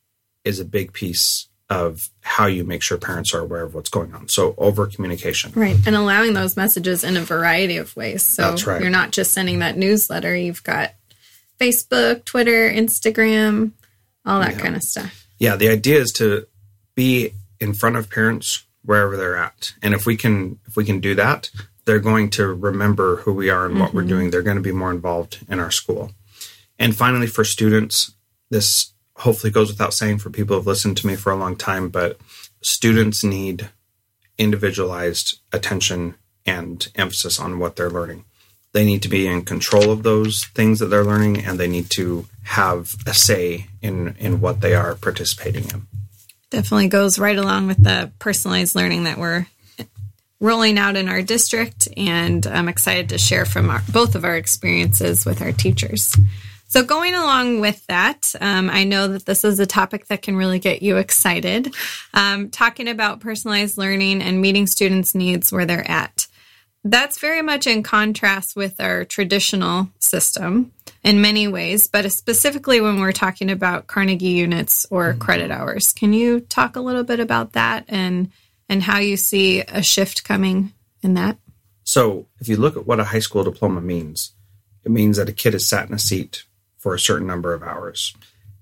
is 0.44 0.60
a 0.60 0.64
big 0.64 0.92
piece 0.94 1.48
of 1.68 2.10
how 2.22 2.46
you 2.46 2.64
make 2.64 2.82
sure 2.82 2.98
parents 2.98 3.32
are 3.32 3.40
aware 3.40 3.62
of 3.62 3.74
what's 3.74 3.90
going 3.90 4.12
on. 4.14 4.28
So 4.28 4.54
over 4.58 4.86
communication. 4.86 5.52
Right. 5.54 5.76
And 5.86 5.94
allowing 5.94 6.32
those 6.32 6.56
messages 6.56 7.04
in 7.04 7.16
a 7.16 7.20
variety 7.20 7.76
of 7.76 7.94
ways. 7.94 8.24
So 8.24 8.56
right. 8.66 8.80
you're 8.80 8.90
not 8.90 9.12
just 9.12 9.32
sending 9.32 9.60
that 9.60 9.76
newsletter, 9.76 10.34
you've 10.34 10.64
got 10.64 10.94
Facebook, 11.60 12.24
Twitter, 12.24 12.70
Instagram, 12.70 13.72
all 14.24 14.40
that 14.40 14.58
kind 14.58 14.76
of 14.76 14.82
stuff. 14.82 15.26
Yeah, 15.38 15.56
the 15.56 15.68
idea 15.68 16.00
is 16.00 16.12
to 16.12 16.46
be 16.94 17.34
in 17.60 17.74
front 17.74 17.96
of 17.96 18.10
parents 18.10 18.64
wherever 18.84 19.16
they're 19.16 19.36
at. 19.36 19.74
And 19.82 19.94
if 19.94 20.06
we 20.06 20.16
can 20.16 20.58
if 20.66 20.76
we 20.76 20.84
can 20.84 21.00
do 21.00 21.14
that, 21.14 21.50
they're 21.84 21.98
going 21.98 22.30
to 22.30 22.46
remember 22.46 23.16
who 23.16 23.32
we 23.32 23.50
are 23.50 23.66
and 23.66 23.78
what 23.78 23.92
we're 23.92 24.02
mm-hmm. 24.02 24.08
doing. 24.08 24.30
They're 24.30 24.42
going 24.42 24.56
to 24.56 24.62
be 24.62 24.72
more 24.72 24.90
involved 24.90 25.44
in 25.48 25.60
our 25.60 25.70
school. 25.70 26.12
And 26.78 26.96
finally 26.96 27.26
for 27.26 27.44
students, 27.44 28.12
this 28.50 28.92
hopefully 29.16 29.50
goes 29.50 29.68
without 29.68 29.92
saying 29.92 30.18
for 30.18 30.30
people 30.30 30.56
who've 30.56 30.66
listened 30.66 30.96
to 30.96 31.06
me 31.06 31.14
for 31.14 31.30
a 31.30 31.36
long 31.36 31.56
time, 31.56 31.90
but 31.90 32.18
students 32.62 33.22
need 33.22 33.68
individualized 34.38 35.40
attention 35.52 36.14
and 36.46 36.90
emphasis 36.94 37.38
on 37.38 37.58
what 37.58 37.76
they're 37.76 37.90
learning. 37.90 38.24
They 38.72 38.84
need 38.84 39.02
to 39.02 39.08
be 39.08 39.26
in 39.26 39.44
control 39.44 39.90
of 39.90 40.02
those 40.02 40.44
things 40.44 40.78
that 40.78 40.86
they're 40.86 41.04
learning 41.04 41.44
and 41.44 41.58
they 41.58 41.68
need 41.68 41.90
to 41.90 42.26
have 42.44 42.94
a 43.06 43.14
say 43.14 43.66
in 43.82 44.14
in 44.18 44.40
what 44.40 44.60
they 44.60 44.74
are 44.74 44.94
participating 44.94 45.64
in. 45.64 45.86
Definitely 46.50 46.88
goes 46.88 47.18
right 47.18 47.38
along 47.38 47.68
with 47.68 47.82
the 47.82 48.10
personalized 48.18 48.74
learning 48.74 49.04
that 49.04 49.18
we're 49.18 49.46
rolling 50.40 50.78
out 50.78 50.96
in 50.96 51.08
our 51.08 51.22
district. 51.22 51.88
And 51.96 52.46
I'm 52.46 52.68
excited 52.68 53.10
to 53.10 53.18
share 53.18 53.44
from 53.44 53.70
our, 53.70 53.82
both 53.92 54.14
of 54.14 54.24
our 54.24 54.36
experiences 54.36 55.24
with 55.24 55.42
our 55.42 55.52
teachers. 55.52 56.16
So, 56.68 56.84
going 56.84 57.14
along 57.14 57.60
with 57.60 57.84
that, 57.88 58.32
um, 58.40 58.70
I 58.70 58.84
know 58.84 59.08
that 59.08 59.26
this 59.26 59.44
is 59.44 59.58
a 59.58 59.66
topic 59.66 60.06
that 60.06 60.22
can 60.22 60.36
really 60.36 60.60
get 60.60 60.82
you 60.82 60.98
excited. 60.98 61.74
Um, 62.14 62.48
talking 62.48 62.86
about 62.86 63.18
personalized 63.18 63.76
learning 63.76 64.22
and 64.22 64.40
meeting 64.40 64.68
students' 64.68 65.14
needs 65.14 65.50
where 65.50 65.66
they're 65.66 65.88
at. 65.90 66.28
That's 66.84 67.18
very 67.18 67.42
much 67.42 67.66
in 67.66 67.82
contrast 67.82 68.56
with 68.56 68.80
our 68.80 69.04
traditional 69.04 69.90
system 69.98 70.72
in 71.02 71.20
many 71.20 71.48
ways, 71.48 71.86
but 71.86 72.10
specifically 72.12 72.80
when 72.80 73.00
we're 73.00 73.12
talking 73.12 73.50
about 73.50 73.86
Carnegie 73.86 74.28
units 74.28 74.86
or 74.90 75.10
mm-hmm. 75.10 75.18
credit 75.18 75.50
hours. 75.50 75.92
Can 75.92 76.12
you 76.12 76.40
talk 76.40 76.76
a 76.76 76.80
little 76.80 77.04
bit 77.04 77.20
about 77.20 77.52
that 77.52 77.84
and 77.88 78.30
and 78.68 78.82
how 78.82 78.98
you 78.98 79.16
see 79.16 79.62
a 79.62 79.82
shift 79.82 80.24
coming 80.24 80.72
in 81.02 81.14
that? 81.14 81.38
So, 81.82 82.26
if 82.38 82.48
you 82.48 82.56
look 82.56 82.76
at 82.76 82.86
what 82.86 83.00
a 83.00 83.04
high 83.04 83.18
school 83.18 83.42
diploma 83.42 83.80
means, 83.80 84.32
it 84.84 84.92
means 84.92 85.16
that 85.16 85.28
a 85.28 85.32
kid 85.32 85.54
has 85.54 85.66
sat 85.66 85.88
in 85.88 85.94
a 85.94 85.98
seat 85.98 86.44
for 86.78 86.94
a 86.94 87.00
certain 87.00 87.26
number 87.26 87.52
of 87.52 87.62
hours. 87.62 88.14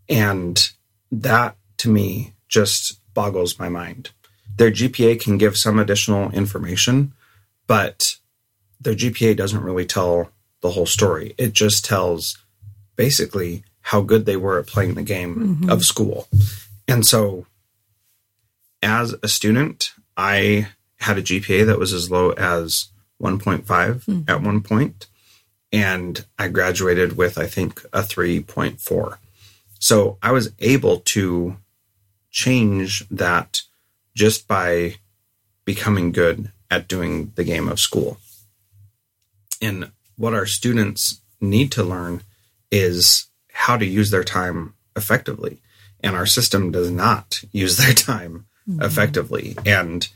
And 0.09 0.71
that 1.13 1.57
to 1.79 1.91
me 1.91 2.33
just 2.49 2.99
boggles 3.13 3.59
my 3.59 3.69
mind. 3.69 4.11
Their 4.57 4.71
GPA 4.71 5.21
can 5.21 5.39
give 5.39 5.57
some 5.57 5.79
additional 5.79 6.31
information, 6.31 7.13
but 7.69 8.17
their 8.81 8.95
GPA 8.95 9.37
doesn't 9.37 9.63
really 9.63 9.87
tell 9.87 10.31
the 10.61 10.71
whole 10.71 10.87
story. 10.87 11.35
It 11.39 11.53
just 11.53 11.85
tells 11.85 12.37
basically 12.97 13.63
how 13.83 14.01
good 14.01 14.27
they 14.27 14.37
were 14.37 14.59
at 14.59 14.67
playing 14.67 14.95
the 14.95 15.03
game 15.03 15.37
mm-hmm. 15.37 15.71
of 15.71 15.85
school. 15.85 16.27
And 16.89 17.07
so, 17.07 17.47
as 18.83 19.15
a 19.23 19.29
student, 19.29 19.93
I 20.17 20.69
had 20.99 21.19
a 21.19 21.23
GPA 21.23 21.67
that 21.67 21.79
was 21.79 21.93
as 21.93 22.11
low 22.11 22.33
as 22.33 22.89
1.5 23.23 23.65
mm-hmm. 23.65 24.23
at 24.29 24.43
one 24.43 24.63
point, 24.63 25.07
and 25.73 26.25
I 26.39 26.49
graduated 26.49 27.17
with, 27.17 27.39
I 27.39 27.47
think, 27.47 27.85
a 27.93 28.01
3.4. 28.01 29.19
So 29.79 30.19
I 30.23 30.33
was 30.33 30.53
able 30.59 31.01
to 31.01 31.57
change 32.31 33.09
that 33.11 33.63
just 34.15 34.49
by 34.49 34.97
becoming 35.65 36.13
good 36.13 36.51
at 36.71 36.89
doing 36.89 37.33
the 37.35 37.45
game 37.45 37.69
of 37.69 37.81
school. 37.81 38.19
And 39.61 39.91
what 40.17 40.35
our 40.35 40.47
students 40.47 41.21
need 41.41 41.73
to 41.73 41.83
learn 41.83 42.23
is 42.71 43.27
how 43.53 43.77
to 43.77 43.87
use 43.87 44.11
their 44.11 44.25
time 44.25 44.75
effectively. 44.97 45.59
And 46.01 46.15
our 46.15 46.27
system 46.27 46.71
does 46.71 46.91
not 46.91 47.43
use 47.53 47.77
their 47.77 47.95
time 47.95 48.47
mm-hmm. 48.69 48.83
effectively. 48.83 49.57
And 49.65 50.09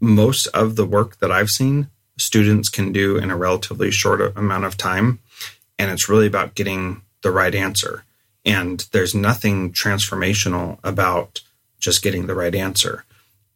most 0.00 0.46
of 0.48 0.76
the 0.76 0.86
work 0.86 1.18
that 1.18 1.30
I've 1.30 1.50
seen, 1.50 1.88
students 2.18 2.68
can 2.68 2.92
do 2.92 3.16
in 3.16 3.30
a 3.30 3.36
relatively 3.36 3.90
short 3.90 4.36
amount 4.36 4.64
of 4.64 4.76
time. 4.76 5.20
And 5.78 5.90
it's 5.90 6.08
really 6.08 6.26
about 6.26 6.54
getting 6.54 7.02
the 7.22 7.30
right 7.30 7.54
answer. 7.54 8.04
And 8.44 8.84
there's 8.92 9.14
nothing 9.14 9.72
transformational 9.72 10.78
about 10.82 11.40
just 11.78 12.02
getting 12.02 12.26
the 12.26 12.34
right 12.34 12.54
answer. 12.54 13.04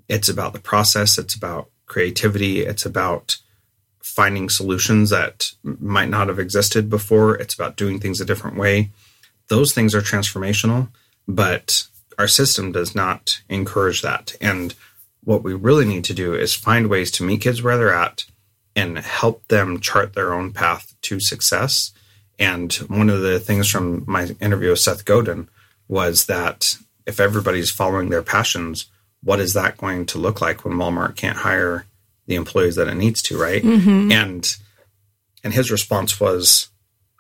It's 0.09 0.29
about 0.29 0.53
the 0.53 0.61
process, 0.61 1.19
it's 1.19 1.35
about 1.35 1.69
creativity, 1.87 2.61
it's 2.61 2.85
about 2.85 3.39
finding 4.03 4.49
solutions 4.49 5.11
that 5.11 5.53
might 5.63 6.09
not 6.09 6.29
have 6.29 6.39
existed 6.39 6.89
before, 6.89 7.35
it's 7.37 7.55
about 7.55 7.77
doing 7.77 7.99
things 7.99 8.21
a 8.21 8.25
different 8.25 8.57
way. 8.57 8.91
Those 9.49 9.73
things 9.73 9.95
are 9.95 10.01
transformational, 10.01 10.89
but 11.29 11.87
our 12.19 12.29
system 12.29 12.73
does 12.73 12.95
not 12.95 13.41
encourage 13.49 14.03
that. 14.03 14.37
And 14.41 14.75
what 15.25 15.43
we 15.43 15.55
really 15.55 15.85
need 15.85 16.05
to 16.05 16.15
do 16.15 16.35
is 16.35 16.55
find 16.55 16.89
ways 16.89 17.11
to 17.13 17.25
meet 17.25 17.43
kids 17.43 17.63
where 17.63 17.77
they're 17.77 17.93
at 17.93 18.25
and 18.75 18.99
help 18.99 19.47
them 19.49 19.81
chart 19.81 20.15
their 20.15 20.33
own 20.33 20.53
path 20.53 20.95
to 21.03 21.19
success. 21.19 21.93
And 22.39 22.73
one 22.75 23.11
of 23.11 23.23
the 23.23 23.41
things 23.41 23.69
from 23.69 24.05
my 24.07 24.35
interview 24.41 24.71
with 24.71 24.81
Seth 24.81 25.05
Godin 25.05 25.49
was 25.89 26.27
that 26.27 26.77
if 27.07 27.21
everybody's 27.21 27.71
following 27.71 28.11
their 28.11 28.23
passions, 28.23 28.87
what 29.27 29.41
is 29.41 29.55
that 29.55 29.77
going 29.77 30.07
to 30.07 30.19
look 30.19 30.41
like 30.41 30.65
when 30.65 30.75
Walmart 30.75 31.17
can't 31.17 31.39
hire 31.39 31.85
the 32.27 32.37
employees 32.37 32.77
that 32.77 32.87
it 32.87 32.95
needs 32.95 33.21
to, 33.23 33.37
right? 33.37 33.61
Mm-hmm. 33.61 34.13
And 34.13 34.57
and 35.43 35.53
his 35.53 35.71
response 35.71 36.21
was, 36.21 36.69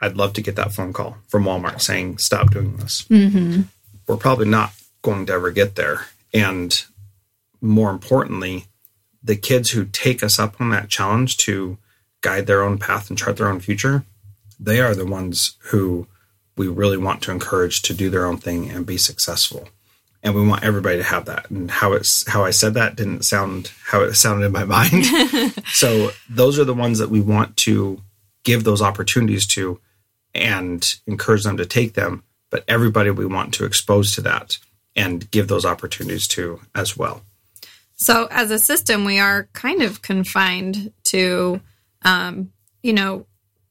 "I'd 0.01 0.17
love 0.17 0.33
to 0.35 0.41
get 0.41 0.55
that 0.55 0.73
phone 0.73 0.93
call 0.93 1.17
from 1.27 1.45
Walmart 1.45 1.81
saying 1.81 2.19
stop 2.19 2.53
doing 2.53 2.77
this." 2.77 3.03
Mm-hmm. 3.11 3.63
We're 4.07 4.17
probably 4.17 4.47
not 4.47 4.73
going 5.03 5.27
to 5.27 5.33
ever 5.33 5.51
get 5.51 5.75
there, 5.75 6.07
and 6.33 6.81
more 7.61 7.91
importantly, 7.91 8.67
the 9.21 9.37
kids 9.37 9.71
who 9.71 9.85
take 9.85 10.23
us 10.23 10.39
up 10.39 10.61
on 10.61 10.71
that 10.71 10.89
challenge 10.89 11.37
to 11.39 11.77
guide 12.21 12.47
their 12.47 12.63
own 12.63 12.79
path 12.79 13.11
and 13.11 13.19
chart 13.19 13.37
their 13.37 13.49
own 13.49 13.59
future, 13.59 14.05
they 14.61 14.81
are 14.81 14.95
the 14.95 15.07
ones 15.07 15.57
who 15.71 16.07
we 16.57 16.69
really 16.69 16.97
want 16.97 17.21
to 17.23 17.33
encourage 17.33 17.83
to 17.83 17.93
do 17.93 18.11
their 18.11 18.27
own 18.27 18.37
thing 18.37 18.71
and 18.71 18.87
be 18.87 18.97
successful 18.97 19.69
and 20.27 20.35
we 20.35 20.45
want 20.45 20.65
everybody 20.65 20.97
to 20.97 21.05
have 21.05 21.27
that. 21.27 21.49
And 21.51 21.71
how 21.71 21.93
it's 21.93 22.29
how 22.29 22.45
I 22.45 22.51
said 22.51 22.75
that 22.75 22.97
didn't 22.97 23.25
sound 23.25 23.71
how 23.85 24.03
it 24.03 24.15
sounded 24.15 24.45
in 24.45 24.53
my 24.53 24.65
mind. 24.77 25.07
so 25.67 26.11
those 26.29 26.59
are 26.59 26.65
the 26.65 26.75
ones 26.75 26.99
that 26.99 27.11
we 27.11 27.21
want 27.21 27.57
to 27.59 28.03
give 28.43 28.65
those 28.65 28.83
opportunities 28.83 29.47
to 29.47 29.81
and 30.35 30.97
encourage 31.07 31.45
them 31.45 31.57
to 31.59 31.65
take 31.65 31.95
them. 31.95 32.25
But 32.51 32.65
everybody 32.67 33.11
we 33.11 33.25
want 33.25 33.55
to 33.55 33.65
expose 33.65 34.17
to 34.17 34.21
that 34.23 34.59
and 34.97 35.31
give 35.31 35.47
those 35.47 35.65
opportunities 35.65 36.27
to 36.29 36.61
as 36.75 36.97
well. 36.97 37.23
So 37.95 38.27
as 38.31 38.51
a 38.51 38.59
system, 38.59 39.05
we 39.05 39.21
are 39.21 39.49
kind 39.53 39.81
of 39.81 40.03
confined 40.03 40.93
to, 41.05 41.61
um, 42.03 42.53
you 42.83 42.93
know, 42.93 43.27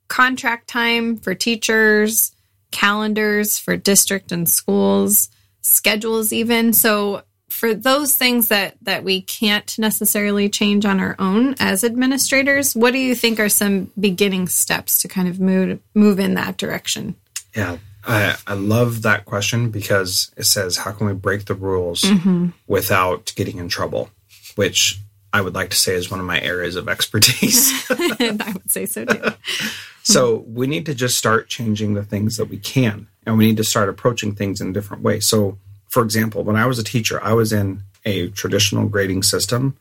contract 0.08 0.70
time 0.70 1.18
for 1.18 1.36
teachers, 1.36 2.34
calendars 2.72 3.58
for 3.58 3.76
district 3.76 4.32
and 4.32 4.48
schools 4.48 5.30
schedules 5.66 6.32
even. 6.32 6.74
So 6.74 7.24
for 7.50 7.74
those 7.74 8.16
things 8.16 8.50
that 8.50 8.76
that 8.82 9.04
we 9.04 9.22
can't 9.22 9.78
necessarily 9.80 10.50
change 10.50 10.86
on 10.86 11.00
our 11.00 11.16
own 11.20 11.56
as 11.60 11.84
administrators, 11.84 12.76
what 12.76 12.92
do 12.92 13.00
you 13.00 13.16
think 13.16 13.40
are 13.40 13.50
some 13.50 13.92
beginning 14.00 14.48
steps 14.48 15.02
to 15.02 15.08
kind 15.08 15.28
of 15.28 15.40
move 15.40 15.80
move 15.94 16.20
in 16.20 16.36
that 16.36 16.58
direction? 16.58 17.16
Yeah, 17.56 17.78
I, 18.06 18.36
I 18.46 18.54
love 18.54 19.04
that 19.04 19.26
question 19.26 19.70
because 19.70 20.32
it 20.38 20.44
says, 20.44 20.78
how 20.78 20.92
can 20.92 21.08
we 21.08 21.14
break 21.14 21.46
the 21.46 21.56
rules 21.56 22.02
mm-hmm. 22.02 22.48
without 22.68 23.34
getting 23.36 23.58
in 23.58 23.70
trouble? 23.70 24.10
Which 24.56 25.00
I 25.32 25.42
would 25.42 25.56
like 25.56 25.70
to 25.70 25.78
say 25.78 25.94
is 25.96 26.12
one 26.12 26.20
of 26.20 26.26
my 26.26 26.42
areas 26.42 26.76
of 26.76 26.90
expertise. 26.90 27.72
I 27.90 28.52
would 28.54 28.72
say 28.72 28.86
so 28.86 29.06
too. 29.06 29.34
so 30.04 30.46
we 30.48 30.68
need 30.68 30.86
to 30.88 30.96
just 30.96 31.18
start 31.18 31.48
changing 31.48 31.94
the 31.94 32.04
things 32.04 32.38
that 32.38 32.46
we 32.46 32.58
can 32.58 33.08
and 33.26 33.38
we 33.38 33.48
need 33.48 33.58
to 33.58 33.64
start 33.64 33.90
approaching 33.90 34.36
things 34.36 34.62
in 34.62 34.70
a 34.70 34.74
different 34.74 35.04
way. 35.04 35.20
So, 35.20 35.58
for 35.90 36.04
example, 36.04 36.44
when 36.44 36.56
I 36.56 36.66
was 36.66 36.80
a 36.80 36.84
teacher, 36.84 37.24
I 37.24 37.34
was 37.34 37.52
in 37.52 37.84
a 38.06 38.30
traditional 38.30 38.88
grading 38.88 39.24
system, 39.24 39.78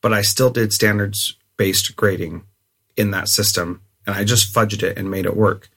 but 0.00 0.12
I 0.12 0.22
still 0.22 0.50
did 0.50 0.72
standards 0.72 1.36
based 1.56 1.94
grading 1.96 2.44
in 2.96 3.10
that 3.12 3.28
system, 3.28 3.82
and 4.06 4.14
I 4.14 4.24
just 4.24 4.54
fudged 4.54 4.82
it 4.82 4.98
and 4.98 5.10
made 5.10 5.26
it 5.26 5.36
work. 5.36 5.70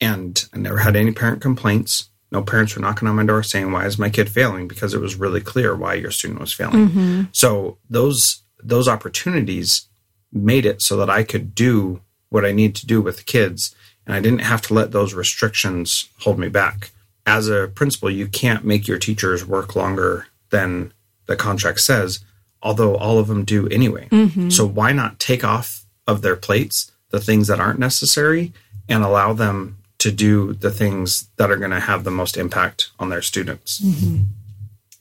And 0.00 0.44
I 0.52 0.58
never 0.58 0.78
had 0.78 0.96
any 0.96 1.12
parent 1.12 1.40
complaints. 1.40 2.10
No 2.30 2.42
parents 2.42 2.76
were 2.76 2.82
knocking 2.82 3.08
on 3.08 3.16
my 3.16 3.24
door 3.24 3.42
saying, 3.42 3.72
"Why 3.72 3.86
is 3.86 3.98
my 3.98 4.10
kid 4.10 4.28
failing?" 4.28 4.68
Because 4.68 4.94
it 4.94 5.00
was 5.00 5.16
really 5.16 5.40
clear 5.40 5.74
why 5.74 5.94
your 5.94 6.10
student 6.10 6.40
was 6.40 6.52
failing. 6.52 6.88
Mm-hmm. 6.88 7.22
So 7.32 7.78
those 7.88 8.42
those 8.62 8.88
opportunities 8.88 9.88
made 10.32 10.66
it 10.66 10.82
so 10.82 10.96
that 10.96 11.08
I 11.08 11.22
could 11.22 11.54
do 11.54 12.02
what 12.28 12.44
I 12.44 12.52
need 12.52 12.74
to 12.76 12.86
do 12.86 13.00
with 13.00 13.16
the 13.18 13.22
kids 13.22 13.74
and 14.08 14.16
I 14.16 14.20
didn't 14.20 14.40
have 14.40 14.62
to 14.62 14.74
let 14.74 14.90
those 14.90 15.12
restrictions 15.12 16.08
hold 16.20 16.38
me 16.38 16.48
back. 16.48 16.90
As 17.26 17.48
a 17.48 17.68
principal, 17.68 18.10
you 18.10 18.26
can't 18.26 18.64
make 18.64 18.88
your 18.88 18.98
teachers 18.98 19.46
work 19.46 19.76
longer 19.76 20.28
than 20.48 20.94
the 21.26 21.36
contract 21.36 21.80
says, 21.80 22.24
although 22.62 22.96
all 22.96 23.18
of 23.18 23.28
them 23.28 23.44
do 23.44 23.68
anyway. 23.68 24.08
Mm-hmm. 24.08 24.48
So 24.48 24.66
why 24.66 24.92
not 24.92 25.18
take 25.20 25.44
off 25.44 25.84
of 26.06 26.22
their 26.22 26.36
plates 26.36 26.90
the 27.10 27.20
things 27.20 27.48
that 27.48 27.60
aren't 27.60 27.78
necessary 27.78 28.54
and 28.88 29.04
allow 29.04 29.34
them 29.34 29.76
to 29.98 30.10
do 30.10 30.54
the 30.54 30.70
things 30.70 31.28
that 31.36 31.50
are 31.50 31.56
going 31.56 31.70
to 31.70 31.80
have 31.80 32.04
the 32.04 32.10
most 32.10 32.38
impact 32.38 32.90
on 32.98 33.10
their 33.10 33.22
students? 33.22 33.80
Mm-hmm. 33.80 34.22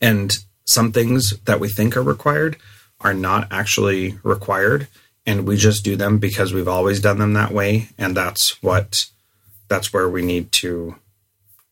And 0.02 0.38
some 0.66 0.92
things 0.92 1.40
that 1.46 1.62
we 1.62 1.70
think 1.70 1.96
are 1.96 2.04
required 2.04 2.58
are 3.00 3.14
not 3.14 3.48
actually 3.52 4.18
required 4.22 4.88
and 5.28 5.46
we 5.46 5.58
just 5.58 5.84
do 5.84 5.98
them 5.98 6.18
because 6.18 6.54
we've 6.54 6.70
always 6.70 7.02
done 7.02 7.20
them 7.20 7.34
that 7.34 7.52
way 7.52 7.90
and 7.98 8.16
that's 8.16 8.64
what 8.64 9.06
that's 9.68 9.94
where 9.94 10.10
we 10.10 10.24
need 10.24 10.52
to 10.54 10.96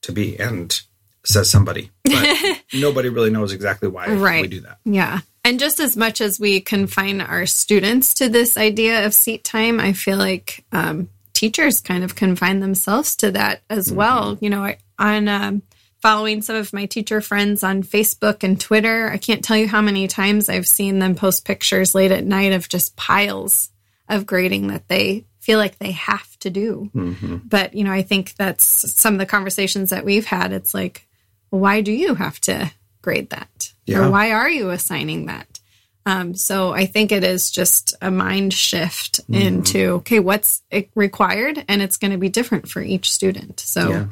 to 0.01 0.11
be 0.11 0.37
and 0.37 0.81
says 1.23 1.49
somebody 1.49 1.89
but 2.03 2.61
nobody 2.73 3.09
really 3.09 3.31
knows 3.31 3.51
exactly 3.51 3.87
why 3.87 4.05
right. 4.07 4.43
we 4.43 4.47
do 4.47 4.59
that 4.59 4.77
yeah 4.85 5.21
and 5.43 5.59
just 5.59 5.79
as 5.79 5.97
much 5.97 6.21
as 6.21 6.39
we 6.39 6.59
confine 6.61 7.21
our 7.21 7.45
students 7.47 8.13
to 8.13 8.29
this 8.29 8.57
idea 8.57 9.05
of 9.05 9.13
seat 9.15 9.43
time 9.43 9.79
i 9.79 9.93
feel 9.93 10.17
like 10.17 10.63
um, 10.71 11.09
teachers 11.33 11.81
kind 11.81 12.03
of 12.03 12.15
confine 12.15 12.59
themselves 12.59 13.15
to 13.15 13.31
that 13.31 13.61
as 13.69 13.87
mm-hmm. 13.87 13.97
well 13.97 14.37
you 14.41 14.49
know 14.49 14.71
on 14.99 15.27
um, 15.27 15.61
following 16.05 16.43
some 16.43 16.55
of 16.55 16.71
my 16.71 16.85
teacher 16.85 17.19
friends 17.19 17.63
on 17.63 17.81
Facebook 17.81 18.43
and 18.43 18.61
Twitter. 18.61 19.09
I 19.09 19.17
can't 19.17 19.43
tell 19.43 19.57
you 19.57 19.67
how 19.67 19.81
many 19.81 20.07
times 20.07 20.49
I've 20.49 20.67
seen 20.67 20.99
them 20.99 21.15
post 21.15 21.45
pictures 21.45 21.95
late 21.95 22.11
at 22.11 22.23
night 22.23 22.53
of 22.53 22.69
just 22.69 22.95
piles 22.95 23.71
of 24.07 24.27
grading 24.27 24.67
that 24.67 24.87
they 24.87 25.25
feel 25.39 25.57
like 25.57 25.79
they 25.79 25.93
have 25.93 26.37
to 26.41 26.51
do. 26.51 26.91
Mm-hmm. 26.93 27.37
But, 27.45 27.73
you 27.73 27.83
know, 27.83 27.91
I 27.91 28.03
think 28.03 28.35
that's 28.35 28.93
some 28.93 29.15
of 29.15 29.19
the 29.19 29.25
conversations 29.25 29.89
that 29.89 30.05
we've 30.05 30.27
had. 30.27 30.51
It's 30.51 30.75
like, 30.75 31.07
why 31.49 31.81
do 31.81 31.91
you 31.91 32.13
have 32.13 32.39
to 32.41 32.71
grade 33.01 33.31
that? 33.31 33.73
Yeah. 33.87 34.05
Or 34.05 34.11
why 34.11 34.29
are 34.29 34.49
you 34.49 34.69
assigning 34.69 35.25
that? 35.25 35.59
Um, 36.05 36.35
so 36.35 36.71
I 36.71 36.85
think 36.85 37.11
it 37.11 37.23
is 37.23 37.49
just 37.49 37.95
a 37.99 38.11
mind 38.11 38.53
shift 38.53 39.21
into 39.27 39.93
okay, 39.93 40.19
what's 40.19 40.61
it 40.69 40.91
required, 40.93 41.65
and 41.67 41.81
it's 41.81 41.97
going 41.97 42.11
to 42.11 42.19
be 42.19 42.29
different 42.29 42.69
for 42.69 42.79
each 42.79 43.11
student. 43.11 43.59
So 43.59 43.89
Yeah. 43.89 44.05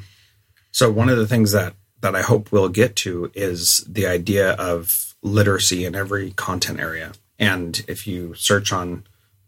So 0.72 0.92
one 0.92 1.08
of 1.08 1.20
the 1.20 1.28
things 1.28 1.52
that 1.52 1.76
that 2.04 2.16
I 2.16 2.22
hope 2.22 2.52
we'll 2.52 2.68
get 2.68 2.98
to 2.98 3.32
is 3.34 3.84
the 3.88 4.06
idea 4.06 4.52
of 4.52 5.16
literacy 5.22 5.86
in 5.86 5.96
every 5.96 6.32
content 6.32 6.82
area. 6.82 7.14
And 7.40 7.84
if 7.88 8.06
you 8.06 8.36
search 8.36 8.74
on 8.74 9.06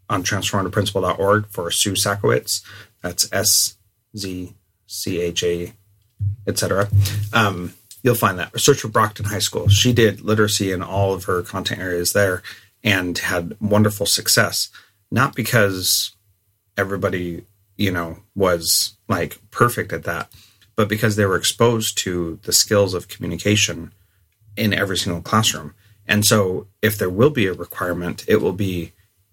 on 0.09 0.23
transformativeprincipal.org 0.23 1.47
for 1.47 1.69
Sue 1.69 1.93
Szachowicz, 1.93 2.63
that's 3.01 3.31
S 3.33 3.75
Z 4.17 4.53
C 4.87 5.21
H 5.21 5.43
A, 5.43 5.73
etc. 6.47 6.87
Um, 7.33 7.73
you'll 8.03 8.15
find 8.15 8.39
that. 8.39 8.57
Search 8.57 8.79
for 8.79 8.87
Brockton 8.87 9.25
High 9.25 9.39
School. 9.39 9.67
She 9.67 9.91
did 9.91 10.21
literacy 10.21 10.71
in 10.71 10.81
all 10.81 11.13
of 11.13 11.25
her 11.25 11.41
content 11.41 11.81
areas 11.81 12.13
there 12.13 12.41
and 12.85 13.17
had 13.17 13.57
wonderful 13.59 14.05
success. 14.05 14.69
Not 15.11 15.35
because 15.35 16.15
everybody, 16.77 17.43
you 17.75 17.91
know, 17.91 18.19
was 18.33 18.95
like 19.09 19.39
perfect 19.51 19.91
at 19.91 20.03
that, 20.05 20.31
but 20.75 20.89
because 20.89 21.15
they 21.15 21.25
were 21.25 21.37
exposed 21.37 21.97
to 21.99 22.39
the 22.43 22.53
skills 22.53 22.93
of 22.93 23.07
communication 23.07 23.93
in 24.55 24.73
every 24.73 24.97
single 24.97 25.21
classroom. 25.21 25.73
And 26.07 26.25
so 26.25 26.67
if 26.81 26.97
there 26.97 27.09
will 27.09 27.29
be 27.29 27.47
a 27.47 27.53
requirement, 27.53 28.25
it 28.27 28.37
will 28.37 28.53
be 28.53 28.91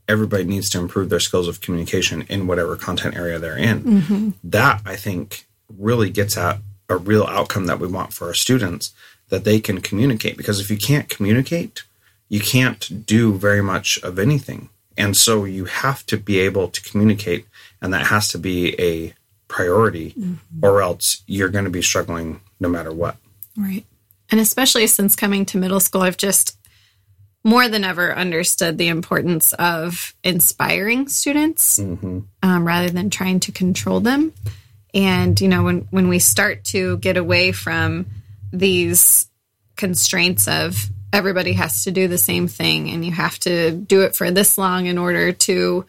everybody 0.08 0.44
needs 0.44 0.68
to 0.70 0.78
improve 0.78 1.10
their 1.10 1.20
skills 1.20 1.48
of 1.48 1.60
communication 1.60 2.22
in 2.28 2.46
whatever 2.46 2.76
content 2.76 3.16
area 3.16 3.38
they're 3.38 3.56
in. 3.56 3.82
Mm-hmm. 3.82 4.30
That 4.44 4.82
I 4.84 4.96
think 4.96 5.46
really 5.68 6.10
gets 6.10 6.36
at 6.36 6.58
a 6.88 6.96
real 6.96 7.24
outcome 7.24 7.66
that 7.66 7.78
we 7.78 7.88
want 7.88 8.12
for 8.12 8.28
our 8.28 8.34
students 8.34 8.92
that 9.28 9.44
they 9.44 9.60
can 9.60 9.80
communicate 9.80 10.36
because 10.36 10.60
if 10.60 10.70
you 10.70 10.76
can't 10.76 11.08
communicate, 11.08 11.84
you 12.28 12.40
can't 12.40 13.06
do 13.06 13.34
very 13.34 13.62
much 13.62 13.98
of 14.02 14.18
anything. 14.18 14.68
And 14.96 15.16
so 15.16 15.44
you 15.44 15.64
have 15.64 16.04
to 16.06 16.18
be 16.18 16.38
able 16.40 16.68
to 16.68 16.82
communicate 16.82 17.46
and 17.80 17.92
that 17.94 18.06
has 18.06 18.28
to 18.28 18.38
be 18.38 18.78
a 18.80 19.14
priority 19.52 20.14
or 20.62 20.82
else 20.82 21.22
you're 21.26 21.50
going 21.50 21.66
to 21.66 21.70
be 21.70 21.82
struggling 21.82 22.40
no 22.58 22.68
matter 22.68 22.92
what. 22.92 23.16
Right. 23.56 23.84
And 24.30 24.40
especially 24.40 24.86
since 24.86 25.14
coming 25.14 25.44
to 25.46 25.58
middle 25.58 25.78
school, 25.78 26.00
I've 26.00 26.16
just 26.16 26.56
more 27.44 27.68
than 27.68 27.84
ever 27.84 28.14
understood 28.14 28.78
the 28.78 28.88
importance 28.88 29.52
of 29.54 30.14
inspiring 30.24 31.08
students 31.08 31.78
um, 32.42 32.66
rather 32.66 32.88
than 32.88 33.10
trying 33.10 33.40
to 33.40 33.52
control 33.52 34.00
them. 34.00 34.32
And, 34.94 35.40
you 35.40 35.48
know, 35.48 35.64
when, 35.64 35.88
when 35.90 36.08
we 36.08 36.18
start 36.18 36.64
to 36.66 36.98
get 36.98 37.16
away 37.16 37.52
from 37.52 38.06
these 38.52 39.28
constraints 39.76 40.48
of 40.48 40.76
everybody 41.12 41.52
has 41.54 41.84
to 41.84 41.90
do 41.90 42.08
the 42.08 42.18
same 42.18 42.46
thing 42.48 42.88
and 42.90 43.04
you 43.04 43.12
have 43.12 43.38
to 43.40 43.72
do 43.72 44.02
it 44.02 44.16
for 44.16 44.30
this 44.30 44.56
long 44.56 44.86
in 44.86 44.96
order 44.96 45.32
to 45.32 45.84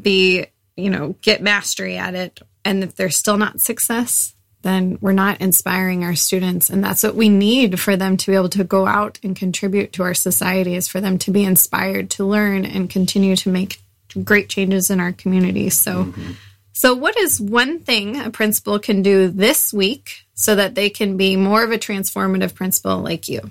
be, 0.00 0.46
you 0.76 0.90
know, 0.90 1.16
get 1.20 1.42
mastery 1.42 1.96
at 1.98 2.14
it. 2.14 2.40
And 2.64 2.84
if 2.84 2.94
there's 2.94 3.16
still 3.16 3.36
not 3.36 3.60
success, 3.60 4.34
then 4.62 4.98
we're 5.00 5.12
not 5.12 5.40
inspiring 5.40 6.04
our 6.04 6.14
students. 6.14 6.70
And 6.70 6.82
that's 6.82 7.02
what 7.02 7.16
we 7.16 7.28
need 7.28 7.80
for 7.80 7.96
them 7.96 8.16
to 8.16 8.30
be 8.30 8.36
able 8.36 8.48
to 8.50 8.64
go 8.64 8.86
out 8.86 9.18
and 9.22 9.36
contribute 9.36 9.92
to 9.94 10.04
our 10.04 10.14
society 10.14 10.74
is 10.74 10.88
for 10.88 11.00
them 11.00 11.18
to 11.18 11.30
be 11.30 11.44
inspired 11.44 12.10
to 12.10 12.24
learn 12.24 12.64
and 12.64 12.88
continue 12.88 13.36
to 13.36 13.48
make 13.48 13.80
great 14.24 14.48
changes 14.48 14.90
in 14.90 15.00
our 15.00 15.12
community. 15.12 15.70
So, 15.70 16.04
mm-hmm. 16.04 16.32
so 16.72 16.94
what 16.94 17.16
is 17.16 17.40
one 17.40 17.80
thing 17.80 18.20
a 18.20 18.30
principal 18.30 18.78
can 18.78 19.02
do 19.02 19.28
this 19.28 19.72
week 19.72 20.24
so 20.34 20.54
that 20.54 20.74
they 20.74 20.90
can 20.90 21.16
be 21.16 21.36
more 21.36 21.64
of 21.64 21.72
a 21.72 21.78
transformative 21.78 22.54
principal 22.54 22.98
like 22.98 23.28
you? 23.28 23.50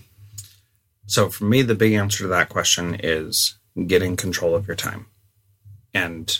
So 1.07 1.29
for 1.29 1.43
me, 1.43 1.61
the 1.61 1.75
big 1.75 1.93
answer 1.93 2.23
to 2.23 2.27
that 2.29 2.49
question 2.49 2.95
is 3.01 3.55
getting 3.87 4.15
control 4.15 4.55
of 4.55 4.67
your 4.67 4.75
time 4.75 5.07
and 5.93 6.39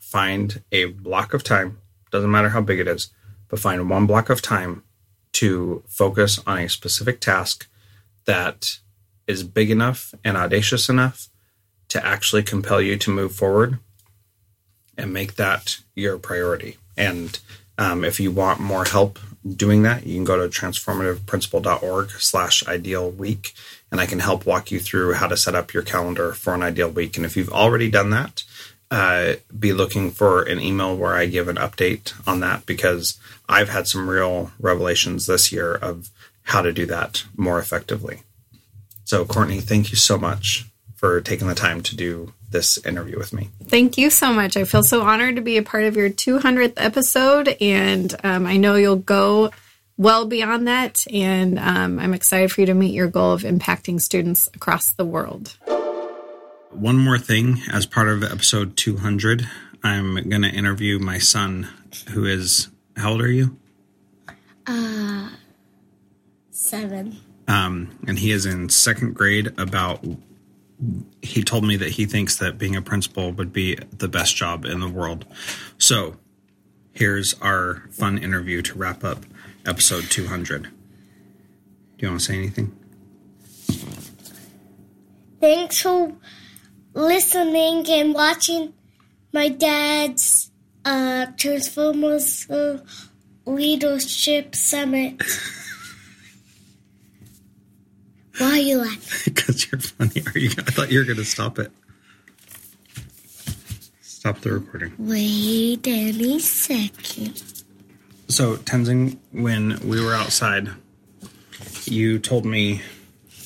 find 0.00 0.62
a 0.70 0.86
block 0.86 1.32
of 1.32 1.42
time. 1.42 1.78
Doesn't 2.12 2.30
matter 2.30 2.50
how 2.50 2.60
big 2.60 2.78
it 2.78 2.86
is, 2.86 3.08
but 3.48 3.58
find 3.58 3.90
one 3.90 4.06
block 4.06 4.30
of 4.30 4.42
time 4.42 4.84
to 5.32 5.82
focus 5.88 6.40
on 6.46 6.58
a 6.58 6.68
specific 6.68 7.20
task 7.20 7.66
that 8.26 8.78
is 9.26 9.42
big 9.42 9.70
enough 9.70 10.14
and 10.24 10.36
audacious 10.36 10.88
enough 10.88 11.28
to 11.88 12.04
actually 12.06 12.42
compel 12.42 12.80
you 12.80 12.96
to 12.96 13.10
move 13.10 13.34
forward 13.34 13.78
and 14.96 15.12
make 15.12 15.34
that 15.36 15.78
your 15.94 16.18
priority. 16.18 16.76
And 16.96 17.38
um, 17.78 18.04
if 18.04 18.20
you 18.20 18.30
want 18.30 18.60
more 18.60 18.84
help 18.84 19.18
doing 19.44 19.82
that, 19.82 20.06
you 20.06 20.14
can 20.14 20.24
go 20.24 20.36
to 20.36 20.60
transformativeprincipal.org 20.60 22.10
slash 22.10 22.66
ideal 22.68 23.10
week, 23.10 23.54
and 23.90 24.00
I 24.00 24.06
can 24.06 24.20
help 24.20 24.46
walk 24.46 24.70
you 24.70 24.78
through 24.78 25.14
how 25.14 25.26
to 25.26 25.36
set 25.36 25.54
up 25.54 25.72
your 25.72 25.82
calendar 25.82 26.32
for 26.32 26.54
an 26.54 26.62
ideal 26.62 26.90
week. 26.90 27.16
And 27.16 27.26
if 27.26 27.36
you've 27.36 27.52
already 27.52 27.90
done 27.90 28.10
that, 28.10 28.44
uh, 28.92 29.36
be 29.58 29.72
looking 29.72 30.10
for 30.10 30.42
an 30.42 30.60
email 30.60 30.94
where 30.94 31.14
I 31.14 31.24
give 31.24 31.48
an 31.48 31.56
update 31.56 32.12
on 32.28 32.40
that 32.40 32.66
because 32.66 33.18
I've 33.48 33.70
had 33.70 33.88
some 33.88 34.08
real 34.08 34.52
revelations 34.60 35.24
this 35.24 35.50
year 35.50 35.74
of 35.74 36.10
how 36.42 36.60
to 36.60 36.74
do 36.74 36.84
that 36.86 37.24
more 37.34 37.58
effectively. 37.58 38.20
So, 39.04 39.24
Courtney, 39.24 39.60
thank 39.60 39.90
you 39.92 39.96
so 39.96 40.18
much 40.18 40.66
for 40.94 41.22
taking 41.22 41.48
the 41.48 41.54
time 41.54 41.82
to 41.84 41.96
do 41.96 42.34
this 42.50 42.76
interview 42.84 43.16
with 43.18 43.32
me. 43.32 43.48
Thank 43.64 43.96
you 43.96 44.10
so 44.10 44.30
much. 44.30 44.58
I 44.58 44.64
feel 44.64 44.82
so 44.82 45.00
honored 45.00 45.36
to 45.36 45.42
be 45.42 45.56
a 45.56 45.62
part 45.62 45.84
of 45.84 45.96
your 45.96 46.10
200th 46.10 46.74
episode, 46.76 47.56
and 47.62 48.14
um, 48.22 48.46
I 48.46 48.58
know 48.58 48.74
you'll 48.74 48.96
go 48.96 49.52
well 49.96 50.26
beyond 50.26 50.68
that. 50.68 51.06
And 51.10 51.58
um, 51.58 51.98
I'm 51.98 52.12
excited 52.12 52.52
for 52.52 52.60
you 52.60 52.66
to 52.66 52.74
meet 52.74 52.92
your 52.92 53.08
goal 53.08 53.32
of 53.32 53.42
impacting 53.42 54.02
students 54.02 54.50
across 54.54 54.92
the 54.92 55.06
world. 55.06 55.56
One 56.72 56.96
more 56.96 57.18
thing 57.18 57.60
as 57.70 57.86
part 57.86 58.08
of 58.08 58.22
episode 58.24 58.76
200, 58.76 59.48
I'm 59.82 60.14
going 60.28 60.42
to 60.42 60.48
interview 60.48 60.98
my 60.98 61.18
son, 61.18 61.68
who 62.10 62.24
is, 62.24 62.68
how 62.96 63.12
old 63.12 63.20
are 63.20 63.30
you? 63.30 63.56
Seven. 66.50 67.18
Um, 67.46 67.98
and 68.06 68.18
he 68.18 68.30
is 68.30 68.46
in 68.46 68.68
second 68.70 69.14
grade 69.14 69.52
about 69.58 70.02
he 71.20 71.42
told 71.42 71.64
me 71.64 71.76
that 71.76 71.90
he 71.90 72.06
thinks 72.06 72.36
that 72.38 72.58
being 72.58 72.74
a 72.74 72.82
principal 72.82 73.30
would 73.32 73.52
be 73.52 73.76
the 73.98 74.08
best 74.08 74.34
job 74.34 74.64
in 74.64 74.80
the 74.80 74.88
world. 74.88 75.26
So 75.78 76.16
here's 76.92 77.34
our 77.40 77.84
fun 77.90 78.18
interview 78.18 78.62
to 78.62 78.78
wrap 78.78 79.04
up 79.04 79.24
episode 79.66 80.04
200. 80.04 80.62
Do 80.62 80.68
you 81.98 82.08
want 82.08 82.20
to 82.20 82.26
say 82.26 82.36
anything? 82.36 82.76
Thanks 85.40 85.82
for 85.82 86.12
listening 86.94 87.88
and 87.88 88.14
watching 88.14 88.72
my 89.32 89.48
dad's 89.48 90.50
uh, 90.84 91.26
Transformers 91.36 92.48
uh, 92.50 92.78
Leadership 93.46 94.54
Summit. 94.54 95.22
Why 98.38 98.46
are 98.46 98.56
you 98.58 98.78
laughing? 98.78 99.32
Because 99.34 99.70
you're 99.70 99.80
funny. 99.80 100.22
Are 100.34 100.38
you? 100.38 100.50
I 100.50 100.70
thought 100.70 100.90
you 100.90 100.98
were 100.98 101.04
going 101.04 101.18
to 101.18 101.24
stop 101.24 101.58
it. 101.58 101.70
Stop 104.00 104.40
the 104.40 104.52
recording. 104.52 104.92
Wait 104.98 105.86
any 105.86 106.38
second. 106.38 107.42
So, 108.28 108.56
Tenzing, 108.56 109.18
when 109.32 109.78
we 109.86 110.02
were 110.02 110.14
outside, 110.14 110.70
you 111.84 112.18
told 112.18 112.46
me 112.46 112.80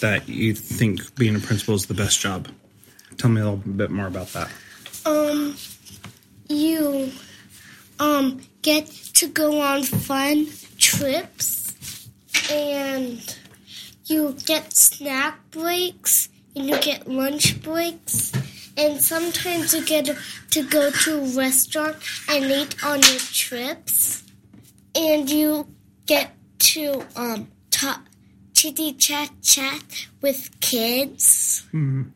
that 0.01 0.29
you 0.29 0.55
think 0.55 1.15
being 1.17 1.35
a 1.35 1.41
principal 1.41 1.75
is 1.75 1.87
the 1.87 1.95
best 1.95 2.21
job. 2.21 2.49
Tell 3.19 3.31
me 3.31 3.41
a 3.41 3.45
little 3.45 3.57
bit 3.57 3.91
more 3.91 4.07
about 4.07 4.29
that. 4.29 4.51
Um, 5.05 5.57
you 6.49 7.13
um 7.99 8.41
get 8.63 8.87
to 9.15 9.29
go 9.29 9.61
on 9.61 9.83
fun 9.85 10.47
trips, 10.79 12.09
and 12.51 13.37
you 14.05 14.37
get 14.45 14.77
snack 14.77 15.51
breaks, 15.51 16.29
and 16.55 16.67
you 16.67 16.79
get 16.81 17.09
lunch 17.09 17.63
breaks, 17.63 18.33
and 18.77 19.01
sometimes 19.01 19.73
you 19.75 19.85
get 19.85 20.11
to 20.51 20.63
go 20.65 20.91
to 20.91 21.21
a 21.21 21.29
restaurant 21.37 21.97
and 22.29 22.45
eat 22.45 22.85
on 22.85 23.01
your 23.03 23.19
trips, 23.19 24.25
and 24.95 25.31
you 25.31 25.67
get 26.07 26.33
to 26.59 27.05
um 27.17 27.49
talk 27.71 28.01
chitty 28.67 28.93
chat 28.95 29.31
chat 29.43 30.09
with 30.21 30.51
kids. 30.61 31.65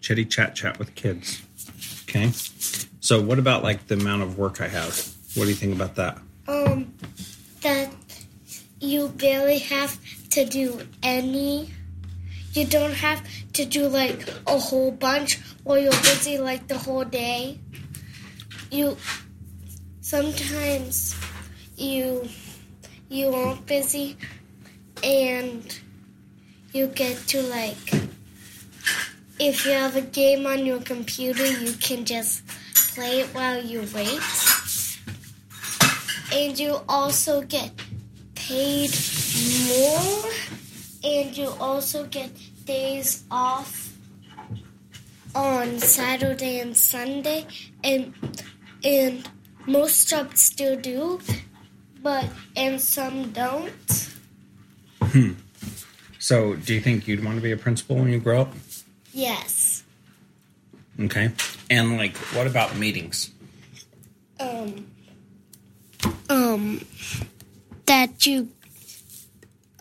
Chitty 0.01 0.25
chat 0.25 0.57
chat 0.57 0.81
with 0.81 0.95
kids. 0.97 1.43
Okay. 2.03 2.33
So, 3.01 3.21
what 3.21 3.39
about 3.39 3.63
like 3.63 3.87
the 3.87 3.95
amount 3.95 4.23
of 4.23 4.37
work 4.37 4.61
I 4.61 4.67
have? 4.67 5.15
What 5.35 5.45
do 5.45 5.49
you 5.49 5.55
think 5.55 5.75
about 5.75 5.95
that? 5.95 6.19
um 6.49 6.93
that 7.61 7.89
you 8.81 9.09
barely 9.09 9.59
have 9.59 9.97
to 10.31 10.45
do 10.45 10.81
any 11.03 11.71
you 12.55 12.65
don't 12.65 12.95
have 12.95 13.23
to 13.53 13.65
do 13.65 13.87
like 13.87 14.27
a 14.49 14.59
whole 14.59 14.91
bunch 14.91 15.39
or 15.65 15.79
you're 15.79 15.93
busy 16.03 16.39
like 16.39 16.67
the 16.67 16.77
whole 16.77 17.05
day 17.05 17.57
you 18.73 18.97
sometimes 20.01 21.15
you 21.77 22.27
you 23.09 23.29
aren't 23.29 23.65
busy 23.67 24.17
and 25.05 25.81
you 26.73 26.87
get 26.87 27.17
to 27.29 27.43
like 27.43 28.11
if 29.41 29.65
you 29.65 29.73
have 29.73 29.97
a 29.97 30.03
game 30.03 30.47
on 30.47 30.67
your 30.67 30.81
computer, 30.81 31.47
you 31.47 31.73
can 31.73 32.05
just 32.05 32.47
play 32.95 33.21
it 33.21 33.29
while 33.29 33.65
you 33.65 33.81
wait. 33.95 34.21
And 36.31 36.59
you 36.59 36.77
also 36.87 37.41
get 37.43 37.73
paid 38.35 38.91
more, 39.67 40.31
and 41.03 41.37
you 41.37 41.49
also 41.59 42.07
get 42.07 42.31
days 42.67 43.25
off 43.31 43.93
on 45.35 45.79
Saturday 45.79 46.61
and 46.61 46.77
Sunday, 46.77 47.47
and 47.83 48.13
and 48.85 49.27
most 49.67 50.09
jobs 50.09 50.43
still 50.43 50.77
do, 50.77 51.19
but 52.03 52.29
and 52.55 52.79
some 52.79 53.33
don't. 53.33 54.11
Hmm. 55.01 55.33
So, 56.21 56.55
do 56.55 56.75
you 56.75 56.81
think 56.83 57.09
you'd 57.09 57.25
want 57.25 57.39
to 57.39 57.43
be 57.43 57.51
a 57.51 57.57
principal 57.57 57.97
when 57.97 58.11
you 58.11 58.21
grow 58.21 58.43
up? 58.43 58.53
Yes. 59.15 59.83
Okay. 61.01 61.33
And 61.71 61.97
like, 61.97 62.15
what 62.37 62.47
about 62.47 62.77
meetings? 62.77 63.31
Um. 64.39 64.87
Um. 66.29 66.85
That 67.87 68.27
you. 68.27 68.51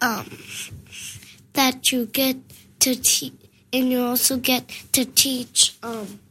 Um. 0.02 0.30
That 1.54 1.92
you 1.92 2.06
get 2.06 2.38
to 2.80 2.96
teach, 2.96 3.34
and 3.74 3.92
you 3.92 4.02
also 4.02 4.38
get 4.38 4.70
to 4.94 5.04
teach 5.04 5.76
um 5.84 6.22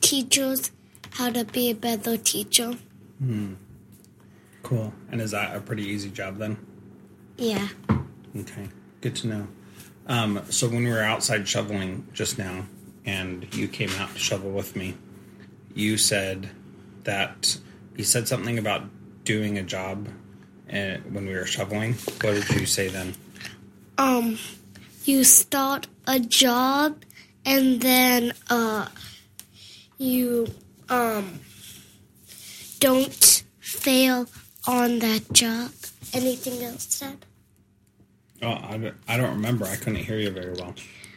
teachers 0.00 0.72
how 1.10 1.30
to 1.30 1.44
be 1.44 1.70
a 1.70 1.74
better 1.74 2.16
teacher. 2.16 2.72
Hmm. 3.18 3.54
Cool. 4.64 4.92
And 5.12 5.20
is 5.20 5.30
that 5.30 5.54
a 5.54 5.60
pretty 5.60 5.84
easy 5.84 6.10
job 6.10 6.38
then? 6.38 6.56
Yeah. 7.36 7.68
Okay, 8.36 8.68
good 9.00 9.16
to 9.16 9.26
know. 9.28 9.48
Um, 10.06 10.42
so 10.50 10.68
when 10.68 10.84
we 10.84 10.90
were 10.90 11.02
outside 11.02 11.46
shoveling 11.48 12.06
just 12.12 12.38
now, 12.38 12.66
and 13.06 13.52
you 13.54 13.68
came 13.68 13.90
out 13.98 14.12
to 14.12 14.18
shovel 14.18 14.50
with 14.50 14.76
me, 14.76 14.94
you 15.74 15.96
said 15.96 16.50
that 17.04 17.58
you 17.96 18.04
said 18.04 18.26
something 18.28 18.58
about 18.58 18.82
doing 19.24 19.58
a 19.58 19.62
job 19.62 20.08
and 20.68 21.14
when 21.14 21.26
we 21.26 21.34
were 21.34 21.46
shoveling. 21.46 21.94
What 22.20 22.34
did 22.34 22.48
you 22.50 22.66
say 22.66 22.88
then? 22.88 23.14
um 23.98 24.38
you 25.04 25.22
start 25.24 25.86
a 26.06 26.18
job 26.18 27.04
and 27.44 27.80
then 27.80 28.32
uh 28.50 28.88
you 29.98 30.48
um 30.88 31.38
don't 32.80 33.44
fail 33.60 34.26
on 34.66 34.98
that 34.98 35.32
job 35.32 35.70
anything 36.12 36.64
else 36.64 36.86
said 36.88 37.24
Oh, 38.44 38.58
I, 38.68 38.76
don't- 38.76 38.94
I 39.08 39.16
don't 39.16 39.30
remember. 39.36 39.64
I 39.64 39.76
couldn't 39.76 39.96
hear 40.04 40.18
you 40.18 40.30
very 40.30 40.52
well. 40.52 40.74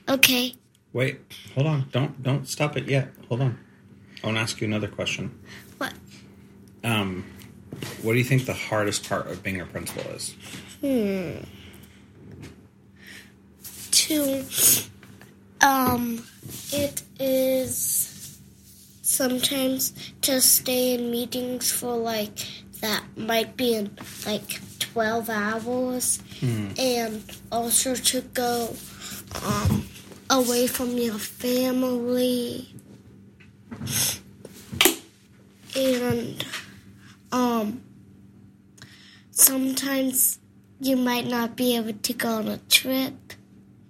okay 0.10 0.54
Wait, 0.94 1.20
hold 1.54 1.68
on. 1.68 1.86
Don't 1.92 2.24
don't 2.24 2.48
stop 2.48 2.78
it 2.78 2.88
yet. 2.88 3.10
Hold 3.28 3.42
on. 3.42 3.60
I 4.24 4.28
want 4.28 4.38
to 4.38 4.42
ask 4.42 4.60
you 4.62 4.66
another 4.68 4.88
question. 4.88 5.38
what 5.78 5.94
Um, 6.84 7.26
what 8.02 8.14
do 8.14 8.18
you 8.18 8.24
think 8.24 8.46
the 8.46 8.54
hardest 8.54 9.08
part 9.08 9.28
of 9.28 9.44
being 9.44 9.60
a 9.62 9.66
principal 9.66 10.04
is? 10.14 10.34
Hmm. 10.82 11.44
To 13.92 14.44
um 15.62 16.24
it 16.72 17.04
is 17.20 18.40
sometimes 19.02 19.94
to 20.22 20.40
stay 20.42 20.94
in 20.96 21.12
meetings 21.12 21.72
for 21.72 21.96
like 21.98 22.40
that 22.82 23.04
might 23.18 23.58
be 23.58 23.74
in 23.76 23.98
like 24.26 24.62
12 24.98 25.30
hours 25.30 26.20
and 26.80 27.24
also 27.52 27.94
to 27.94 28.20
go 28.34 28.74
um 29.46 29.88
away 30.32 30.66
from 30.66 30.98
your 30.98 31.20
family 31.20 32.68
and 35.76 36.44
um 37.32 37.80
sometimes 39.30 40.40
you 40.82 40.98
might 40.98 41.28
not 41.28 41.56
be 41.56 41.76
able 41.78 41.94
to 41.94 42.14
go 42.14 42.30
on 42.30 42.48
a 42.48 42.58
trip 42.58 43.14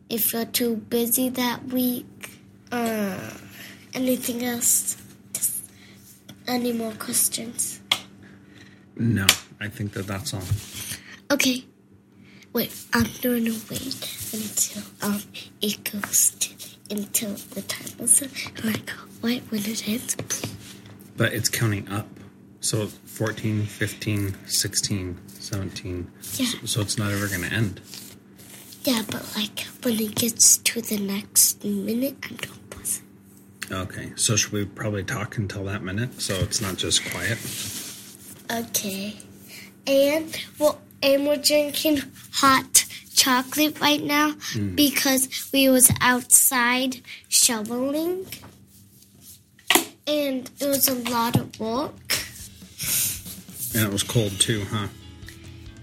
if 0.09 0.33
you're 0.33 0.43
too 0.43 0.75
busy 0.75 1.29
that 1.29 1.63
week. 1.67 2.31
Uh, 2.69 3.17
anything 3.93 4.43
else? 4.43 4.97
Just 5.31 5.63
any 6.47 6.73
more 6.73 6.91
questions? 6.93 7.79
No, 8.97 9.25
I 9.61 9.67
think 9.69 9.93
that 9.93 10.07
that's 10.07 10.33
all. 10.33 10.41
Okay. 11.31 11.65
Wait, 12.53 12.73
I'm 12.93 13.07
gonna 13.21 13.55
wait 13.69 14.31
until 14.33 14.83
um 15.01 15.21
it 15.61 15.91
goes 15.91 16.31
to 16.39 16.49
until 16.89 17.33
the 17.53 17.61
time 17.61 17.99
is 17.99 18.21
up. 18.21 18.29
Go, 18.85 18.93
wait, 19.21 19.43
when 19.49 19.61
it 19.61 19.87
ends. 19.87 20.15
But 21.17 21.33
it's 21.33 21.49
counting 21.49 21.87
up. 21.89 22.07
So 22.59 22.87
14, 22.87 23.63
15, 23.63 24.35
16, 24.47 25.17
17. 25.27 26.11
Yeah. 26.33 26.45
So, 26.45 26.57
so 26.65 26.81
it's 26.81 26.97
not 26.97 27.11
ever 27.11 27.27
going 27.27 27.41
to 27.41 27.53
end. 27.53 27.81
Yeah, 28.83 29.03
but 29.09 29.35
like 29.35 29.59
when 29.83 29.99
it 29.99 30.15
gets 30.15 30.57
to 30.59 30.81
the 30.81 30.97
next 30.97 31.63
minute, 31.63 32.15
I'm 32.23 32.37
gonna 32.37 32.59
pause. 32.69 33.01
Okay. 33.69 34.13
So 34.15 34.35
should 34.35 34.51
we 34.53 34.65
probably 34.65 35.03
talk 35.03 35.37
until 35.37 35.65
that 35.65 35.83
minute 35.83 36.21
so 36.21 36.35
it's 36.35 36.61
not 36.61 36.77
just 36.77 37.03
quiet? 37.11 37.37
Okay. 38.49 39.17
And 39.85 40.37
well, 40.57 40.79
and 41.01 41.27
we're 41.27 41.37
drinking 41.37 42.01
hot 42.33 42.85
chocolate 43.13 43.79
right 43.81 44.03
now 44.03 44.31
mm. 44.53 44.75
because 44.75 45.49
we 45.51 45.69
was 45.69 45.91
outside 46.01 47.01
shoveling, 47.27 48.25
and 50.05 50.49
it 50.59 50.65
was 50.65 50.87
a 50.87 50.95
lot 51.09 51.35
of 51.35 51.59
work. 51.59 51.93
And 53.75 53.85
it 53.85 53.91
was 53.91 54.03
cold 54.03 54.31
too, 54.39 54.63
huh? 54.69 54.87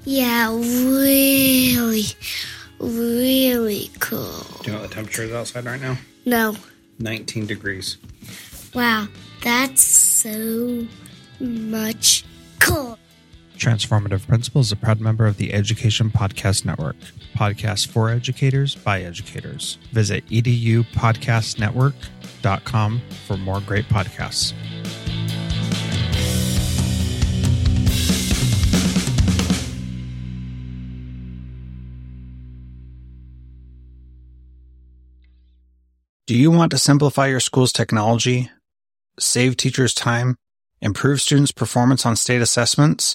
Yeah, 0.04 0.50
really, 0.52 2.04
really 2.78 3.90
cold 4.00 4.62
Do 4.62 4.70
you 4.70 4.72
know 4.72 4.80
what 4.82 4.90
the 4.90 4.94
temperature 4.94 5.22
is 5.22 5.32
outside 5.32 5.64
right 5.64 5.80
now? 5.80 5.96
No, 6.24 6.56
19 6.98 7.46
degrees. 7.46 7.98
wow, 8.74 9.06
that's 9.42 9.82
so 9.82 10.86
much 11.40 12.24
cool. 12.60 12.98
Transformative 13.56 14.26
Principles 14.26 14.66
is 14.66 14.72
a 14.72 14.76
proud 14.76 15.00
member 15.00 15.26
of 15.26 15.36
the 15.36 15.54
Education 15.54 16.10
Podcast 16.10 16.64
Network. 16.64 16.96
Podcasts 17.34 17.86
for 17.86 18.10
educators 18.10 18.74
by 18.74 19.02
educators. 19.02 19.78
Visit 19.92 20.26
edupodcastnetwork.com 20.28 23.02
for 23.26 23.36
more 23.36 23.60
great 23.60 23.88
podcasts. 23.88 24.54
Do 36.26 36.34
you 36.34 36.50
want 36.50 36.70
to 36.70 36.78
simplify 36.78 37.26
your 37.26 37.40
school's 37.40 37.70
technology, 37.70 38.50
save 39.18 39.58
teachers 39.58 39.92
time, 39.92 40.36
improve 40.80 41.20
students' 41.20 41.52
performance 41.52 42.06
on 42.06 42.16
state 42.16 42.40
assessments? 42.40 43.14